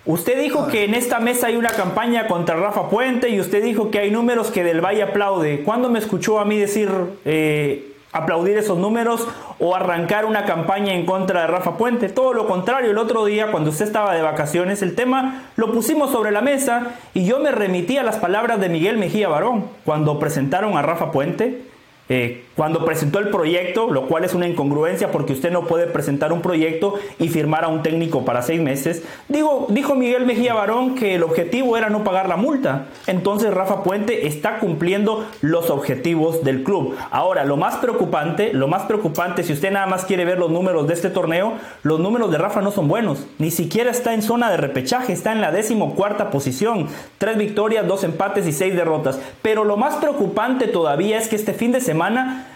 [0.05, 3.91] usted dijo que en esta mesa hay una campaña contra Rafa Puente y usted dijo
[3.91, 5.63] que hay números que Del Valle aplaude.
[5.63, 6.89] ¿Cuándo me escuchó a mí decir
[7.25, 9.27] eh, aplaudir esos números
[9.59, 12.09] o arrancar una campaña en contra de Rafa Puente?
[12.09, 16.11] Todo lo contrario, el otro día cuando usted estaba de vacaciones, el tema lo pusimos
[16.11, 20.19] sobre la mesa y yo me remití a las palabras de Miguel Mejía Barón cuando
[20.19, 21.70] presentaron a Rafa Puente.
[22.09, 26.33] Eh, cuando presentó el proyecto, lo cual es una incongruencia porque usted no puede presentar
[26.33, 30.95] un proyecto y firmar a un técnico para seis meses, digo, dijo Miguel Mejía Barón
[30.95, 32.87] que el objetivo era no pagar la multa.
[33.07, 36.95] Entonces Rafa Puente está cumpliendo los objetivos del club.
[37.11, 40.87] Ahora, lo más preocupante, lo más preocupante, si usted nada más quiere ver los números
[40.87, 41.53] de este torneo,
[41.83, 43.25] los números de Rafa no son buenos.
[43.39, 46.87] Ni siquiera está en zona de repechaje, está en la decimocuarta posición.
[47.17, 49.19] Tres victorias, dos empates y seis derrotas.
[49.41, 52.00] Pero lo más preocupante todavía es que este fin de semana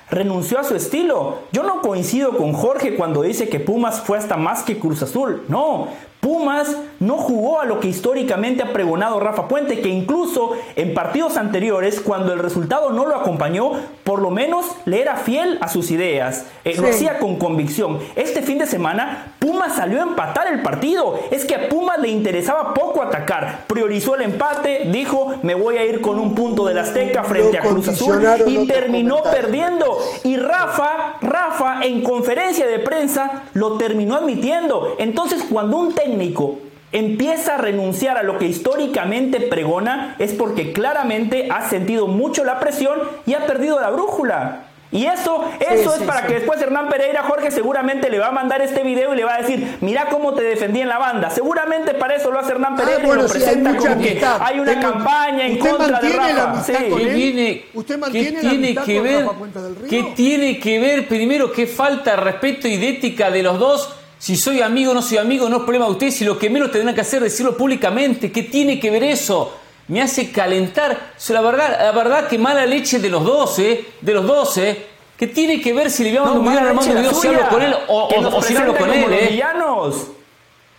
[0.09, 1.39] renunció a su estilo.
[1.51, 5.43] Yo no coincido con Jorge cuando dice que Pumas fue hasta más que Cruz Azul.
[5.47, 5.87] No,
[6.19, 6.75] Pumas
[7.05, 12.01] no jugó a lo que históricamente ha pregonado Rafa Puente, que incluso en partidos anteriores,
[12.01, 13.71] cuando el resultado no lo acompañó,
[14.03, 17.99] por lo menos le era fiel a sus ideas, eh, lo hacía con convicción.
[18.15, 21.19] Este fin de semana, Pumas salió a empatar el partido.
[21.31, 25.85] Es que a Pumas le interesaba poco atacar, priorizó el empate, dijo, me voy a
[25.85, 29.97] ir con un punto del Azteca frente a Cruz Azul y terminó perdiendo.
[30.23, 34.95] Y Rafa, Rafa en conferencia de prensa lo terminó admitiendo.
[34.97, 36.57] Entonces, cuando un técnico
[36.95, 42.59] empieza a renunciar a lo que históricamente pregona, es porque claramente ha sentido mucho la
[42.59, 44.61] presión y ha perdido la brújula.
[44.91, 46.27] Y eso, eso es sí, para sí.
[46.27, 49.35] que después Hernán Pereira, Jorge, seguramente le va a mandar este video y le va
[49.35, 51.29] a decir, mira cómo te defendí en la banda.
[51.31, 54.59] Seguramente para eso lo hace Hernán Pereira Ah, bueno, y lo presenta como que hay
[54.59, 56.43] una campaña en contra de Rafa.
[56.51, 56.89] amistad Sí.
[56.89, 57.13] con ¿Qué él?
[57.15, 59.19] viene- ¿Usted mantiene la tiene amistad que con ver?
[59.25, 59.89] Rafa Puente del Río?
[59.89, 61.51] ¿Qué tiene que ver primero?
[61.51, 63.93] ¿Qué falta de respeto y de ética de los dos?
[64.17, 66.15] Si soy amigo o no soy amigo, no es problema de ustedes.
[66.15, 68.31] Si lo que menos tendrán que hacer es decirlo públicamente.
[68.31, 69.53] ¿Qué tiene que ver eso?
[69.87, 71.13] Me hace calentar.
[71.15, 73.85] O sea, la verdad, la verdad que mala leche de los dos, ¿eh?
[74.01, 74.85] De los dos, ¿eh?
[75.17, 77.27] ¿Qué tiene que ver si le vamos a No, un video mala Armando video si
[77.27, 80.14] hablo con él o, que o- si no hablo con él, los ¿eh?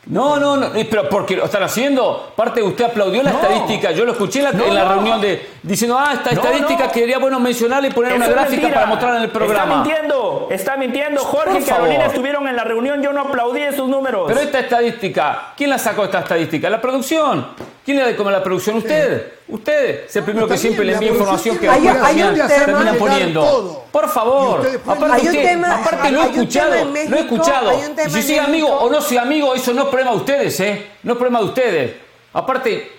[0.06, 2.32] No, no, no, eh, pero porque lo están haciendo.
[2.36, 3.40] Parte de usted aplaudió la No.
[3.40, 3.90] estadística.
[3.90, 4.88] Yo lo escuché en la, No, en la no.
[4.94, 6.92] reunión de diciendo, ah, esta estadística no.
[6.92, 8.74] que sería bueno mencionarle y poner una Eso gráfica mentira.
[8.74, 9.62] para mostrarla en el programa.
[9.62, 11.20] Está mintiendo, está mintiendo.
[11.22, 14.24] Jorge y Carolina estuvieron en la reunión, yo no aplaudí esos números.
[14.28, 16.70] Pero esta estadística, ¿quién la sacó esta estadística?
[16.70, 17.48] La producción.
[17.86, 18.78] ¿Quién le da de comer la producción?
[18.78, 19.32] Usted.
[19.46, 21.86] Usted es el primero que siempre le envía información que hay
[22.20, 23.40] un llegar poniendo.
[23.42, 23.84] todo.
[23.92, 24.68] Por favor.
[24.84, 25.80] Aparte, usted- tema-
[26.10, 26.74] lo he escuchado.
[26.74, 27.72] en lo he México, escuchado.
[28.06, 28.84] Y si soy amigo México.
[28.84, 30.86] o no soy amigo, eso no es problema de ustedes, ¿eh?
[31.04, 31.92] No es problema de ustedes.
[32.32, 32.90] Aparte,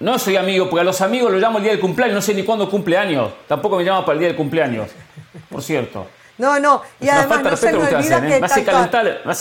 [0.00, 2.34] no soy amigo, porque a los amigos los llamo el día del cumpleaños, no sé
[2.34, 3.32] ni cuándo cumple años.
[3.48, 4.90] Tampoco me llaman para el día del cumpleaños.
[5.50, 6.06] Por cierto.
[6.36, 8.40] No, no, y una además no se me olvida ¿eh?
[8.40, 9.34] que tanto, no ¿eh?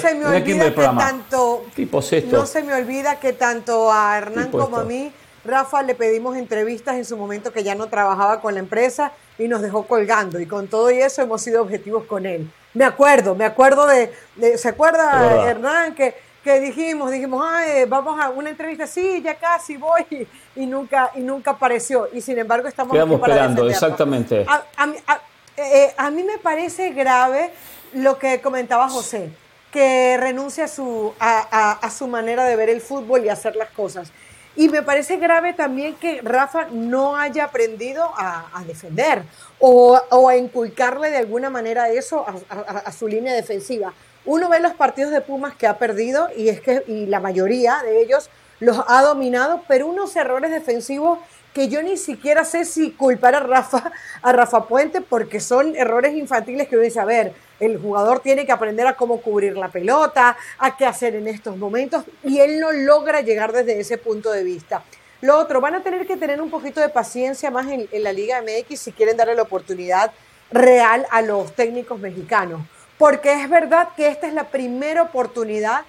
[0.00, 2.36] se me olvida que tanto, ¿Qué tipo es esto?
[2.36, 5.12] no se me olvida que tanto a Hernán como a mí,
[5.44, 9.46] Rafa, le pedimos entrevistas en su momento que ya no trabajaba con la empresa y
[9.46, 12.50] nos dejó colgando y con todo y eso hemos sido objetivos con él.
[12.74, 15.48] Me acuerdo, me acuerdo de, de- ¿se acuerda.
[15.48, 20.64] Hernán que que dijimos, dijimos, Ay, vamos a una entrevista, sí, ya casi voy, y
[20.66, 22.08] nunca, y nunca apareció.
[22.12, 23.86] Y sin embargo estamos Quedamos aquí para esperando, defenderlo.
[23.88, 24.46] exactamente.
[24.48, 25.20] A, a mí- a-
[25.56, 27.50] eh, a mí me parece grave
[27.92, 29.30] lo que comentaba José,
[29.72, 33.70] que renuncia a su, a, a- su manera de ver el fútbol y hacer las
[33.70, 34.10] cosas.
[34.54, 39.22] Y me parece grave también que Rafa no haya aprendido a, defender
[39.58, 43.92] o, a inculcarle de alguna manera eso a, a- a su línea defensiva.
[44.24, 47.78] Uno ve los partidos de Pumas que ha perdido y es que y la mayoría
[47.84, 48.28] de ellos
[48.58, 51.18] los ha dominado, pero unos errores defensivos
[51.56, 56.14] que yo ni siquiera sé si culpar a Rafa, a Rafa Puente porque son errores
[56.14, 59.68] infantiles que uno dice, a ver, el jugador tiene que aprender a cómo cubrir la
[59.68, 64.32] pelota, a qué hacer en estos momentos, y él no logra llegar desde ese punto
[64.32, 64.82] de vista.
[65.22, 68.12] Lo otro, van a tener que tener un poquito de paciencia más en, en la
[68.12, 70.12] Liga MX si quieren darle la oportunidad
[70.50, 72.60] real a los técnicos mexicanos,
[72.98, 75.86] porque es verdad que esta es la primera oportunidad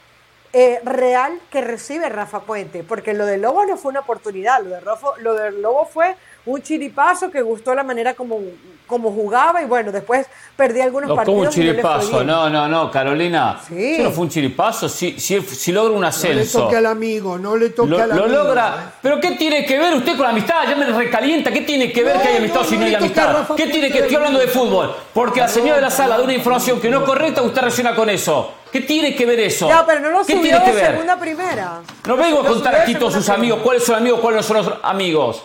[0.53, 4.69] eh, real que recibe Rafa Puente, porque lo de Lobo no fue una oportunidad, lo
[4.69, 6.15] de, Rofo- lo de Lobo fue
[6.45, 8.39] un chiripazo que gustó la manera como,
[8.87, 11.57] como jugaba y bueno, después perdí algunos No, como un partidos.
[11.57, 12.23] no le fue chiripazo.
[12.23, 13.59] No, no, no, Carolina.
[13.67, 13.93] Sí.
[13.95, 14.89] Eso no fue un chiripazo.
[14.89, 16.63] Si, si, si logra un No le ascenso.
[16.63, 18.43] toque al amigo, no le toque Lo, al lo amigo.
[18.43, 18.93] logra.
[19.01, 20.63] ¿Pero qué tiene que ver usted con la amistad?
[20.67, 21.51] Ya me recalienta.
[21.51, 23.47] ¿Qué tiene que ver No, que hay amistad no, si no no hay amistad?
[23.55, 24.95] ¿Qué tiene que estoy hablando de fútbol?
[25.13, 27.93] Porque la señora de la sala da una información que no es correcta, usted reacciona
[27.95, 28.53] con eso.
[28.71, 29.67] ¿Qué tiene que ver eso?
[29.67, 30.91] Ya, pero no lo ¿Qué subió tiene que ver?
[30.91, 31.79] segunda primera.
[32.05, 34.57] No vengo a Lo contar aquí todos sus amigos, cuáles son amigos, cuáles no son
[34.65, 35.41] los amigos.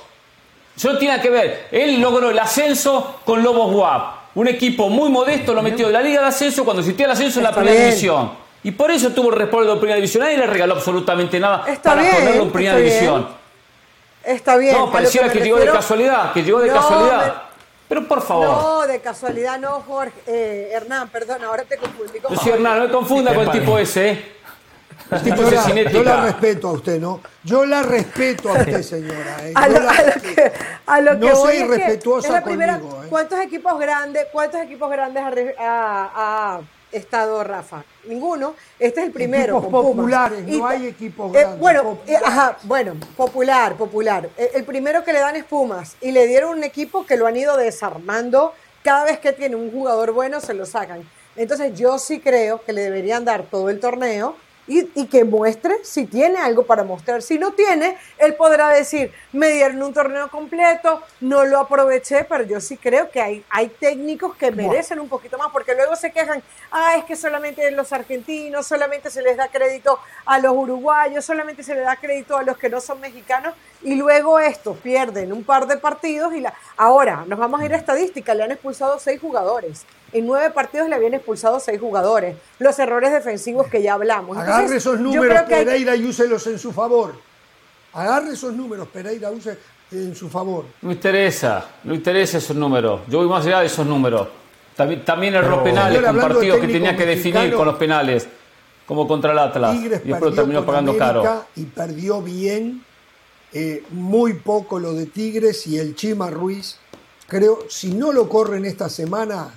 [0.76, 1.68] Eso no tiene nada que ver.
[1.70, 4.22] Él logró el ascenso con Lobos Guap.
[4.34, 7.40] Un equipo muy modesto lo metió de la Liga de Ascenso cuando existía el ascenso
[7.40, 7.90] en la Está Primera bien.
[7.90, 8.32] División.
[8.64, 10.22] Y por eso tuvo el respaldo de Primera División.
[10.24, 12.94] Nadie le regaló absolutamente nada Está para bien, ponerlo en Primera está bien.
[13.00, 13.28] División.
[14.24, 14.74] Está bien.
[14.74, 17.26] a No, pareciera que, llegó de casualidad, que llegó de No, casualidad.
[17.26, 17.32] me-
[17.88, 18.46] Pero por favor.
[18.46, 20.14] No, de casualidad no, Jorge.
[20.26, 23.50] Eh, Hernán, perdón, ahora te confundí con Yo soy Hernán, no me confunda con el
[23.50, 24.32] tipo ese, ¿eh?
[25.10, 25.90] Yo la, cinética.
[25.92, 27.20] yo la respeto a usted, ¿no?
[27.44, 29.36] Yo la respeto a usted, señora.
[29.48, 29.52] ¿eh?
[29.54, 30.34] A Yo lo, la a lo respeto.
[30.34, 30.52] que,
[30.86, 33.06] a lo que No voy sea es que irrespetuosa es la primera- conmigo, ¿eh?
[33.10, 35.22] ¿Cuántos equipos grandes, cuántos equipos grandes
[35.58, 36.60] ha,
[36.90, 37.84] estado Rafa?
[38.06, 38.54] Ninguno.
[38.78, 39.58] Este es el primero.
[39.58, 39.96] Equipos con Pumas.
[39.96, 44.28] populares, no hay equipos eh, grandes, bueno, eh, ajá, bueno, popular, popular.
[44.36, 47.36] El primero que le dan es Pumas y le dieron un equipo que lo han
[47.36, 48.52] ido desarmando.
[48.82, 51.02] Cada vez que tiene un jugador bueno se lo sacan.
[51.36, 54.36] Entonces yo sí creo que le deberían dar todo el torneo
[54.78, 57.22] y, y que muestre si tiene algo para mostrar.
[57.22, 62.44] Si no tiene, él podrá decir, me dieron un torneo completo, no lo aproveché, pero
[62.44, 66.10] yo sí creo que hay, hay técnicos que merecen un poquito más, porque luego se
[66.10, 71.24] quejan, ah, es que solamente los argentinos, solamente se les da crédito a los uruguayos,
[71.24, 75.32] solamente se les da crédito a los que no son mexicanos, y luego estos pierden
[75.32, 76.54] un par de partidos y la...
[76.76, 79.84] Ahora, nos vamos a ir a estadística, le han expulsado seis jugadores.
[80.12, 82.36] En nueve partidos le habían expulsado seis jugadores.
[82.58, 84.36] Los errores defensivos que ya hablamos.
[84.36, 87.14] Entonces, Agarre esos yo números, creo que hay- Pereira, y úselos en su favor.
[87.94, 89.56] Agarre esos números, Pereira, use
[89.90, 90.64] en su favor.
[90.82, 93.02] No interesa, no interesa esos números.
[93.08, 94.28] Yo voy más allá de esos números.
[94.76, 97.66] También, también erró Pero, penales señor, con hablando de partidos que tenía que definir con
[97.66, 98.26] los penales,
[98.86, 99.72] como contra el Atlas.
[99.76, 101.44] Tigres y después perdió terminó pagando América caro.
[101.56, 102.82] y perdió bien,
[103.52, 106.78] eh, muy poco lo de Tigres y el Chima Ruiz.
[107.28, 109.50] Creo, si no lo corren esta semana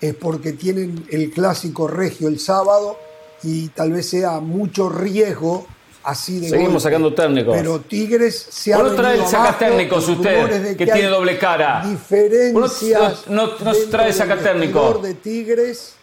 [0.00, 2.96] es porque tienen el clásico regio el sábado
[3.42, 5.66] y tal vez sea mucho riesgo
[6.02, 6.80] así de Seguimos golpe.
[6.82, 7.56] sacando técnicos.
[7.56, 11.38] Pero Tigres se ha ¿Por no venido el sacatécnicos abajo, usted, que hay tiene doble
[11.38, 11.84] cara?
[11.86, 13.00] Diferencias.
[13.00, 14.80] ¿Por qué no- no- no trae del sacatécnico?
[14.80, 15.94] vestidor de Tigres.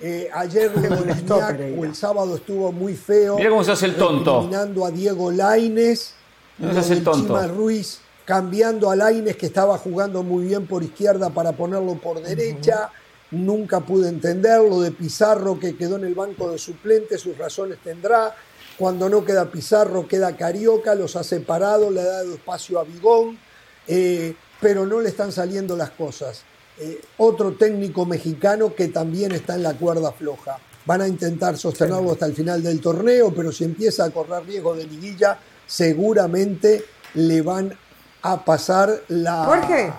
[0.00, 0.70] Eh, ayer
[1.78, 3.36] o el sábado estuvo muy feo.
[3.36, 4.38] Mira cómo se hace el tonto.
[4.40, 6.14] Eliminando a Diego Laines.
[6.60, 7.26] Cómo se hace el tonto.
[7.34, 12.20] Chima Ruiz cambiando a Laines que estaba jugando muy bien por izquierda para ponerlo por
[12.22, 12.90] derecha.
[13.30, 17.78] Nunca pude entender lo de Pizarro que quedó en el banco de suplentes, sus razones
[17.84, 18.34] tendrá.
[18.78, 23.38] Cuando no queda Pizarro, queda Carioca, los ha separado, le ha dado espacio a Bigón,
[23.86, 26.42] eh, pero no le están saliendo las cosas.
[26.78, 30.58] Eh, otro técnico mexicano que también está en la cuerda floja.
[30.86, 34.74] Van a intentar sostenerlo hasta el final del torneo, pero si empieza a correr riesgo
[34.74, 36.84] de liguilla, seguramente
[37.14, 37.76] le van
[38.22, 39.92] a pasar la,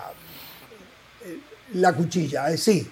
[1.74, 2.50] la cuchilla.
[2.50, 2.90] Eh, sí,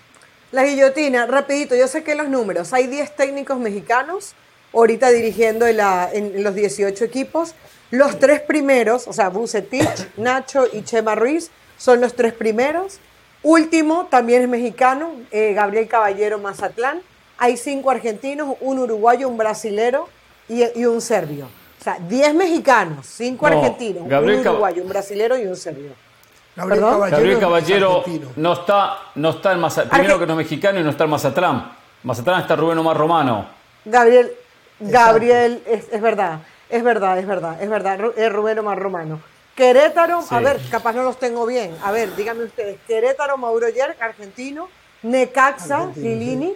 [0.53, 2.73] La guillotina, rapidito, yo saqué los números.
[2.73, 4.35] Hay 10 técnicos mexicanos
[4.73, 7.55] ahorita dirigiendo en, la- en- en los 18 equipos.
[7.91, 12.99] Los tres primeros, o sea, Bucetich, Nacho y Chema Ruiz, son los tres primeros.
[13.43, 17.01] Último, también es mexicano, eh, Gabriel Caballero Mazatlán.
[17.39, 20.09] Hay cinco argentinos, un uruguayo, un brasilero
[20.49, 21.47] y, y un serbio.
[21.81, 25.93] O sea, 10 mexicanos, cinco No, argentinos, Gabriel un uruguayo, un brasilero y un serbio.
[26.59, 26.95] Gabriel ¿Perdón?
[26.95, 28.05] Caballero, Gabriel Caballero
[28.37, 29.91] no está, no está en Mazatlán.
[30.01, 31.73] Primero que no es mexicano y no está en Mazatlán.
[32.03, 33.47] Mazatlán está Rubén Omar Romano.
[33.85, 34.33] Gabriel,
[34.81, 39.21] Gabriel, es, es verdad, es verdad, es verdad, es verdad, es Rubén Omar Romano.
[39.55, 40.45] Querétaro, a Sí.
[40.45, 41.75] ver, capaz no los tengo bien.
[41.83, 42.79] A ver, díganme ustedes.
[42.87, 44.69] Querétaro, Mauro Yerk, argentino.
[45.03, 46.55] Necaxa, Argentino, Lilini.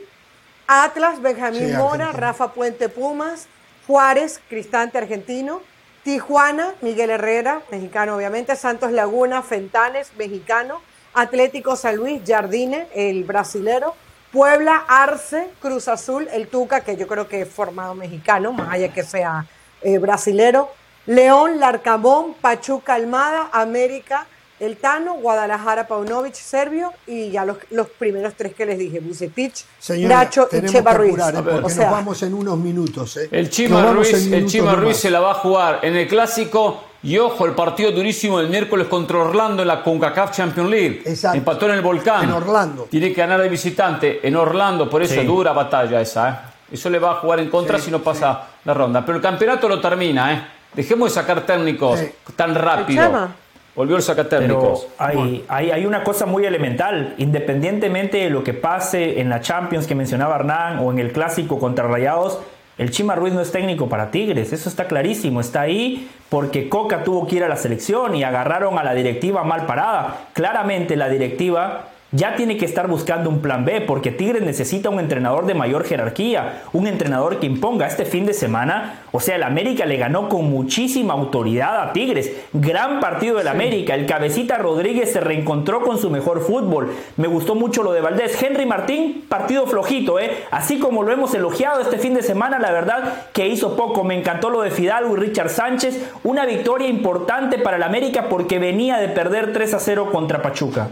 [0.69, 2.13] Atlas, Benjamín Sí, Mora.
[2.13, 3.47] Rafa Puente Pumas.
[3.87, 5.61] Juárez, Cristante, argentino.
[6.03, 8.57] Tijuana, Miguel Herrera, mexicano obviamente.
[8.57, 10.81] Santos Laguna, Fentanes, mexicano.
[11.15, 13.95] Atlético San Luis, Jardine, el brasilero.
[14.33, 18.91] Puebla, Arce, Cruz Azul, el Tuca, que yo creo que es formado mexicano, más allá
[18.91, 19.45] que sea
[19.83, 20.71] eh, brasilero.
[21.05, 24.27] León, Larcamón, Pachuca, Almada, América,
[24.63, 29.65] El Tano, Guadalajara, Paunovic, Serbio y ya los, los primeros tres que les dije, Bucetich,
[29.81, 31.15] Señora, Nacho y que Ruiz.
[31.15, 31.39] apurar, ¿eh?
[31.43, 33.17] porque O sea, nos vamos en unos minutos.
[33.17, 33.29] ¿eh?
[33.33, 34.75] El Chima Ruiz, el Chima.
[34.77, 38.49] Ruiz se la va a jugar en el clásico y ojo, el partido durísimo el
[38.49, 41.03] miércoles contra Orlando en la CONCACAF Champions League.
[41.07, 41.39] Exacto.
[41.39, 42.23] Empató en el volcán.
[42.23, 42.87] En Orlando.
[42.89, 45.21] Tiene que ganar de visitante en Orlando, por eso Sí.
[45.21, 46.31] es dura batalla esa.
[46.31, 46.35] ¿eh?
[46.75, 49.05] Eso le va a jugar en contra Sí, si no pasa la ronda.
[49.05, 50.47] Pero el campeonato lo termina, ¿eh?
[50.73, 52.07] Dejemos de sacar técnicos Sí.
[52.37, 53.29] tan rápido.
[53.75, 59.21] Volvió el sacar Pero hay, hay una cosa muy elemental, independientemente de lo que pase
[59.21, 62.39] en la Champions que mencionaba Hernán o en el clásico contra Rayados,
[62.79, 67.05] el Chima Ruiz no es técnico para Tigres, eso está clarísimo, está ahí porque Coca
[67.05, 70.29] tuvo que ir a la selección y agarraron a la directiva mal parada.
[70.33, 75.01] Claramente la directiva ya tiene que estar buscando un plan B porque Tigres necesita un
[75.01, 79.01] entrenador de mayor jerarquía, un entrenador que imponga este fin de semana.
[79.13, 82.31] O sea, el América le ganó con muchísima autoridad a Tigres.
[82.53, 83.95] Gran partido del América.
[83.95, 86.93] El cabecita Rodríguez se reencontró con su mejor fútbol.
[87.17, 88.41] Me gustó mucho lo de Valdés.
[88.43, 90.45] Henry Martín, partido flojito, ¿eh?
[90.51, 94.05] Así como lo hemos elogiado este fin de semana, la verdad que hizo poco.
[94.05, 96.11] Me encantó lo de Fidalgo y Richard Sánchez.
[96.25, 100.91] Una victoria importante para el América porque venía de perder 3 a 0 contra Pachuca.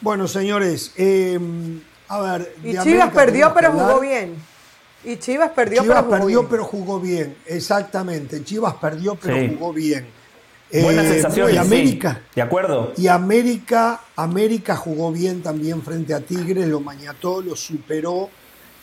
[0.00, 1.38] Bueno, señores, eh,
[2.08, 2.54] a ver.
[2.62, 3.86] y Chivas América perdió, pero hablar.
[3.88, 4.34] jugó bien.
[5.04, 6.50] Y Chivas perdió, Chivas pero jugó perdió, bien.
[6.50, 7.36] pero jugó bien.
[7.46, 8.44] Exactamente.
[8.44, 9.56] Chivas perdió, pero Sí.
[9.58, 10.06] jugó bien.
[10.72, 11.54] Buenas Eh, sensaciones.
[11.54, 11.60] y sí.
[11.66, 12.22] América.
[12.34, 12.92] De acuerdo.
[12.96, 18.30] Y América, América jugó bien también frente a Tigres, lo mañató, lo superó,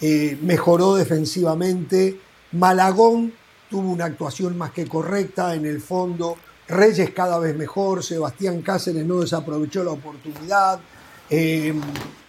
[0.02, 2.19] eh, mejoró defensivamente.
[2.52, 3.31] Malagón
[3.69, 6.38] tuvo una actuación más que correcta en el fondo.
[6.68, 10.80] Reyes cada vez mejor, Sebastián Cáceres no desaprovechó la oportunidad.
[11.29, 11.73] Eh,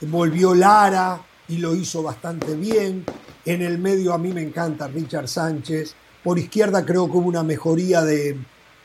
[0.03, 3.05] volvió Lara y lo hizo bastante bien.
[3.45, 5.95] En el medio a mí me encanta Richard Sánchez.
[6.23, 8.37] Por izquierda creo que hubo una mejoría de,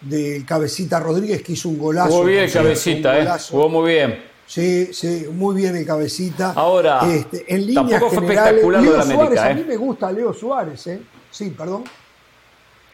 [0.01, 2.09] de Cabecita Rodríguez que hizo un golazo.
[2.11, 3.27] Jugó bien Cabecita, ¿eh?
[3.49, 4.23] Jugó muy bien.
[4.45, 6.51] Sí, sí, muy bien el cabecita.
[6.51, 9.55] Ahora, Este, en líneas tampoco fue generales, espectacular lo de América, Suárez, a ¿eh?
[9.55, 11.01] mí me gusta Leo Suárez, ¿eh?
[11.31, 11.83] Sí, perdón.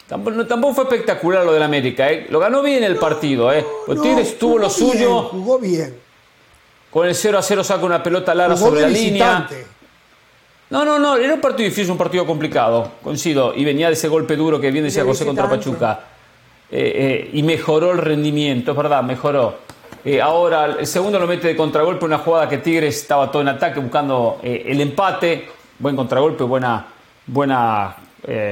[0.08, 2.26] Tampoco, no- tampoco fue espectacular lo del América, ¿eh?
[2.30, 3.64] Lo ganó bien el partido, ¿eh?
[3.86, 5.22] No, Tigres tuvo lo bien, suyo.
[5.24, 5.94] jugó bien.
[6.90, 9.48] Con el 0 a 0 saca una pelota larga Jugó sobre la línea.
[10.70, 13.52] No, no, no, era un partido difícil, un partido complicado, coincido.
[13.54, 15.48] Y venía de ese golpe duro que decía De José contra.
[15.48, 16.00] Pachuca.
[16.70, 19.58] Eh, eh, y mejoró el rendimiento, es verdad, mejoró.
[20.04, 23.48] Eh, ahora, el segundo lo mete de contragolpe, una jugada que Tigres estaba todo en
[23.48, 25.48] ataque buscando el empate.
[25.78, 26.86] Buen contragolpe, buena,
[27.26, 27.96] buena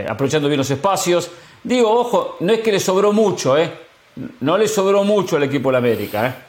[0.09, 1.31] aprovechando bien los espacios.
[1.63, 3.71] Digo, ojo, no es que le sobró mucho, ¿eh?
[4.41, 6.48] No le sobró mucho al equipo de la América, ¿eh?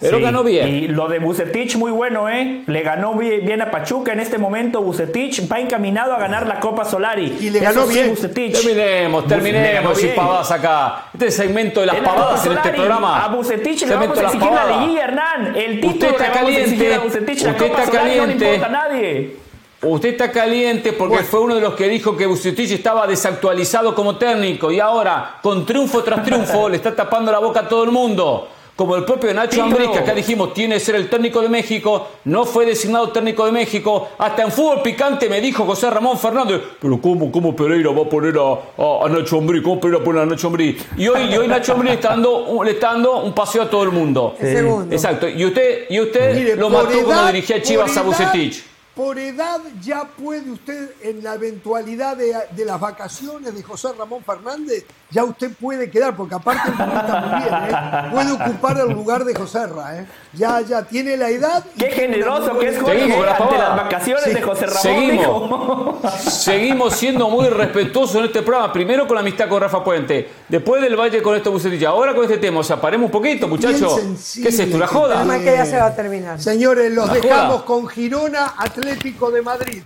[0.00, 0.68] Pero Sí, ganó bien.
[0.68, 2.62] Y lo de Bucetich muy bueno, ¿eh?
[2.66, 4.80] Le ganó bien, a Pachuca en este momento.
[4.80, 7.36] Bucetich va encaminado a ganar la Copa Solari.
[7.40, 8.10] Y le ganó Eso sí, bien.
[8.10, 8.62] Bucetich.
[8.62, 11.06] Terminemos, terminemos sin pavadas acá.
[11.12, 13.24] Este segmento de las En pavadas en este programa.
[13.24, 15.56] A Bucetich le vamos a exigir la liguilla, Hernán.
[15.56, 17.42] El título Usted está le vamos a caliente, a Bucetich.
[17.42, 18.54] La usted Copa está Solari no le caliente.
[18.54, 19.36] importa a nadie.
[19.80, 24.16] Usted está caliente porque fue uno de los que dijo que Bucetich estaba desactualizado como
[24.16, 27.90] técnico y ahora, con triunfo tras triunfo, le está tapando la boca a todo el
[27.90, 28.48] mundo.
[28.78, 29.60] Como el propio Nacho.
[29.60, 33.44] Ambriz, que acá dijimos tiene que ser el técnico de México, no fue designado técnico
[33.44, 34.10] de México.
[34.16, 38.08] Hasta en fútbol picante me dijo José Ramón Fernández, pero ¿cómo, cómo Pereira va a
[38.08, 39.64] poner a, a- a Nacho Ambriz?
[39.64, 40.80] ¿Cómo Pereira pone a Nacho Ambriz?
[40.96, 43.62] Y hoy, y hoy Nacho Ambriz le está, dando, un- le está dando un paseo
[43.62, 44.36] a todo el mundo.
[44.38, 44.94] El segundo.
[44.94, 45.28] Exacto.
[45.28, 48.06] Y usted, y usted Mire, lo mató cuando edad- dirigía a Chivas por a edad-
[48.32, 48.64] Bucetich.
[48.94, 54.24] Por edad ya puede usted, en la eventualidad de, de las vacaciones de José Ramón
[54.24, 58.08] Fernández, ya usted puede quedar, porque aparte está muy bien, ¿eh?
[58.12, 60.06] puede ocupar el lugar de José Ra, ¿eh?
[60.34, 61.64] Ya, ya tiene la edad.
[61.74, 64.82] y Qué generoso que es Jorge Seguimos la ante las vacaciones Sí, de José Ramón.
[64.82, 65.98] seguimos.
[66.28, 68.72] Seguimos siendo muy respetuosos en este programa.
[68.72, 72.24] Primero con la amistad con Rafa Puente, después del Valle con este Bucetich, ahora con
[72.24, 72.60] este tema.
[72.60, 74.00] O sea, paremos un poquito, muchachos.
[74.34, 74.76] ¿Qué es esto?
[74.76, 75.14] ¿Una que joda?
[75.14, 76.40] Nada más que ya se va a terminar.
[76.40, 77.64] Señores, los La dejamos joda.
[77.64, 79.82] con Girona Atlético de Madrid.